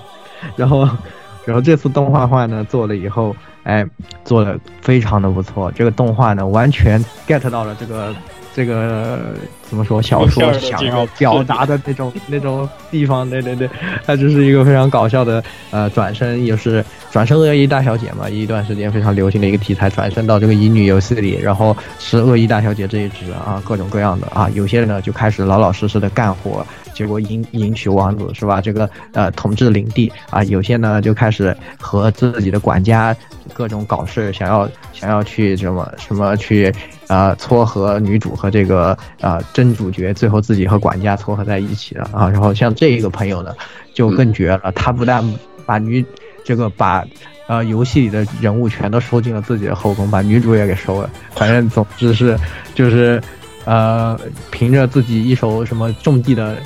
[0.55, 0.87] 然后，
[1.45, 3.85] 然后这次动画化呢做了以后，哎，
[4.25, 8.13] 做的非常的不错，这个动画呢完全 get 到了这个。
[8.57, 9.35] 这个
[9.69, 10.01] 怎么说？
[10.01, 13.69] 小说想要表达的那种 那种地方，对对对，
[14.03, 26.65] 它就是一个非常搞笑的呃转身，也是转身恶意大小姐嘛，一段时间非常流行的一个题材，转身到这个乙女游戏里，然后是恶意大小姐这一支啊，各种各样的啊，有些人呢就开始老老实实的干活，
[26.97, 28.59] 结果迎迎娶王子是吧？
[28.59, 33.15] 这个呃统治领地啊，有些呢就开始和自己的管家
[33.53, 36.73] 各种搞事，想要想要去什么什么去。
[37.07, 42.27] 啊，撮合女主和这个啊真主角，最后自己和管家撮合在一起了啊。
[42.27, 43.53] 然后像这一个朋友呢，
[43.93, 44.73] 就更绝了。
[44.73, 45.23] 他不但
[45.65, 46.03] 把女
[46.43, 47.05] 这个把
[47.47, 51.09] 呃游戏里的人物全都收进了自己的后宫，把女主也给收了。
[51.31, 52.37] 反正总之是
[52.75, 53.21] 就是
[53.67, 54.17] 呃
[54.49, 56.57] 凭着自己一手什么种地的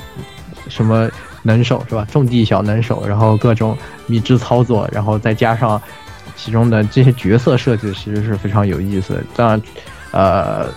[0.68, 1.10] 什么
[1.42, 2.06] 能手是吧？
[2.10, 3.76] 种地小能手，然后各种
[4.06, 5.78] 迷之操作，然后再加上
[6.36, 9.22] 其中的这些角色设计，其实是非常有意思。
[9.36, 9.60] 当然。
[10.14, 10.68] 呃，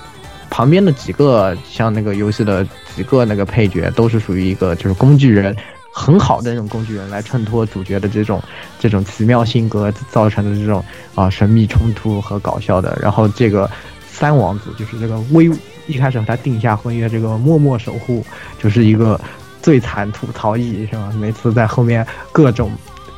[0.49, 2.65] 旁边的几个像那个游戏的
[2.95, 5.53] 几个那个配角，都是属于一个就是工具人，
[5.91, 8.41] 很好的那种工具人来衬托主角的这种
[8.79, 10.81] 这种奇妙性格造成的这种
[11.15, 12.97] 啊神秘冲突和搞笑的。
[13.01, 13.69] 然后这个
[14.07, 15.51] 三王子就是这个微
[15.87, 18.25] 一开始和他定下婚约这个默默守护，
[18.61, 19.19] 就是一个
[19.61, 21.11] 最惨吐槽役是吧？
[21.19, 22.71] 每次在后面各种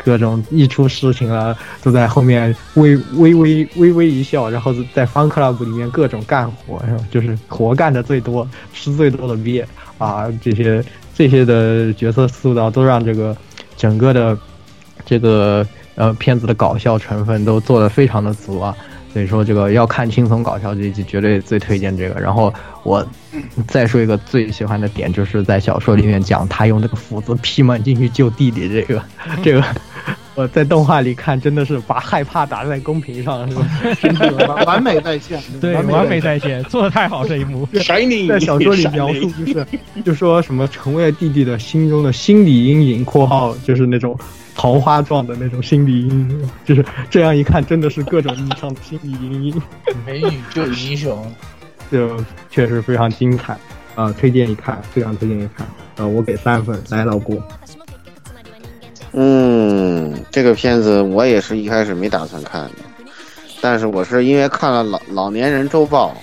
[0.03, 7.03] 各种一出事情了，都在后面微 微微微微一笑，然后在 Fun Club 里面各种干活是吧？
[7.11, 9.65] 就是活干的最多，吃最多的鳖
[9.97, 10.27] 啊！
[10.41, 10.83] 这些
[11.13, 13.35] 这些的角色塑造都让这个
[13.75, 14.37] 整个的
[15.05, 18.75] 这个呃片子的搞笑成分都做得非常的足啊。
[19.13, 22.19] 所以说这个要看轻松搞笑这一集，绝对最推荐这个。
[22.19, 22.53] 然后
[22.83, 23.05] 我
[23.67, 29.03] 再说一个最喜欢的点，就是在小说里面讲他用这个斧子劈门进去救弟弟这个，
[29.43, 29.63] 这个
[30.35, 33.65] 我在动画里看真的是把害怕打在公屏上，是吧？
[33.99, 37.67] 真的完美在线， 对，完美在线，做的太好这一幕。
[37.73, 39.65] 在小说里描述就是，
[40.05, 44.15] 就说什么成为了弟弟的心中的心理阴影（括号就是那种）。
[44.57, 49.61] 桃花状的那种心理阴影，就是这样一看，真的是各种意义上的心理阴影。
[50.03, 51.31] 美女救英雄，
[51.91, 52.17] 就
[52.49, 53.55] 确实非常精彩
[53.93, 54.11] 啊！
[54.13, 55.65] 推荐一看，非常推荐一看
[55.97, 56.07] 啊！
[56.07, 57.37] 我给三分，来老郭。
[59.13, 62.71] 嗯，这个片子我也是一开始没打算看的，
[63.61, 66.17] 但是我是因为看了老老年人周报，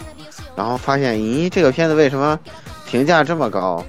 [0.57, 2.37] 然后发现，咦，这个片子为什么
[2.85, 3.85] 评价这么高？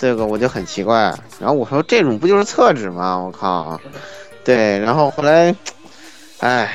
[0.00, 3.18] 这个我就很奇怪，然后我说这种不就是厕纸吗？
[3.18, 3.78] 我靠，
[4.42, 5.54] 对，然后后来，
[6.38, 6.72] 哎，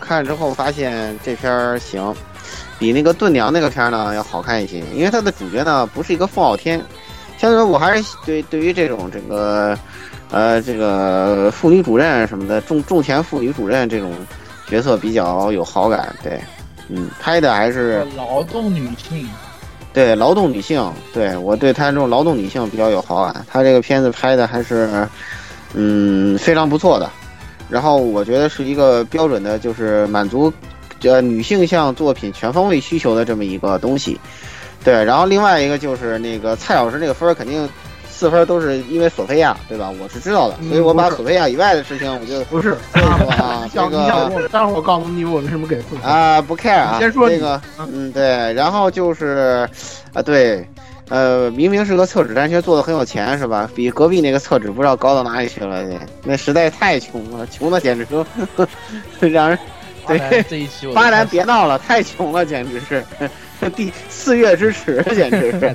[0.00, 2.14] 看之后发现这片儿行，
[2.78, 6.82] 比那个盾娘那个片儿呢要好看一些，因为它的主角呢不是一个凤傲天，
[7.36, 9.78] 相对来说我还是对对于这种这个，
[10.30, 14.10] 呃，这个妇女主任什么的种种田妇女主任这种
[14.66, 16.40] 角色比较有好感，对，
[16.88, 19.28] 嗯，拍的还是劳动女性。
[19.92, 23.44] 对劳动女性，对我对她这种劳动女性比较有好感。
[23.46, 25.06] 她这个片子拍的还是，
[25.74, 27.10] 嗯，非常不错的。
[27.68, 30.52] 然后我觉得是一个标准的，就是满足，
[31.02, 34.18] 呃，女性向作品全方位需求的这么一个东西。
[34.84, 37.68] 对，然后另外一个就是那个蔡老师那个分肯定。
[38.22, 39.90] 四分都是因为索菲亚，对吧？
[40.00, 43.66] 我是知道的，所以我把索菲亚以外的事情我就不是啊。
[43.74, 44.06] 这个，
[44.52, 46.98] 待会儿我告诉你我为什么给四分啊，不 care 啊。
[47.00, 49.68] 先说这个，嗯，对，然后就是
[50.12, 50.64] 啊，对，
[51.08, 53.68] 呃，明明是个厕纸，但却做的很有钱，是吧？
[53.74, 55.84] 比隔壁那个厕纸不知道高到哪里去了，
[56.22, 58.24] 那实在太穷了，穷的简直都
[59.18, 59.58] 让人
[60.06, 63.04] 对这一期，巴兰别闹了，太穷了，简直是。
[63.76, 65.72] 第四月之耻， 简直是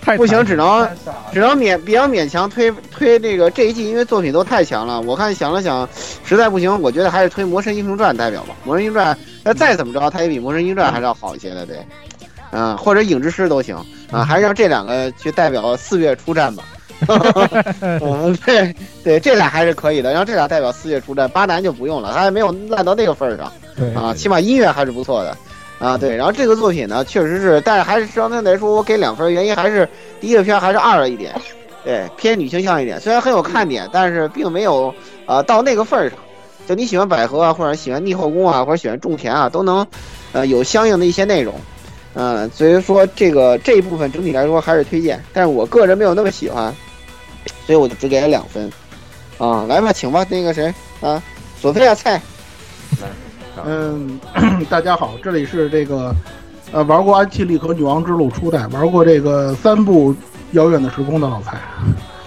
[0.00, 0.88] 太不行，只能
[1.32, 5.00] 只能勉比较勉强推推这个这一季，因为作品都太强了。
[5.00, 5.88] 我看想了想，
[6.24, 9.12] 实在不行，我觉得还是推《魔神英雄传》代表吧，《魔神英雄传》
[9.42, 11.84] 那再怎么着，它也比《魔神英雄传》还是要好一些的，对，
[12.52, 13.76] 嗯，或者《影之师》都行
[14.12, 16.62] 啊，还是让这两个去代表四月出战吧。
[18.00, 18.74] 嗯，对
[19.04, 23.52] 对，这俩还是可以的，然后这俩代表四月出战，巴南就不用了，他还没有烂到那个份儿上，
[23.94, 25.36] 啊，起码音乐还是不错的。
[25.78, 29.86] 啊，对，然后这个作品呢，确实是，但是还是相对来说，我给两分，原因还是
[30.22, 31.34] 第一个片还是二了一点，
[31.84, 34.94] 对，偏女性向一点，虽然很有看点，但是并没有
[35.26, 36.18] 呃到那个份儿上。
[36.66, 39.86] 就你喜欢百合啊，或者喜欢逆后宫啊，或者喜欢种田啊，都能
[40.32, 41.54] 呃有相应的一些内容，
[42.18, 46.74] 嗯，所以说这个这一部分整体来说还是推荐，但是我个人没有那么喜欢，
[47.66, 48.70] 所以我就只给了两分。
[49.36, 51.22] 啊，来吧，请吧，那个谁啊，
[51.60, 52.18] 索菲亚菜。
[53.66, 54.18] 嗯，
[54.70, 56.14] 大家好，这里是这个，
[56.72, 60.12] 呃，玩过《安琪丽和女王之路》初代，玩过这个三部
[60.52, 61.58] 《遥远的时空》的老蔡。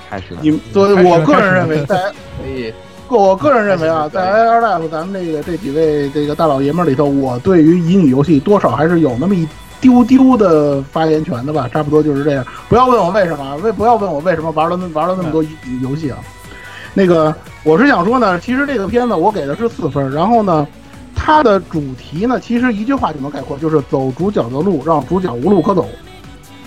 [0.07, 0.39] 开始了。
[0.43, 1.95] 你作为我个人认为，在
[2.37, 2.71] 可以，
[3.07, 9.47] 我个人认为啊，在 Air Life 咱们这个这几位这个大老爷们里头，我对于乙女游戏多少还是有那么一
[9.81, 12.45] 丢丢的发言权的吧，差不多就是这样。
[12.67, 15.43] 不要问我为什么，为不要问我为什么玩了那玩了那么多
[15.81, 16.17] 游戏啊。
[16.93, 17.33] 那个，
[17.63, 20.67] 我是想说呢，其实这个片子我给的是四分，然后呢。
[21.21, 25.85] 它的主题呢，其实一句话就能概括，就是走主角的路，让主角无路可走，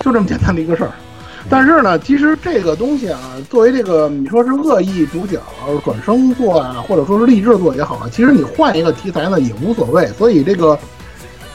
[0.00, 0.90] 就这么简单的一个事儿。
[1.48, 3.18] 但是呢，其实这个东西啊，
[3.48, 5.40] 作为这个你说是恶意主角
[5.82, 10.06] 转生做啊，或者说是励志做也好啊，其实你换一个题材呢也无所谓。
[10.08, 10.78] 所以这个，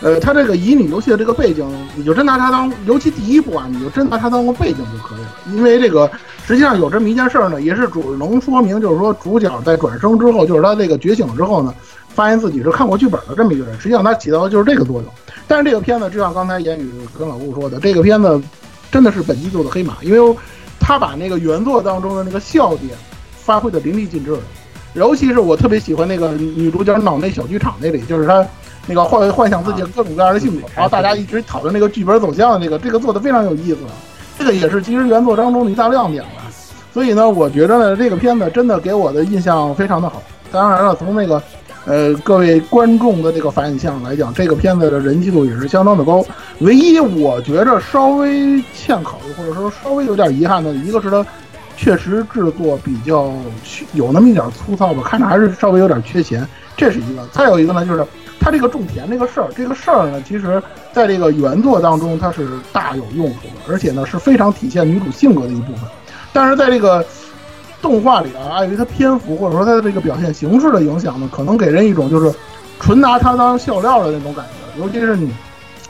[0.02, 5.30] 呃，它这个乙女游戏的这个背景，你就真拿它当，尤其第一部啊，你就真拿它当个背景就可以了。
[5.54, 6.10] 因为这个
[6.46, 11.74] 实际上有这么一件事儿呢，也是主能说明，就是说主角在转生之后，就是他这个觉醒之后呢。
[12.10, 15.06] 发现自己是看过剧本的这么一个人，实际上他起到的就是这个作用。
[15.48, 18.42] 但是这个片子，就像刚才言语跟老顾说的，这个片子
[18.90, 20.38] 真的是本季度的黑马，因为
[20.80, 22.90] 他把那个原作当中的那个笑点
[23.36, 24.36] 发挥的淋漓尽致。
[24.96, 28.44] 尤其是我特别喜欢那个女主角脑内小剧场那里，就是她
[28.88, 33.80] 那个幻幻想自己各种各样的性格，然后大家一直讨论那个剧本走向的这个，这个做的非常有意思。
[34.40, 36.44] 这个也是其实原作当中的一大亮点吧。
[36.94, 40.24] 所以呢，我觉得呢，这个片子真的给我的印象非常的好。
[40.52, 41.42] 当然了，从那个。
[41.90, 46.22] 呃，各位观众的这个反响来讲，这个片子的人气度也是相当的高。
[46.60, 51.26] 唯一我觉着稍微欠考虑，或者说稍微有点遗憾的，一个是它
[51.78, 53.32] 确实制作比较
[53.94, 56.46] 有那么一点粗糙吧，看着还是稍微有点缺钱，
[56.76, 57.26] 这是一个。
[57.32, 58.06] 再有一个呢，就是
[58.40, 60.62] 它这个种田这个事儿，这个事儿呢，其实
[60.94, 65.84] 在这个原作当中它是大有用处的，而且呢是非常体现女主性格的一部分。
[66.32, 67.06] 但是在这个
[67.82, 72.34] 动画里啊，碍于它篇幅或者说它的这个表现形式的影响呢，可能给人一种就是
[72.80, 74.82] 纯拿它当笑料的那种感觉。
[74.82, 75.34] 尤其是你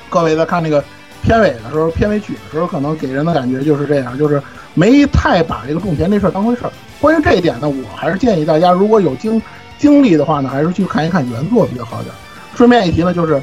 [0.09, 0.83] 各位在看那个
[1.21, 4.41] 片尾的时候，片尾曲的时候，可能给人的感觉就是这样，就是
[4.73, 6.71] 没太把这个种田这事儿当回事儿。
[6.99, 9.41] 关于这一点呢，我还是建议大家如果有经
[9.77, 12.13] 经历的话呢，还是去看一看原作比较好点。
[12.57, 13.39] 顺便一提呢，就是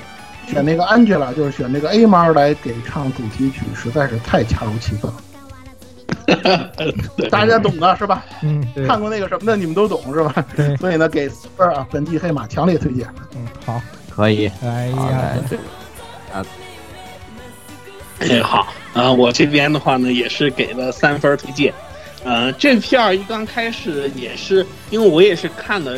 [0.48, 5.16] 选那个 Angela，就是选那个 A 妈来给唱主题曲，实在是太恰如其分了。
[7.30, 8.24] 大家懂的是吧？
[8.42, 10.44] 嗯，看过那个什么的，你们都懂是吧？
[10.56, 13.06] 对，所以呢，给四分啊，本地黑马强烈推荐。
[13.36, 13.80] 嗯，好，
[14.10, 14.50] 可以。
[14.64, 15.38] 哎呀，
[16.32, 16.44] 啊，
[18.18, 21.72] 哎，好啊，我这边的话呢，也是给了三分推荐。
[22.24, 25.96] 呃，这片儿一刚开始也是，因为我也是看了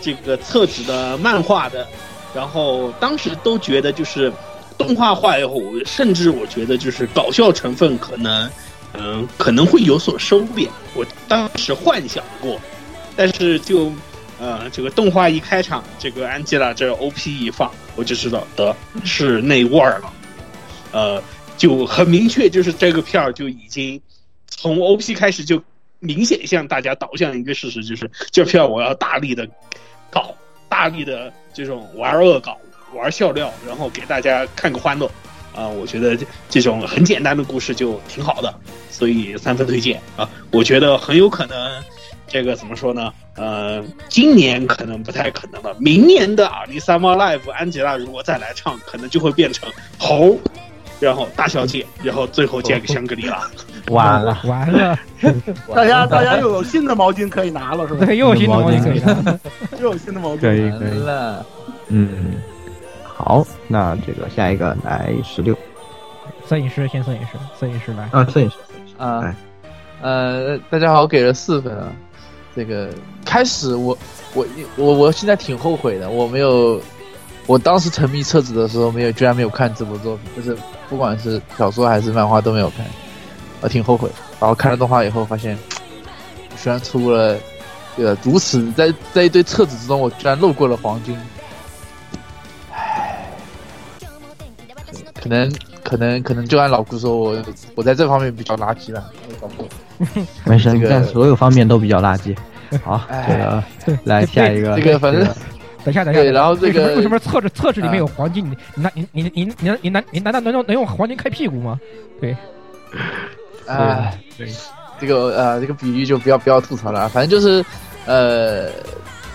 [0.00, 1.86] 这个册子的漫画的，
[2.34, 4.32] 然后当时都觉得就是
[4.76, 8.50] 动画化以后，甚至我觉得就是搞笑成分可能。
[8.94, 10.68] 嗯，可能会有所收敛。
[10.94, 12.60] 我当时幻想过，
[13.16, 13.90] 但是就，
[14.38, 20.12] 呃，这个动画一开场，这个安吉拉这 O P 一放，我就知道得是那味儿了。
[20.92, 21.22] 呃，
[21.56, 23.98] 就很明确，就是这个片儿就已经
[24.46, 25.64] 从 O P 开始就
[25.98, 29.48] 明显向大家导向一个事实，就是这片我要大力的
[30.10, 30.34] 搞，
[30.68, 32.56] 大力的这种玩恶搞、
[32.94, 35.10] 玩笑料，然后给大家看个欢乐。
[35.54, 36.16] 啊，我觉得
[36.48, 38.54] 这种很简单的故事就挺好的，
[38.90, 40.26] 所以三分推荐啊。
[40.50, 41.84] 我觉得很有可能，
[42.26, 43.12] 这个怎么说呢？
[43.36, 45.76] 呃，今年可能不太可能了。
[45.78, 50.38] 明年的《阿里萨摩 Live》，安吉拉如果再来唱，可能就会变成猴，
[51.06, 53.42] 然后大小姐，然后最后见个香格里拉。
[53.90, 54.98] 完了，完了，
[55.74, 58.06] 大家大家又有新的毛巾可以拿了，是吧？
[58.06, 59.38] 对，又有新的毛巾可以拿，
[59.80, 60.40] 又有新的毛巾。
[60.40, 61.44] 可以可以了，
[61.88, 62.34] 嗯。
[63.14, 65.56] 好，那这个下一个来十六，
[66.48, 67.26] 摄影师先，摄影师，
[67.60, 68.56] 摄影师来啊，摄影师
[68.96, 69.34] 啊，
[70.00, 71.88] 呃，大家好，给了四分啊。
[72.54, 72.88] 这个
[73.24, 73.96] 开始我
[74.34, 74.44] 我
[74.76, 76.80] 我我现在挺后悔的，我没有，
[77.46, 80.56] 我当时沉迷册子的时候没有，居然没有看这部作品，就是
[80.88, 82.86] 不管是小说还是漫画都没有看，
[83.60, 84.08] 我挺后悔。
[84.40, 85.58] 然后看了动画以后发现，
[86.60, 87.36] 居然出了，
[87.96, 91.16] 呃，如此在在一堆册子之中，我居然漏过了黄金。
[92.72, 93.28] 唉
[95.14, 95.52] 可能
[95.84, 97.42] 可能可能就按老顾说，我
[97.76, 99.04] 我在这方面比较垃圾了，
[100.44, 102.36] 没 事，你在所有方面都比较垃圾。
[102.82, 103.62] 好，这个
[104.04, 105.24] 来下一个，这个反正
[105.84, 108.44] 等一下等一下，然后这个为什么测试测试里面有黄金？
[108.44, 111.78] 你你拿你你你你你难你难道能用能用黄金开屁股吗？
[112.20, 112.36] 对，
[113.66, 114.48] 啊，对，
[115.00, 117.64] 这个呃这个比喻就不要不要吐槽了，反正就是
[118.06, 118.70] 呃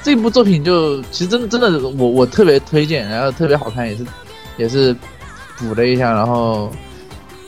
[0.04, 4.06] 这部作品就其实真真的我我特别推荐，然后特别好看，也是
[4.58, 4.96] 也是。
[5.60, 6.72] 补了一下，然后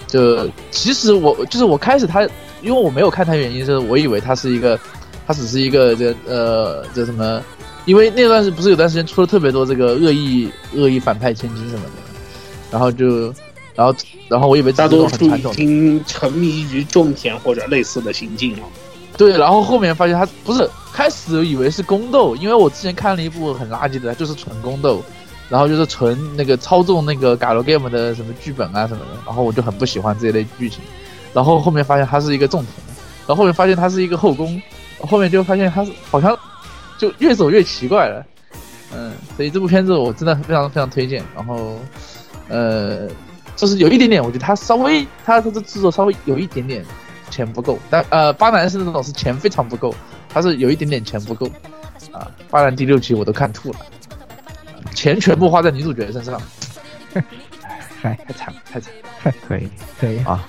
[0.07, 2.23] 就其实我就是我开始他，
[2.63, 4.79] 因为我没有看他原因是我以为他是一个，
[5.27, 7.39] 他只是一个这呃这什么，
[7.89, 11.91] 因为那段时不是有段时间出了特别多这个恶意恶意反派千金什么的，
[12.69, 13.33] 然后就
[13.73, 13.95] 然后
[14.27, 18.63] 然后我以为大多数已经沉迷于种田或者类似的行径了，
[19.17, 25.03] 对，然后后面发现他不是开始以为是宫斗，因为我之前看了一部很垃圾的，就是纯宫斗。
[25.49, 30.79] 然后就是纯那个操纵那个 galgame 的什么剧本啊什么的，然后我就很不喜欢这一类剧情。
[31.33, 32.95] 然后后面发现他是一个种田，
[33.25, 34.61] 然后后面发现他是一个后宫，
[34.99, 36.37] 后面就发现他是好像
[36.99, 38.23] 就越走越奇怪了。
[38.93, 41.23] 嗯，所以这部片子我真的非常非常推荐。
[41.35, 41.79] 然后，
[42.47, 43.07] 呃，
[43.55, 46.85] 就是有一点点，我觉得他稍微他这个制作稍微有一点点
[47.29, 49.95] 钱不够，但呃，巴南是那种是钱非常不够，
[50.27, 51.47] 他是有一点点钱不够
[52.11, 52.29] 啊。
[52.49, 53.79] 巴南第六集我都看吐了。
[54.93, 56.41] 钱全部花在女主角身上，
[58.01, 58.91] 嗨，太惨了，太惨
[59.23, 59.69] 了， 可以，
[59.99, 60.47] 可以啊。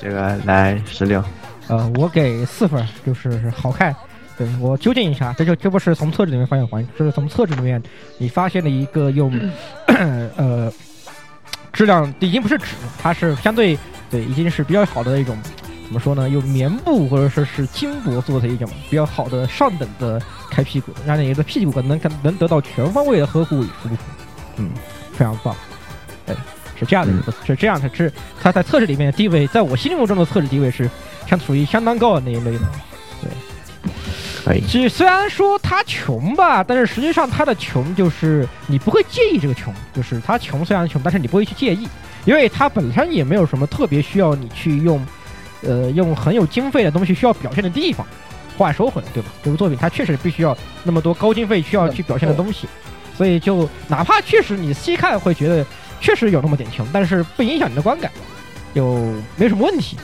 [0.00, 1.22] 这个来十六，
[1.68, 3.94] 呃，我给四分，就是好看。
[4.36, 7.82] 对我纠正一下，这就这不是从厕纸里面发现黄，这是从厕纸里面
[8.18, 9.32] 你发现了一个用
[10.36, 10.72] 呃
[11.72, 12.66] 质量已经不是纸，
[12.98, 13.78] 它是相对
[14.10, 15.36] 对已经是比较好的一种。
[15.86, 16.28] 怎么说呢？
[16.28, 23.96] 用棉布或者说是金箔做的一种比较好的上等的开屁股，让你的屁股能能得到全方位的呵护与舒服。
[24.56, 24.70] 嗯，
[25.12, 25.54] 非常棒。
[26.26, 26.34] 对，
[26.76, 30.90] 是这样的，是这样的，是它在测试里面的地位，在我心目中的测试地位是
[31.28, 32.66] 相属于相当高的那一类的。
[34.46, 34.66] 对，可以。
[34.66, 41.88] 其实虽然说他穷吧，但是实际上他的穷就是你不会介意这个穷，就是他穷虽然穷，但是你不会去介意，
[42.24, 45.04] 因为他本身也没有什么特别需要你去用，
[45.62, 48.06] 呃，用很有经费的东西需要表现的地方。
[48.56, 49.28] 话说回来，对吧？
[49.42, 52.66] 这部作品它确实必须要那么多高经费需要去表现的东西，
[53.14, 55.66] 所以就哪怕确实你细看会觉得
[56.00, 58.10] 确实有那么点穷，但是不影响你的观感，
[58.74, 59.98] 就没什么问题。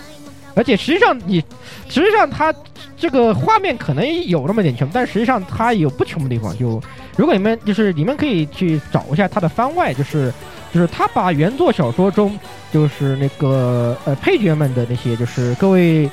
[0.55, 1.43] 而且实际上你，
[1.89, 2.55] 实际上它
[2.97, 6.57] 这个画面可能有那么点穷，但实际上它有不穷的地方。
[6.57, 6.83] 就
[7.17, 10.33] 如果你们就是你们可以去找一下它的番外，就是
[10.73, 12.39] 就是他把原作小说中
[12.73, 16.09] 就是那个呃配角们的那些就是各位。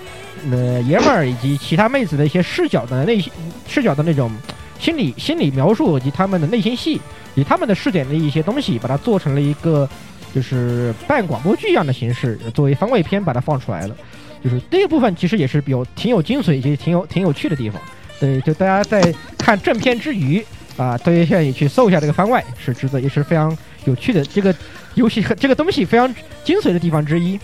[0.50, 3.30] 呃，爷们儿以及其他妹子的一些视角的内心
[3.68, 4.32] 视角的那种
[4.80, 7.02] 心理心理描述，以及他们的内心戏，
[7.36, 9.90] 以他们的视点的一些东西，把它做成了一个
[10.34, 13.96] 就是半广播剧一样的形式，作为番外篇把它放出来了。
[14.44, 17.82] 就是这个部分其实也是有挺有精髓以及挺有挺有趣的地方。
[18.20, 20.46] 对，就大家在看正片之余
[20.78, 23.56] 啊，都愿意去搜一下这个番外，是值得也是非常
[23.86, 24.54] 有趣的这个
[24.96, 26.14] 游戏和这个东西非常
[26.44, 27.40] 精髓的地方之一。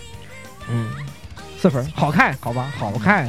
[0.70, 0.88] 嗯。
[1.58, 3.26] 四分，好看，好吧，好看，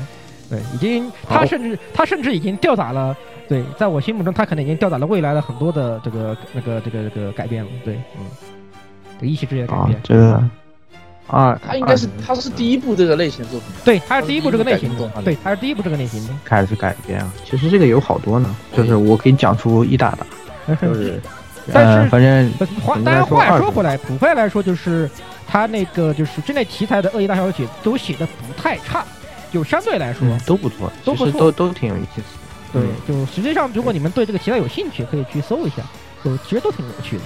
[0.50, 3.16] 对，已经，他甚至他甚至已经吊打了，
[3.48, 8.26] 对，在我心目中，他可能已经吊打了未来的很多的这个那个这个这个改变了，对，嗯，
[9.18, 10.44] 这个一气之间改变，这个
[11.28, 21.22] 啊，他应该是他是第一部这个类型作品，对，他是第一部这个类型的，对，他是第一部这个类型的，开始改编啊，其实这个有好多呢，就是我可以讲出一大把， 就是，
[21.74, 22.52] 但是反正
[22.82, 25.10] 话，但是话说回来，普遍来说就是。
[25.50, 29.06] 他那个就是这类题材的恶意大小姐都写的不太差，
[29.50, 32.22] 就相对来说都不错，都不错，都都挺有意思。
[32.74, 35.78] 对，就实际上如果你们对这个题材有兴趣，可以去搜一下，
[36.22, 37.24] 就其实都挺有趣的。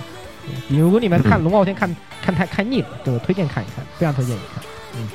[0.69, 4.63] 如果你们看《龙傲天》看看太看腻了，就推荐看一看，非常推荐你看。
[4.95, 5.09] 嗯，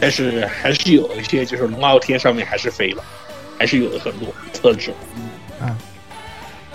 [0.00, 3.02] 但是还是有一些就是《龙傲天》上面还是飞了，
[3.58, 4.92] 还是有的很多特质。
[5.16, 5.76] 嗯啊，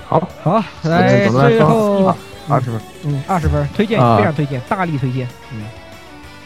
[0.05, 2.15] 好，好，来最后。
[2.47, 5.65] 二十分，嗯，二十分，推荐，非常推荐，大力推荐，嗯。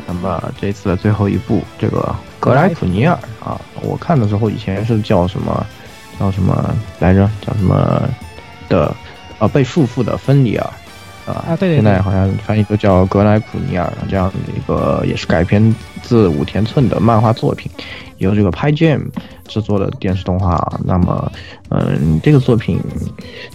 [0.07, 5.65] 那么这次的最后一部，这个格莱普尼尔啊，我看的时候以前是叫什么，
[6.17, 7.29] 叫什么来着？
[7.45, 8.09] 叫什么
[8.69, 8.95] 的？
[9.39, 10.73] 呃，被束缚的芬里尔
[11.31, 11.76] 啊，对对。
[11.76, 17.72] 现在好像翻译都叫格莱普尼尔这样的一个，也是改编自武田寸的漫画作品。
[18.18, 18.99] 由这个拍 Jam
[19.47, 21.31] 制作的电视动画，那么，
[21.69, 22.77] 嗯，这个作品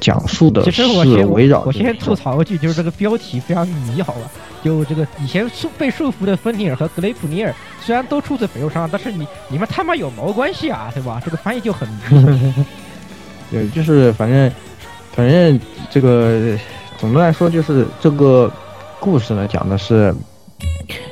[0.01, 0.83] 讲述的是
[1.27, 1.61] 围绕。
[1.67, 4.31] 我先吐槽一句，就是这个标题非常迷，好吧？
[4.63, 11.21] 就这个以前束被束缚的芬尼尔和格雷普尼尔，虽然都出自北欧商，但是你你们他妈有毛关系啊，对吧？
[11.23, 12.55] 这个 翻译就很迷。
[13.51, 14.51] 对，就是反正
[15.13, 15.61] 反正
[15.91, 16.57] 这个
[16.99, 18.51] 总的来说，就是这个
[19.01, 20.15] 故事呢，讲的是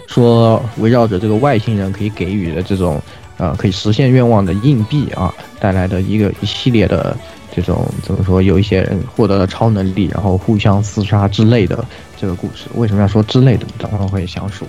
[0.06, 3.00] 说围绕着这个外星人可以给予的这种。
[3.38, 7.16] 啊，可以实现愿望的硬币啊，带来的一个一系列的
[7.50, 8.40] 这种怎么说？
[8.40, 11.84] 有一些人获得了超能力，然后互相厮杀之类的
[12.16, 12.66] 这个故事。
[12.74, 13.66] 为什么要说之类的？
[13.78, 14.64] 等会儿会详述。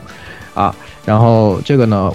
[0.56, 0.76] 啊，
[1.06, 2.11] 然后这个呢，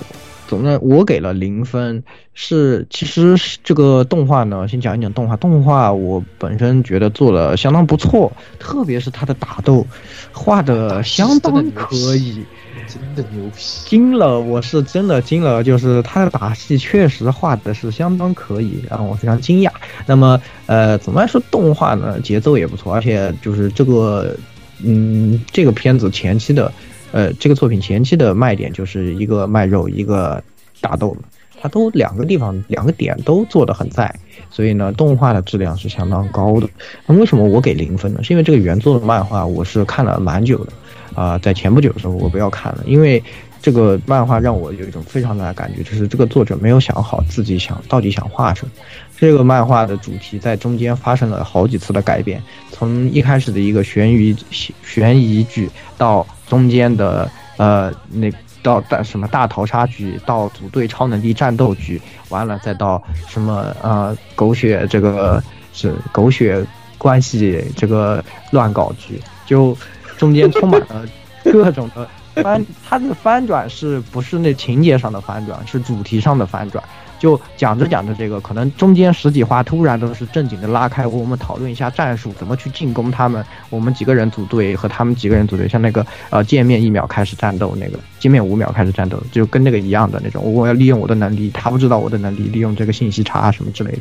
[0.49, 2.03] 总的我给了零分。
[2.35, 5.37] 是，其实这个动画呢，先讲一讲动画。
[5.37, 9.87] 动画我本身觉得做的相当不错，特别是他的打斗，
[10.33, 12.45] 画的相当可以。
[12.87, 14.41] 真的牛逼，惊了！
[14.41, 19.71] 我是真的惊了，就是他的打戏确实画的是相当可以，让我非常惊讶。
[20.07, 22.19] 那么，呃，怎么来说动画呢？
[22.21, 24.35] 节奏也不错，而且就是这个，
[24.83, 26.73] 嗯，这个片子前期的，
[27.13, 30.43] 呃，这个作品前期的卖点就是一个卖肉，一个
[30.81, 31.17] 打斗，
[31.61, 34.15] 它都两个地方两个点都做的很在，
[34.51, 36.69] 所以呢，动画的质量是相当高的。
[37.07, 38.23] 那为什么我给零分呢？
[38.23, 40.73] 是因为这个原作的漫画我是看了蛮久的。
[41.15, 43.21] 啊，在前不久的时候，我不要看了，因为
[43.61, 48.71] 这个漫画让我有一种非常大的感觉，就是这个作者没有想好自己想到底想画什么。
[49.17, 52.41] 这个漫画的主题在中间发生了好几次的改变，
[52.71, 54.37] 从一开始的一个悬疑
[54.85, 65.43] 悬疑剧，到中间的呃那到大什么大逃杀局，到组队超能力战斗局，完了再到什么呃狗血这个
[65.73, 66.65] 是狗血
[66.97, 69.77] 关系这个乱搞局，就。
[70.19, 71.07] 中间充满了
[71.53, 72.09] 各种的
[72.43, 76.83] 翻，它的翻转是不是那情节上的翻转，是主题上的翻转。
[77.19, 83.45] 就讲着讲着这个，可能中间十几话突然都是正经的拉开，我们讨论一下战术，怎么去进攻他们。
[83.71, 90.43] 我们几个人组队和他们几个人组队，像那个呃见面一秒开始战斗，那个见面五秒开始战斗，就跟那个一样的那种。
[90.55, 93.99] 我要利用我的能力，他不知道我的能力，利用这个信息差什么之类的。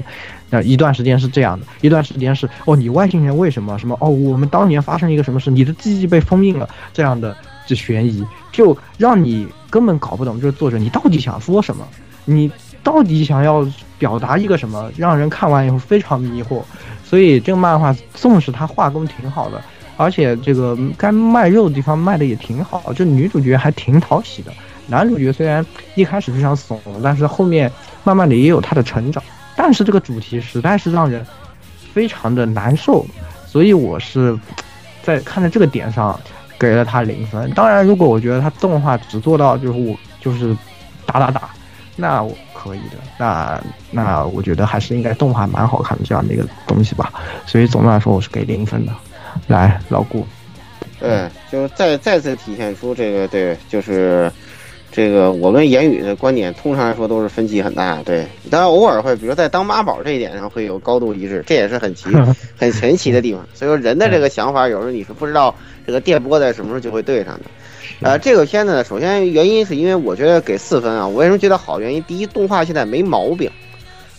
[0.50, 4.10] 那一段时间是这样的，一段时间是哦，你外星人为什么什么哦？
[4.10, 7.36] 我们当年发生一个什么事，你的记忆被封印了，这样的
[7.66, 11.86] 这悬疑就让你根本搞不懂，就是作者你到底想说什么，
[12.26, 12.52] 你。
[12.88, 13.68] 到底想要
[14.00, 16.62] 表达一个什么，让人看完以后非常迷惑。
[17.04, 19.62] 所以这个漫画纵使它画工挺好的，
[19.98, 24.54] 而且这个该卖肉的地方卖的也挺好，这女主角还挺讨喜的。
[24.88, 25.66] 男主角虽然
[25.96, 27.70] 一开始非常怂，但是后面
[28.06, 29.22] 慢慢的也有他的成长。
[29.54, 31.26] 但是这个主题实在是让人
[31.94, 33.06] 非常的难受，
[33.46, 34.38] 所以我是
[35.04, 36.18] 在看在这个点上
[36.58, 37.52] 给了他零分。
[37.52, 40.56] 当然，如果我觉得他动画只做到就是我就是
[41.06, 41.50] 打打打，
[41.98, 42.98] 那我可以的。
[43.18, 43.62] 那
[43.92, 47.12] 那我觉得还是应该动画蛮好看的这样的一个东西吧。
[47.46, 48.94] 所以总的来说，我是给零分的。
[49.48, 50.26] 来，老顾，
[51.00, 54.32] 对，就是再再次体现出这个对，就是。
[54.90, 58.02] 这个我跟言语的观点，通常来说都是分歧很大。
[58.02, 62.10] 对，当然偶尔会，比如在当妈宝这一点上会有高度一致，这也是很奇、
[62.58, 63.46] 很神奇的地方。
[63.54, 65.54] 所以说，人的这个想法，有时候你是不知道
[65.86, 67.44] 这个电波在什么时候就会对上的。
[68.02, 71.80] 呃，这个片子呢，首先原因是因为我觉得给四分啊，我为什么觉得好？
[71.80, 73.50] 原因第一，动画现在没毛病，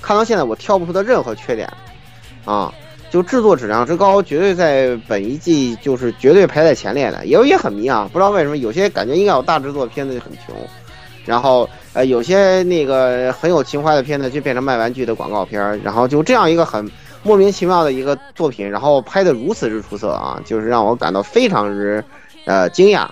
[0.02, 1.70] 看到现在我挑不出它任何缺点，
[2.44, 2.72] 啊。
[3.10, 7.24] 就制作质量之高，绝对在本一季就是绝对排在前列的。
[7.24, 10.54] 也也很迷啊，不知道为什么有些感觉应该有大制作片子就很穷，
[11.24, 16.86] 然后呃有些那个很有情怀的片子就变成卖玩具的广告片然后就这样一个很
[17.22, 22.04] 莫名其妙的一个作品，然后拍的如此之出色啊，就是让我感到非常之
[22.44, 23.08] 呃惊讶。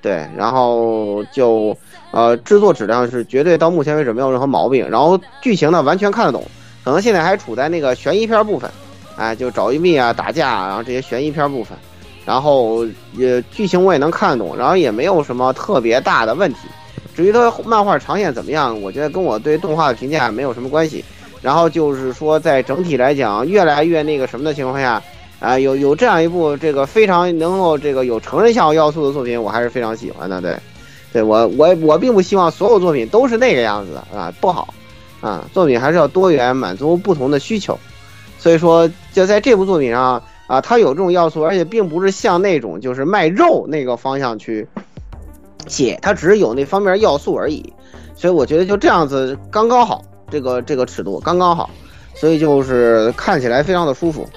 [0.00, 1.76] 对，然后就
[2.10, 6.44] 呃制作质量是绝对到目前为止没有任何毛病，然后剧情呢完全看得懂，
[6.84, 8.70] 可能现在还处在那个悬疑片部分。
[9.16, 11.76] 哎，就找一密啊，打架，然后这些悬疑片部分，
[12.24, 16.60] 然后也剧情我也能看懂，然后也没有什么特别大的问题。
[17.16, 21.04] 至于它漫画长线怎么样，我觉得跟我对动画的评价没有什么关系。
[21.42, 25.02] 然后就是说，在整体来讲，越来越那个什么的情况下，
[25.40, 30.40] 啊，有有这样一部这个非常能够这个有成人向要素的作品，我还是非常喜欢的。
[30.40, 30.56] 对，
[31.12, 34.74] 对我我我并不希望所有作品都是那个样子的啊，不好
[35.20, 37.78] 啊，作品还是要多元，满足不同的需求。
[38.36, 44.66] 所以说，就在这部作品上啊，它有这种要素，而且并不是像那种就是卖肉那个方向去
[45.66, 47.72] 写，它只是有那方面要素而已。
[48.16, 51.70] 所以我觉得就这样子刚刚好，这个这个尺度刚刚好，
[52.14, 54.28] 所以就是看起来非常的舒服。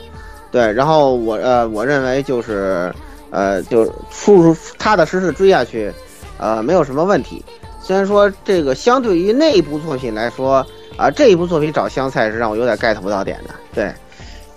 [0.51, 2.93] 对，然后我呃，我认为就是
[3.29, 3.93] 呃，就踏
[4.77, 5.91] 踏踏实实追下去，
[6.37, 7.43] 呃，没有什么问题。
[7.81, 10.65] 虽然说这个相对于那一部作品来说。
[10.97, 13.91] 啊，这一部作品找香菜是让我有点 get 不到点的，对，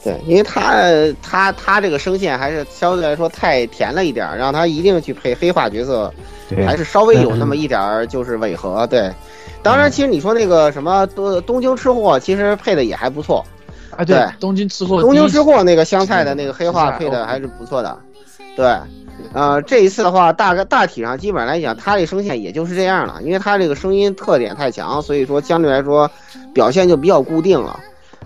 [0.02, 0.82] 对，因为他
[1.22, 6.12] 他他这个声线还是相对来说太甜了一点，让他一定去配黑化角色，
[6.66, 9.10] 还是稍微有那么一点儿就是违和，对。
[9.62, 13.42] 当然，其实你说那个什么东东京吃货，其实配的也还不错，
[13.96, 17.98] 啊，对，东京吃货，东京吃货那个香菜的那个黑化配的还是不错的，
[18.56, 18.76] 对。
[19.32, 26.10] 呃，这一次的话，大概大体上基本上来讲，他这声线也就是这样了，因为他这个声音特点太强，所以说相对来说
[26.52, 27.78] 表现就比较固定了。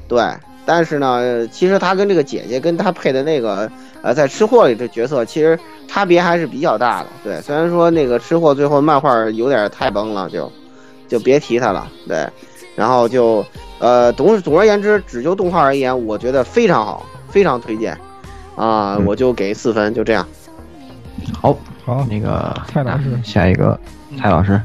[0.08, 0.22] 对，
[0.64, 3.70] 但是呢，其实他跟这个姐姐跟他配的那个
[4.00, 7.06] 呃，在吃货里的角色其实差别还是比较大的。
[7.22, 10.50] 对，虽然说那个吃货最后漫画有点太崩了，就
[11.06, 11.86] 就别提他了。
[12.06, 12.26] 对，
[12.74, 13.44] 然后就
[13.78, 17.96] 呃，总总而言之，只就动画而言，我觉得非常好，非常推荐
[18.56, 20.26] 啊，我就给四分，就这样。
[21.40, 23.78] 好好，那个蔡老师，下一个
[24.18, 24.60] 蔡老师。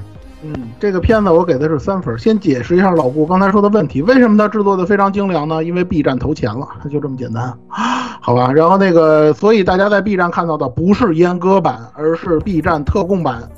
[0.45, 2.17] 嗯，这个片子我给的是三分。
[2.19, 5.63] 先解释一下老顾刚才说的问题，为什么它制作的非常精良呢？
[5.63, 7.53] 因为 B 站投钱了，就这么简单，
[8.19, 8.51] 好吧？
[8.51, 13.49] 然后那个，所以大家在 B 站看到的不是阉割版，而是 B 站特供版。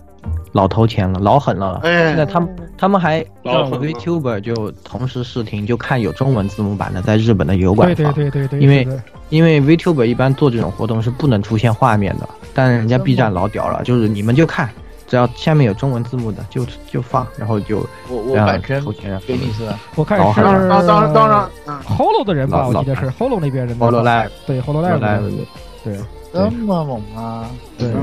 [0.56, 1.82] 老投钱了，老狠了。
[1.84, 8.14] 哎，现在他们他们还让 VTuber 就同时试听，就看有中文字幕版的，在日本的油管放。
[8.14, 8.62] 对对对对对。
[8.62, 8.88] 因为
[9.28, 14.70] 因为 VTuber 一般做这种活动是不能出现画面的，但是人家 B 站老屌了，就是你们就看，
[15.10, 19.68] 只要下面有中文字幕的就就放，然后就我我版权投钱给你是。
[19.96, 20.70] 我看是当然
[21.14, 21.50] 当然
[21.84, 23.78] ，Holo 的人吧，我记得是 Holo 那边人。
[23.78, 25.30] Holo Live 对 Holo Live
[25.84, 26.00] 对。
[26.34, 27.50] 这么猛啊！
[27.78, 28.02] 对对。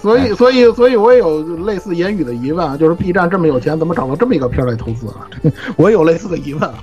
[0.00, 5.26] 所以，所以，所以我也有类似言语的疑问啊，就是 B 站这么有钱，怎么找到这么一个片来投资啊？
[5.76, 6.74] 我也有类似的疑问啊。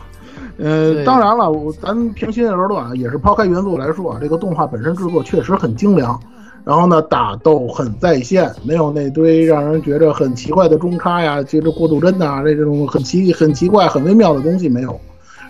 [0.58, 6.20] 呃，当然了，我咱平心而论啊，也是抛开原作来说啊，这个动画本身制作确实很精良，
[6.66, 15.00] 然后呢，打斗很在线，没有那堆让人觉着很奇怪的中插呀，接着过渡帧呐，这这种很奇、很奇怪、很微妙的东西没有。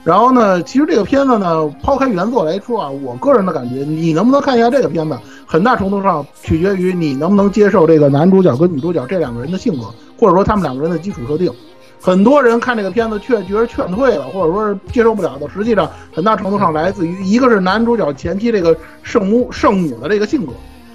[0.09, 5.15] 然后呢，其实这个片子呢，抛开原作来说啊，我个人的感觉，你能不能看一下这个片子，
[5.45, 9.85] 很大程度上取决于你能不能接受这个男主角跟女主角这两个人的性格，
[10.19, 11.53] 或者说他们两个人的基础设定。
[12.01, 20.53] 很多人看这个片子却觉得劝退了，或者说是接受不了的，实际上很大程度上来自于一个是男主角前期这个圣母圣母的这个性格，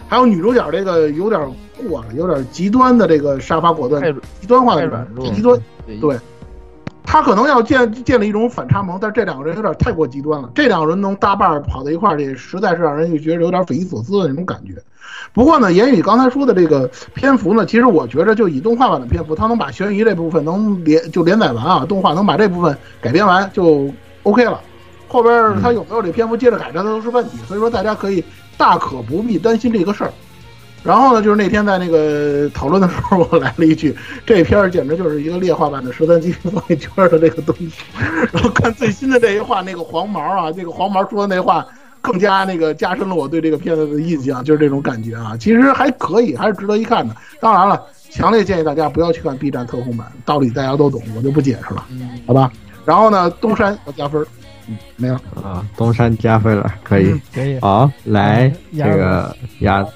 [0.08, 1.40] 还有女主角这个有点
[1.88, 4.02] 过了，有点极端的这个杀伐果断、
[4.40, 5.56] 极端化的软弱、极端
[6.00, 6.18] 对。
[7.04, 10.50] 他可能要建建立一种反差萌，但是这两个人有点太过极端了。
[10.54, 14.72] 这两个人能搭伴跑到一块儿去，实在是让人就觉得有点匪夷所思的那种感觉。
[15.32, 24.60] 不过呢，言语刚才说的这个篇幅呢，其实我觉着就以动画版的篇幅，他能把悬疑这部分能连就连载完啊，动画能把这部分改编完就 OK 了。
[25.06, 27.38] 后边他有没有这篇幅接着改，这都是问题。
[27.46, 28.24] 所以说大家可以
[28.56, 30.12] 大可不必担心这个事儿。
[30.84, 33.96] 然后呢，就是那天在那个讨论的时候，我来了一句
[34.26, 37.70] ：“这片儿简直就是一个劣化版的十三机放一圈的这个东西。
[38.30, 41.66] ”然后看最新的这一话，那个黄毛啊，那个黄毛说的那话，
[42.02, 45.34] 更加那个加深了我对这个片子的印象，就是这种感觉啊。
[45.40, 47.16] 其实还可以，还是值得一看的。
[47.40, 51.86] 当然了，强烈建议大家不要去看 B 站特供版，道理大家都懂，我就不解释了，
[52.26, 52.52] 好吧？
[52.84, 54.22] 然后呢，东山要加分，
[54.68, 57.58] 嗯，没有啊，东山加分了，可以，可以。
[57.60, 59.90] 好，来这个鸭子。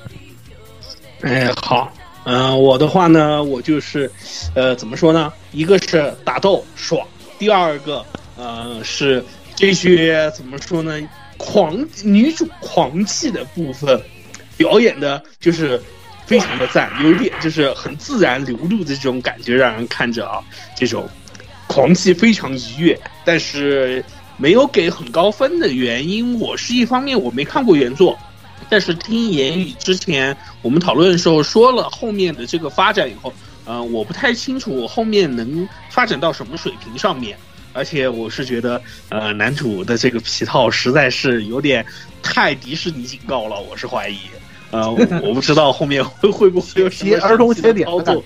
[1.23, 1.93] 哎，好，
[2.25, 4.11] 嗯，我的话呢，我就是，
[4.55, 5.33] 呃，怎么说呢？
[5.51, 7.05] 一个是打斗爽，
[7.39, 8.05] 第二个，
[8.37, 9.25] 呃，是
[9.57, 10.97] 这些怎么说呢？
[11.37, 14.01] 狂女主狂气的部分，
[14.57, 15.81] 表演的就是
[16.25, 20.39] 非常的赞，有一点就是很自然流露的这种感觉，让人看着啊，
[20.77, 21.09] 这种
[21.67, 23.01] 狂气非常愉悦。
[23.25, 24.05] 但是
[24.37, 28.17] 没有给很高分的原因，我是一方面我没看过原作。
[28.71, 33.33] 但是听言语之前我们讨论的时候说了后面的这个发展以后，
[33.65, 37.37] 呃，我不太清楚后面能发展到什么水平上面，
[37.73, 41.85] 而且我是觉得，呃，男主的这个皮套实在是有点
[42.23, 44.19] 太迪士尼警告了，我是怀疑，
[44.71, 48.25] 呃，我不知道后面会会不会有什么儿童写点操作，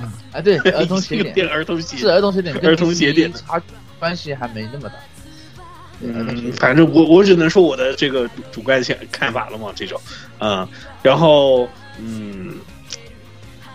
[0.00, 3.32] 嗯，啊 对，儿童写点， 儿童写是儿童写点，儿童写点。
[3.32, 3.60] 差
[3.98, 4.94] 关系还没那么大。
[6.00, 10.00] 嗯，反正我我只能说我的这个主观想看法了嘛，这种，
[10.38, 10.66] 嗯，
[11.02, 11.68] 然后
[11.98, 12.54] 嗯，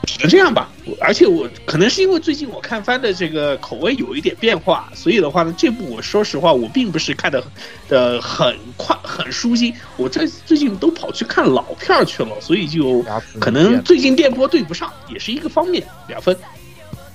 [0.06, 0.70] 只能这样吧。
[1.02, 7.44] 而且我可能是因为最近我看番的这个口味有一点变化，所以的话呢，这部我说实话我并不是看的
[7.90, 9.74] 的很快很舒心。
[9.98, 13.04] 我这最近都跑去看老片儿去了，所以就
[13.40, 15.84] 可能最近电波对不上，也是一个方面。
[16.08, 16.36] 两分。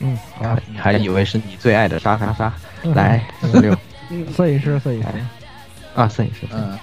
[0.00, 2.52] 嗯，啊，你还以为是你最爱的杀杀杀，
[2.94, 3.74] 来十六。
[4.34, 5.08] 摄影师，摄影师，
[5.94, 6.78] 啊，摄影师，嗯，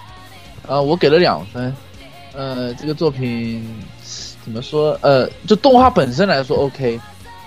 [0.68, 1.74] 呃，我给了两分，
[2.34, 3.64] 呃，这个作品
[4.44, 4.98] 怎么说？
[5.02, 7.00] 呃，就动画本身来说，OK，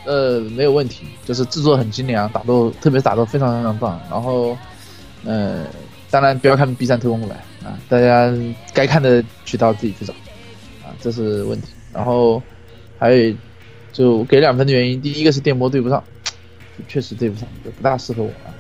[0.05, 4.01] 呃，没有问题，就是制作很精良，打斗，特别打斗非常非常棒。
[4.11, 4.57] 然后，
[5.25, 5.65] 呃，
[6.11, 8.33] 当然不要看 B 站特工版啊，大家
[8.73, 10.13] 该看的渠道自己去找，
[10.83, 11.69] 啊，这是问题。
[11.93, 12.43] 然后
[12.99, 13.35] 还有
[13.93, 16.03] 就给两分的原因，第一个是电波对不上，
[16.89, 18.51] 确实对不上，就不大适合我啊。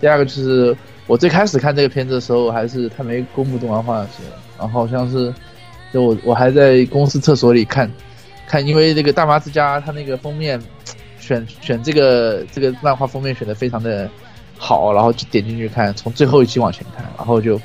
[0.00, 5.32] 第二个就是我最开始看这个片子的时候，还是他没公布动画化的时候，然后好像是
[5.92, 7.90] 就我我还在公司厕所里看，
[8.46, 10.60] 看因为那个大妈之家它那个封面
[11.18, 14.08] 选选这个这个漫画封面选的非常的
[14.58, 17.60] 好，然后就点进去看，从最后一期往前看，然后就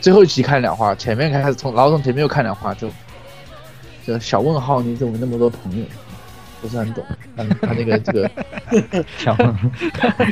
[0.00, 2.88] 最后一期看两话，前面开始从然后从前面又看两话，就
[4.06, 5.84] 就小问号，你怎么那么多朋友？
[6.60, 7.04] 不是很懂，
[7.36, 8.30] 他他那个这个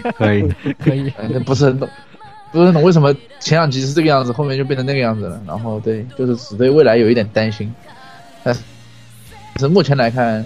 [0.16, 0.48] 可以
[0.82, 1.10] 可以，
[1.44, 1.88] 不是很懂，
[2.50, 5.40] 不是很懂为什么前两集是这个样子，后面就变成那个样子了。
[5.46, 7.72] 然后对，就是只对未来有一点担心。
[8.42, 8.54] 但
[9.58, 10.44] 是目前来看，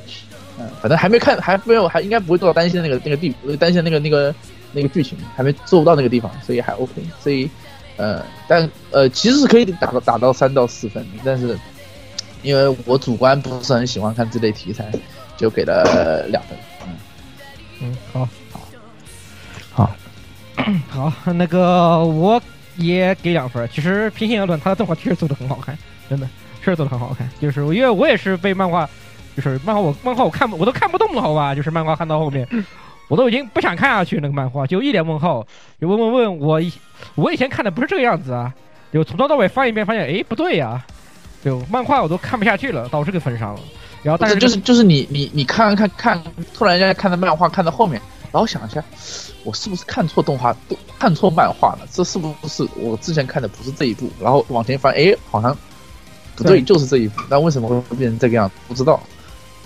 [0.58, 4.34] 嗯，反正还没看，还没有，还应该不会做到担心的那个那个地，担心那个那个
[4.72, 6.92] 那个剧情，还没做不到那个地方，所以还 OK。
[7.20, 7.48] 所以，
[7.96, 11.58] 呃，但呃，其实是可以打到打到三到四分，但是
[12.42, 14.92] 因为我主观不是很喜欢看这类题材。
[15.38, 16.96] 就给了两分，嗯
[17.80, 18.28] 嗯，好，
[19.72, 19.90] 好，
[20.90, 22.42] 好，好，那个我
[22.76, 23.66] 也给两分。
[23.72, 25.78] 其实平心而论，他的动画确实做的很好看，
[26.10, 26.28] 真的，
[26.60, 27.30] 确实做的很好看。
[27.40, 28.90] 就是因为我也是被漫画，
[29.36, 31.54] 就是漫画我漫画我看我都看不动了，好吧？
[31.54, 32.46] 就是漫画看到后面，
[33.06, 35.46] 我都已经不想看下去那个漫画，就一脸问号，
[35.80, 36.72] 就问问问我以，
[37.14, 38.52] 我以前看的不是这个样子啊，
[38.92, 40.84] 就从头到尾翻一遍，发现哎不对呀，
[41.44, 43.60] 就漫画我都看不下去了，到这个份上了。
[44.02, 46.22] 然后，但是就是就是你你你看看看，
[46.54, 48.00] 突然间看到漫画看到后面，
[48.30, 48.82] 然后想一下，
[49.42, 50.54] 我是不是看错动画，
[50.98, 51.80] 看错漫画了？
[51.90, 54.08] 这是不是我之前看的不是这一部？
[54.20, 55.56] 然后往前翻，哎，好像
[56.36, 57.20] 不对，就是这一部。
[57.28, 58.54] 那为什么会变成这个样子？
[58.68, 59.00] 不知道。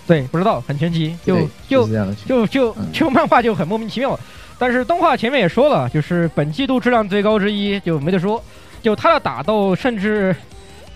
[0.06, 1.16] 对，不知道，很神奇。
[1.24, 1.36] 就
[1.68, 1.86] 就
[2.26, 4.18] 就就就漫画就很莫名其妙。
[4.58, 8.42] 但是动画前面也说了，就是本季度质量最高之一，就没得说。
[8.82, 10.34] 就他的打斗，甚至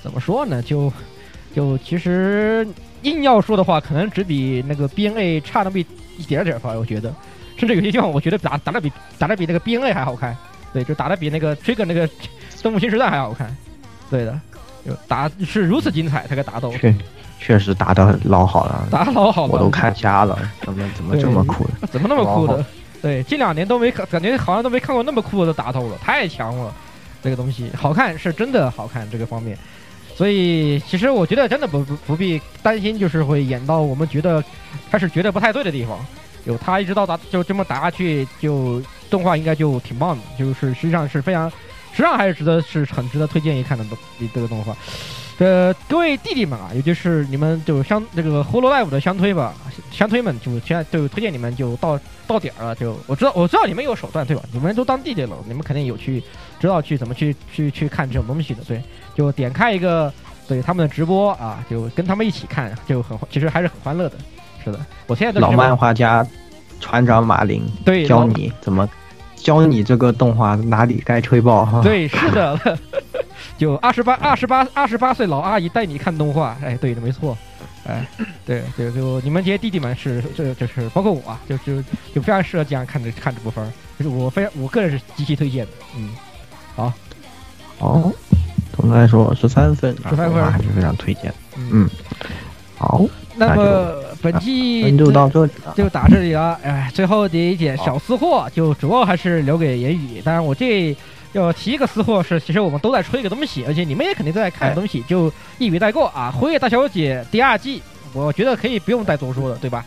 [0.02, 0.62] 怎么说呢？
[0.62, 0.92] 就
[1.54, 2.66] 就其实。
[3.06, 5.86] 硬要说的话，可能只比那个 B N A 差那么一
[6.18, 7.14] 一点点吧，我觉得，
[7.56, 10.36] 甚至有些地方我觉得打打的比打的比那个 B N A 还好看，
[10.72, 12.08] 对，就打的比那个 Trigger 那个
[12.62, 13.56] 动物新时代还好看，
[14.10, 14.38] 对的，
[14.84, 16.94] 就打是如此精彩，这个打斗确
[17.38, 21.86] 确实打的老好了，打老好了，我都看瞎了，怎么怎么这么酷的？
[21.92, 22.64] 怎么那么酷的？
[23.02, 26.72] 对，近两年都没看，感觉好像都没看过那么酷的打斗了，太强了，
[27.22, 27.70] 这个东西。
[27.76, 29.56] 好看是真的好看这个方面。
[30.16, 34.43] 所以其实我觉得真的不不不必担心，就是会演到我们觉得
[34.90, 35.98] 开始觉得不太对的地方。
[36.47, 38.80] 有他一直到达就这么打下去，就
[39.10, 41.51] 动画应该就挺棒的，就是实际上是非常，
[41.90, 43.84] 实际上还是值得是很值得推荐一看的
[44.32, 44.74] 这个动画。
[45.38, 49.52] 呃，各位弟弟们啊，尤其是你们就相这个《h o l o Live》的相推吧，
[49.90, 52.74] 相推们就现在就推荐你们就到到点了。
[52.74, 54.42] 就我知道我知道你们有手段对吧？
[54.50, 56.22] 你们都当弟弟了，你们肯定有去
[56.58, 58.62] 知道去怎么去去去看这种东西的。
[58.64, 58.82] 对，
[59.14, 60.10] 就点开一个
[60.48, 64.16] 对他们的直播啊，就跟他们一起看，就很其实还是很欢乐的。
[64.64, 66.26] 是的，我现在老漫画家
[66.80, 68.88] 船长马林对教你怎么
[69.34, 71.82] 教你这个动画哪里该吹爆哈。
[71.82, 72.78] 对，是的。
[73.58, 77.36] 就二十八、二十八、二十八岁老阿姨带你看动画，哎，对的，没错，
[77.86, 78.06] 哎，
[78.44, 81.82] 对，就就你们这些弟弟们是，这就是包括我，就就
[82.14, 83.66] 就非常适合这样看这看这部分，
[83.98, 86.10] 就是我非常我个人是极其推荐的，嗯，
[86.74, 86.92] 好，
[87.78, 88.12] 好，
[88.76, 91.88] 总的来说十三分，十三分还是非常推荐，嗯，
[92.76, 93.06] 好，
[93.36, 100.94] 那么本期就到这里了，就打这里了，哎，最后的一点小私货，就主要还是留给言语，当然我这。
[101.42, 106.32] 要提一个私货是，其实我们都在吹一个东西，而且你们也肯定都在看的东西，就一笔带过啊！
[106.38, 107.82] 《辉夜大小姐》第二季，
[108.12, 109.70] 我觉得可以不用再多说了，对。
[109.70, 109.84] 吧？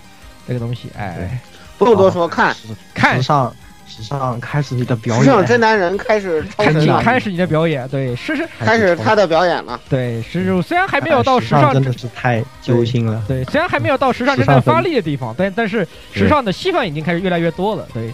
[0.47, 1.39] 这个东西，哎，
[1.77, 2.55] 不用多说，看，
[2.91, 3.17] 看。
[3.17, 3.55] 时尚，
[3.87, 18.11] 时尚开始你的表演，时尚真男人开始开始开始你的表演，对，是是开始他的表演了，对，是虽然还没有到时尚真的是太揪心了，对，虽然还没有到时尚真正发力的地方，但但是时尚的戏份已经开始越来越多了，对。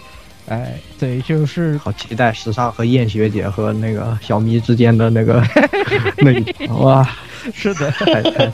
[0.48, 5.42] 哎，对，就是好期待时尚和燕学姐和那个小咪之间的那个
[6.18, 7.08] 那哇，
[7.52, 8.52] 是的，太太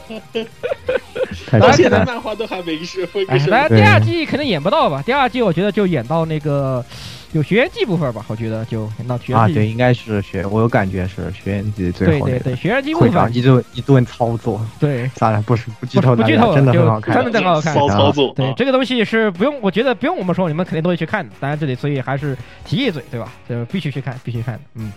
[1.46, 3.06] 太而且的漫画都还没是，
[3.50, 5.02] 当然第二季可能演不到吧？
[5.04, 6.84] 第二季我觉得就演到那个。
[7.32, 18.32] 有学员季部分吧，我觉得就那学员季啊，对，应该是学，我有感觉是学员季最后对对对，学员季部分一顿一顿操作，对，算了不是不剧透，不剧透，真的很好看，真的很好看，骚操作。
[18.34, 21.34] 对，这个东西是不用，我觉得不用我们说，你们肯定都会去看的。
[21.40, 23.32] 当然这里所以还是提一嘴，对吧？
[23.48, 24.92] 就必须去看，必须看，嗯。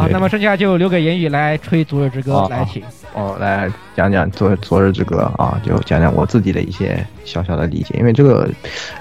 [0.00, 2.82] 好，那么剩下就留给言语来吹《昨日之歌》，来请
[3.14, 7.94] 哦，来讲讲《昨昨日之歌》啊，就讲讲我自己的一些小小的理解。
[7.98, 8.48] 因为这个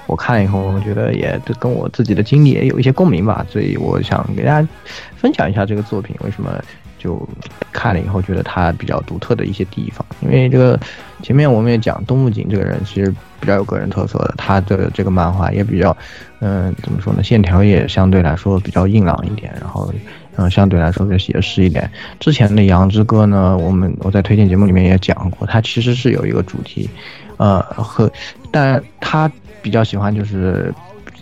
[0.05, 4.67] 我看了以后，我觉得也跟我自己的经历也有一些共鸣吧，所以我想给大家
[5.15, 6.51] 分享一下这个作品为什么
[6.99, 7.27] 就
[7.71, 10.05] 看了以后觉得它比较独特的一些地方。
[10.21, 10.79] 因为这个
[11.23, 15.95] 前面我们也讲东木井这个人其实比较有个人特色的，他的这个漫画也比较
[16.39, 19.91] 嗯，怎么说呢，线条也相对来说比较硬朗一点，然后。
[20.35, 21.89] 嗯，相对来说就写实一点。
[22.19, 26.89] 之前的《羊之歌》呢，我们我在推荐节目里面也讲过，它其实是有一个主题，
[27.37, 28.11] 呃，和，
[28.51, 29.31] 但它
[29.61, 30.73] 比较喜欢就是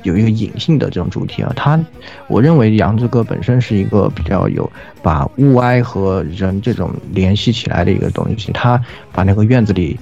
[0.04, 1.52] 有一个隐性的这种主题啊。
[1.56, 1.80] 它，
[2.28, 4.72] 我认为《羊之歌》本身是一个比较有
[5.04, 8.52] 把物哀和人这种联系起来的一个东西。
[8.54, 8.82] 它
[9.12, 10.00] 把那个院子里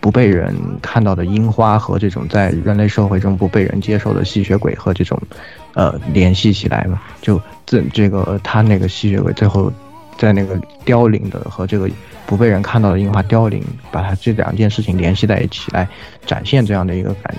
[0.00, 5.20] 不被人看到的樱花和这种在人类社会中不被人接受的吸血鬼和这种。
[5.74, 9.72] 呃，联系起来嘛，就这这个他那个吸血鬼最后，
[10.18, 11.88] 在那个凋零的和这个
[12.26, 15.88] 不被人看到的樱花凋零，把它这两件事情联系在一起来
[16.26, 17.38] 展现这样的一个感觉。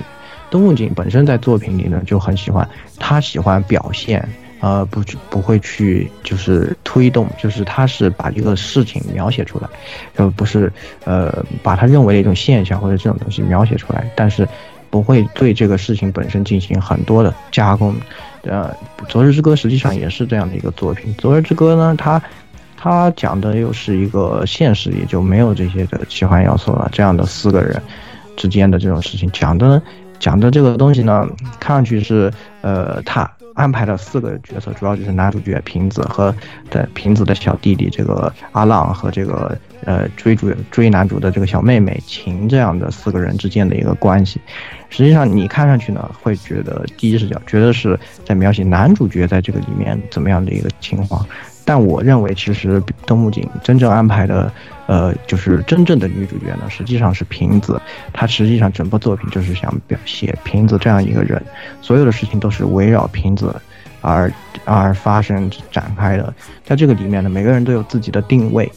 [0.50, 2.68] 东木井本身在作品里呢就很喜欢，
[3.00, 4.28] 他喜欢表现，
[4.64, 9.68] 呃，不去不会去就是推动，就是他是把一个事情描写出来，
[10.16, 10.72] 而不是
[11.04, 14.48] 呃把他认为的一种现象或者这种东西描写出来，但是。
[14.94, 17.96] 不会对这个事情本身进行很多的加工，
[18.44, 18.70] 呃，
[19.08, 21.12] 《昨日之歌》实际上也是这样的一个作品。
[21.18, 22.22] 《昨日之歌》呢，它
[22.78, 26.88] 它讲的又是一个现实，也就没有这些的奇幻要素了。
[26.92, 27.82] 这样的四个人
[28.38, 29.82] 之间的这种事情，讲的
[30.20, 31.28] 讲的这个东西呢，
[31.60, 32.32] 看上去是
[32.62, 36.34] 呃，他安排了四个角色，主要就是男主角瓶子和
[36.70, 44.40] 的瓶子的小弟弟这个阿浪和这个呃追逐追男主的这个小妹妹晴这样的四个人之间的一个关系。
[44.90, 51.26] 实际上，你看上去呢，会觉得第一视角觉得是在描写男主角在这个里面怎么样的一个情况，
[51.66, 54.52] 但我认为其实东木井真正安排的，
[54.88, 57.82] 呃，就是真正的女主角呢，实际上是瓶子。
[58.12, 61.42] 她实际上整部作品就是想表现瓶子这样一个人，
[61.82, 63.56] 所有的事情都是围绕瓶子
[64.02, 64.32] 而
[64.66, 66.34] 而发生展开的。
[66.64, 68.72] 在这个里面呢，每个人都有自己的定位，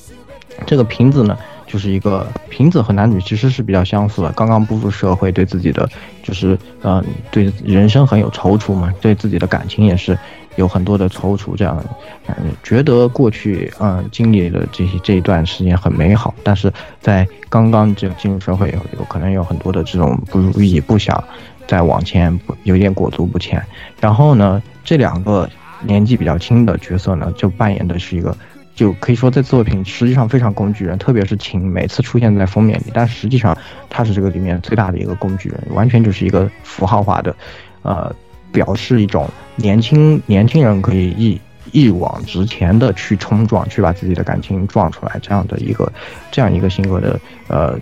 [0.66, 1.36] 这个瓶子呢。
[1.68, 5.86] 就是一个瓶子和男女其实是比较相似的，刚刚步入社会，对自己的
[6.22, 10.16] 就是嗯，对人生很有踌躇嘛，对自己的感情也是
[10.56, 11.82] 有很多的踌躇，这样，
[12.26, 21.22] 嗯，觉得过去嗯经历了这些这一段时间很美好，但是在刚刚这进入社会以后，有可能有很多的这种不如意，不想
[21.66, 23.62] 再往前，有点裹足不前。
[24.00, 25.48] 然后呢，这两个
[25.82, 28.36] 年纪比较轻的角色呢，就扮演的是一个，
[28.74, 33.56] 就可以说在作品实际上非常工具人，特别是秦，每次出现在封面里，但实际上
[33.90, 37.36] 他是这个里面最大的一个工具人，完全就是一个符号化的，
[37.82, 38.14] 呃。
[38.52, 41.40] 表示一种年轻年轻人可以一
[41.72, 45.92] 一往直前的去冲撞，去把自己的感情撞出来，这样的一个
[46.30, 47.78] 这样一个性格的呃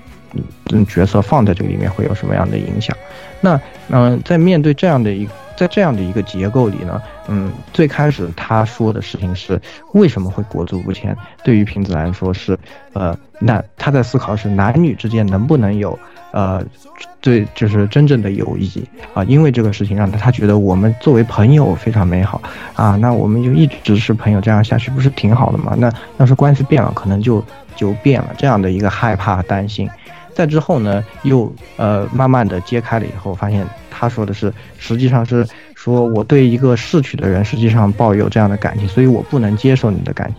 [0.88, 2.96] 角色放在这个里面会有什么样的影响？
[3.40, 3.60] 那
[3.90, 9.60] 嗯，在面对这样的一在这样的一个结构里呢，嗯，最开始他说的事情是
[9.92, 11.16] 为什么会裹足不前？
[11.44, 12.58] 对于瓶子来说是
[12.94, 15.96] 呃，那他在思考是男女之间能不能有。
[16.34, 16.60] 呃，
[17.20, 18.82] 对，就是真正的友谊
[19.14, 22.42] 啊，因为这个事情让他他觉得我们作为朋友非常美好
[22.74, 25.76] 啊，那我们就一直是朋友，这样下去不是挺好的吗？
[25.78, 25.88] 那
[26.18, 27.40] 要是关系变了，可能就
[27.76, 29.88] 就变了，这样的一个害怕担心，
[30.34, 35.46] 在之后呢，又呃慢慢的揭开了以后，发现他说的是，实际上是
[35.76, 40.36] 说我对一个逝去的人实际上抱有这样的感情，所以我不能接受你的感情，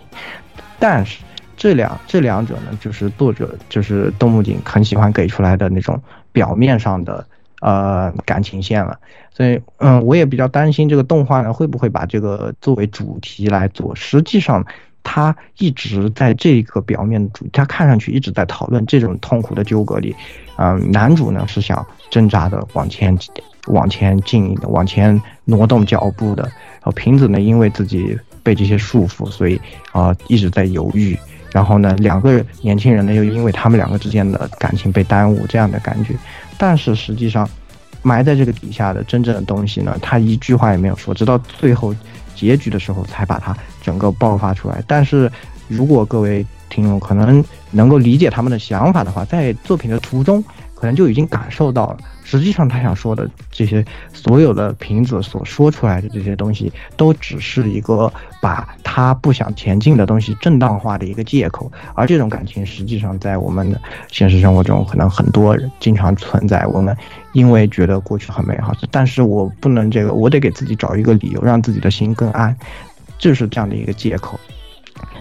[0.78, 1.20] 但是。
[1.56, 6.00] 这两这两者呢，就是作者就是东木井很喜欢给出来的那种
[6.30, 7.26] 表面上的
[7.60, 8.98] 呃感情线了，
[9.34, 13.94] 所以嗯，我也比较担心这个动画呢会不会把这个作为主题来做。
[13.96, 14.64] 实际上，
[15.02, 20.14] 他一直在这个表面主，他看上去一直在讨论这种痛苦的纠葛里，
[20.58, 23.16] 嗯，男主呢是想挣扎的往前
[23.68, 29.58] 往前进，往前挪动脚步的，然后瓶子呢因为自己被这些束缚，所以
[29.92, 31.18] 啊一直在犹豫。
[31.56, 36.14] 然后呢，两个年轻人呢，又因为他们两个之间的感情被耽误，这样的感觉。
[36.58, 37.48] 但是实际上，
[38.02, 41.94] 埋在这个底下的真正的东西呢，他一句话也没有说，直到最后
[42.34, 44.84] 结局的时候才把它整个爆发出来。
[44.86, 45.32] 但是
[45.66, 50.44] 如果各位听众可能能够理解他们的想法的话，在作品的途中，
[50.76, 51.98] 可能就已经感受到了。
[52.22, 61.70] 实际上，他想说的这些所有的瓶子所说出来的这些东西，都只是一个把他不想前进的东西正当化的一个借口。
[61.94, 66.66] 而这种感情，实际上在我们的现实生活中，可能很多人经常存在。
[66.66, 66.96] 我们
[67.32, 72.54] 因为觉得过去很美好，但是我不能这个，我得给自己找一个理由，让自己的心更安，
[73.18, 74.38] 就是这样的一个借口。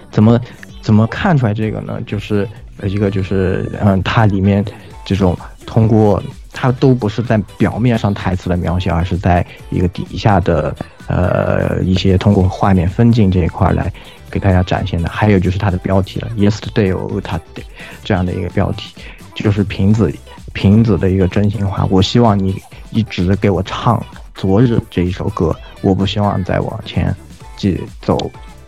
[0.10, 0.42] 怎么
[0.82, 2.02] 怎么看出来这个呢？
[2.08, 2.48] 就是
[2.84, 4.66] 一个就是嗯，它里面
[5.06, 6.22] 这种通过。
[6.58, 10.74] 它都不是在表面上台词的描写，而是在一个底下的
[11.08, 13.92] 呃一些通过画面分镜这一块来
[14.32, 15.10] 给大家展现的。
[15.10, 17.66] 还有就是它的标题了，Yesterday or Today
[18.06, 18.96] 这样的一个标题，
[19.36, 20.10] 就是瓶子
[20.54, 21.86] 瓶子的一个真心话。
[21.90, 22.56] 我希望你
[22.92, 24.02] 一直给我唱
[24.34, 27.14] 昨日这一首歌，我不希望再往前
[27.58, 28.18] 继走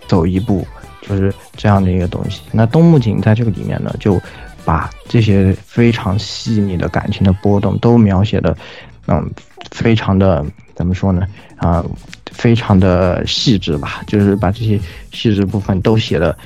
[0.10, 0.68] 走一步，
[1.02, 2.42] 就是这样的一个东西。
[2.52, 4.20] 那东木井在这个里面呢，就。
[4.68, 8.54] 把这些非常细腻的感情的波动都描写的，
[9.08, 9.26] 嗯，
[9.72, 10.46] 非常的
[10.76, 11.26] 怎么说呢？
[11.56, 11.82] 啊，
[12.34, 14.78] 非常的细致吧，就是把这些
[15.14, 16.38] 细致部分都写的，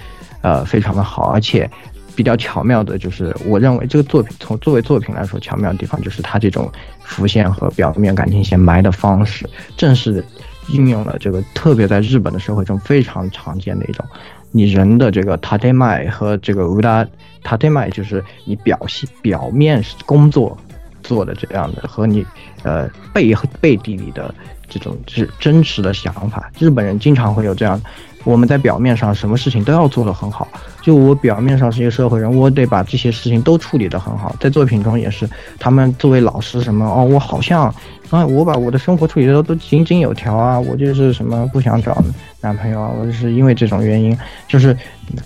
[0.43, 1.67] 呃，非常的好，而且
[2.15, 6.71] 比较巧妙的，就是我认为这个作品从作为作品来说，巧妙的地方就是它这种
[7.03, 10.23] 浮现和表面感情线埋的方式，正是
[10.69, 14.05] 应用了这个特别在日本的社会中非常常见的一种。
[14.51, 17.07] 你人的这个 tatemi 和这个 uda
[17.43, 20.57] tatemi，就是你表现表面工作
[21.03, 22.25] 做的这样的，和你
[22.63, 24.33] 呃背背地里的
[24.67, 26.51] 这种是真实的想法。
[26.59, 27.81] 日本人经常会有这样。
[28.23, 30.47] 我们在表面上什么事情都要做得很好，
[30.81, 34.35] 就我表面上是一个社会人，我得把这些事情都处理得很好。
[34.39, 35.27] 在作品中也是，
[35.57, 37.63] 他们作为老师什么哦，我好像
[38.09, 42.03] 啊，我把我的生活处理的都井井有条啊，我就是什么不想找
[42.41, 44.15] 男朋友啊，我就是因为这种原因，
[44.47, 44.77] 就是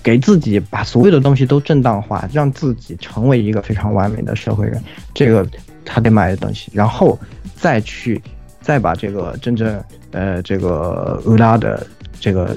[0.02, 4.82] 给自己把所有的东西都正当化，让自己成为一个非常完美的社会人。
[5.14, 5.46] 这个
[5.84, 7.20] 他得买的东西，然后
[7.56, 8.22] 再去
[8.62, 11.86] 再把这个真正呃这个俄拉的。
[12.20, 12.56] 这个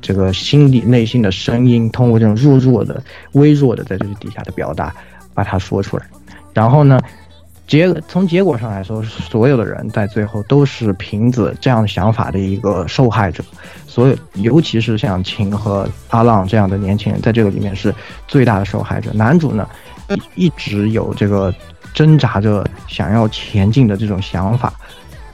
[0.00, 3.02] 这个心里内心的声音，通过这种弱弱的、
[3.32, 4.94] 微弱的在这个底下的表达，
[5.34, 6.04] 把它说出来。
[6.54, 7.00] 然后呢，
[7.66, 13.42] 结从结果上来说，所有的人在最后都是瓶子这样想法的一个受害者。
[13.86, 17.94] 所有，尤其是像秦和阿浪这样的年轻人，在这个里面是
[18.26, 19.10] 最大的受害者。
[19.12, 19.68] 男主呢，
[20.34, 21.54] 一直有这个
[21.92, 24.72] 挣扎着想要前进的这种想法，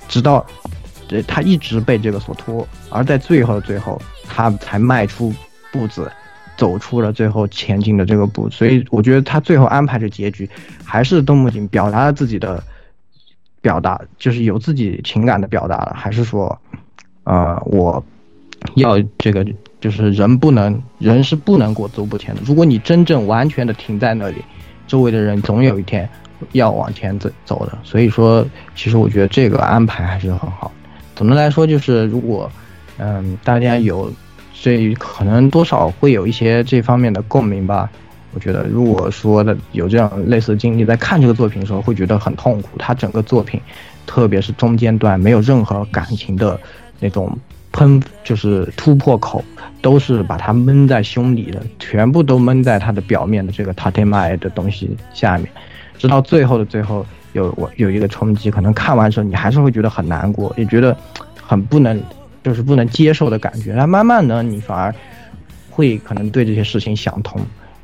[0.08, 0.44] 直到。
[1.08, 5.32] 这他一直被这个所拖，而在最后的最后，他才迈出
[5.72, 6.10] 步子，
[6.56, 8.48] 走出了最后前进的这个步。
[8.50, 10.48] 所以我觉得他最后安排的结局，
[10.84, 12.62] 还是东木井表达了自己的
[13.60, 16.56] 表达，就是有自己情感的表达了，还是说，
[17.24, 18.04] 呃，我
[18.74, 19.46] 要这个
[19.80, 22.40] 就是人不能人是不能过走不前的。
[22.44, 24.42] 如果你真正完全的停在那里，
[24.86, 26.08] 周围的人总有一天
[26.52, 27.78] 要往前走走的。
[27.82, 30.72] 所以说，其实我觉得这个安排还是很好。
[31.18, 32.50] 总的来说，就是如果
[32.96, 34.10] 嗯大家有
[34.54, 37.90] 这可能多少会有一些这方面的共鸣吧。
[38.32, 42.70] 我觉得如果说的有这样类似经历，在看这个作品的时候会觉得很痛苦。
[42.78, 43.60] 他整个作品，
[44.06, 46.58] 特别是中间段没有任何感情的
[47.00, 47.36] 那种。
[47.70, 49.44] 喷就是突破口，
[49.82, 55.46] 都是把它闷在胸里的，全部都闷在它的表面的这个 tatema 的东西下面，
[55.98, 57.04] 直到最后的最后
[57.38, 60.96] 有我有一个冲击，可能看完之后你还是会觉得很难过，也觉得
[61.40, 61.98] 很不能，
[62.44, 63.72] 就是不能接受的感觉。
[63.72, 64.94] 那慢慢呢，你反而
[65.70, 67.40] 会可能对这些事情想通，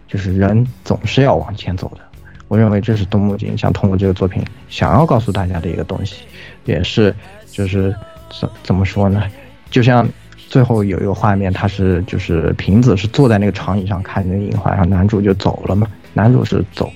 [0.06, 2.00] 就是人总是要往前走的。
[2.48, 6.24] 我认为这是东木井想通过这个作品想要告诉大家的一个东西，
[6.66, 7.14] 也是
[7.50, 7.94] 就是
[8.38, 9.22] 怎怎么说呢？
[9.70, 10.06] 就像
[10.36, 15.88] 最后有一个画面，他是就是瓶子是坐在那个长椅上看那个樱花，然后男主就走了嘛。
[16.12, 16.88] 男主是走，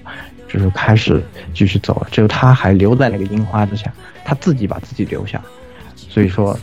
[0.49, 1.23] 就是开始
[1.55, 3.93] 继续走了，只有他还留在那个樱花之下，
[4.25, 5.41] 他自己把自己留下。
[5.97, 6.59] 所以说，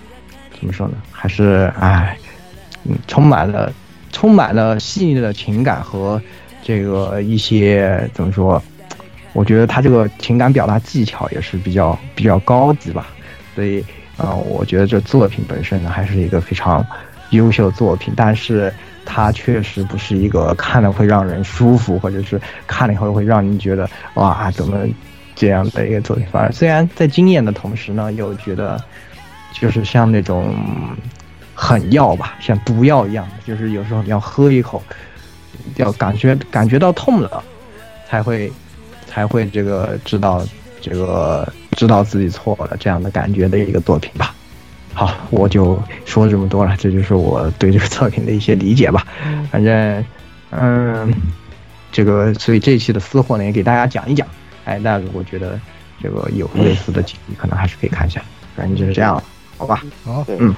[0.57, 0.95] 怎么说呢？
[1.11, 2.17] 还是唉，
[2.83, 3.71] 嗯，充满了
[4.11, 6.21] 充满了细腻的情感和
[6.63, 8.61] 这个一些怎么说？
[9.33, 13.07] 我觉得他这个情感表达技巧也是比较比较高级吧，
[13.53, 13.83] 所以。
[14.17, 16.81] 啊，我觉得这作品本身呢，还是一个非常
[17.31, 18.73] 优秀的作品，但是
[19.05, 24.85] 它确实不是一个看了会让人舒服，或者是看了以后会让你觉得哇怎么
[25.35, 26.25] 这样的一个作品。
[26.31, 28.83] 反而虽然在惊艳的同时呢，又觉得
[29.53, 30.55] 就是像那种
[31.53, 34.83] 很药吧，像毒药一样，就是有时候你要喝一口，
[35.75, 37.43] 要感觉感觉到痛了，
[38.09, 38.51] 才会
[39.07, 40.45] 才会这个知道
[40.81, 41.47] 这个。
[41.75, 44.33] 知道自己错了这样的感觉的一个作品吧。
[44.95, 49.05] 好，我就说这么多了，这就是我对这个作品的一些理解吧。
[49.51, 50.05] 反正，
[50.51, 51.13] 嗯，
[51.91, 54.25] 这个所以这一期的私货呢，也给大家讲一讲。
[54.63, 55.59] 哎，那如果觉得
[56.01, 58.21] 这个有类似的经历，可能还是可以看一下。
[58.55, 59.23] 反正就是这样了，
[59.57, 59.83] 好吧？
[60.05, 60.55] 好，嗯，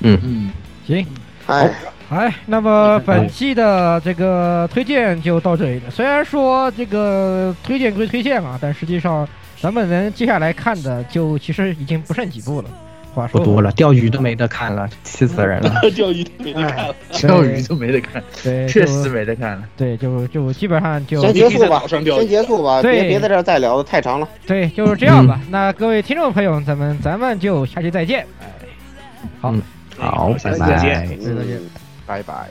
[0.00, 0.50] 嗯嗯，
[0.86, 1.06] 行，
[1.44, 1.68] 好。
[2.08, 5.90] 哎，那么本期的这个推荐就到这里了。
[5.90, 9.28] 虽然说这个推荐归推荐啊，但实际上。
[9.60, 12.68] 咱们能接下来看的，就其实已经不剩几部了。
[13.14, 15.80] 话说不多了，钓鱼都没得看了，气死人了。
[15.94, 19.62] 钓鱼都没得看了，钓鱼都没得看，对，确实没得看了。
[19.76, 24.28] 对，就就基本上就先结束吧，先结束吧，别别在这再聊的太长了。
[24.46, 25.40] 对，就是这样吧。
[25.48, 28.26] 那各位听众朋友，咱们咱们就下期再见。
[29.40, 29.54] 好，
[29.96, 31.60] 好，再见，再见，
[32.04, 32.48] 拜拜。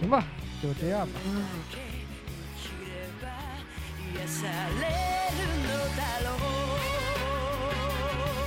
[0.00, 0.24] 行吧，
[0.62, 1.12] 就这样吧。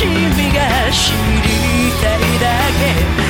[0.00, 2.46] 君が知りたいだ
[3.22, 3.27] け。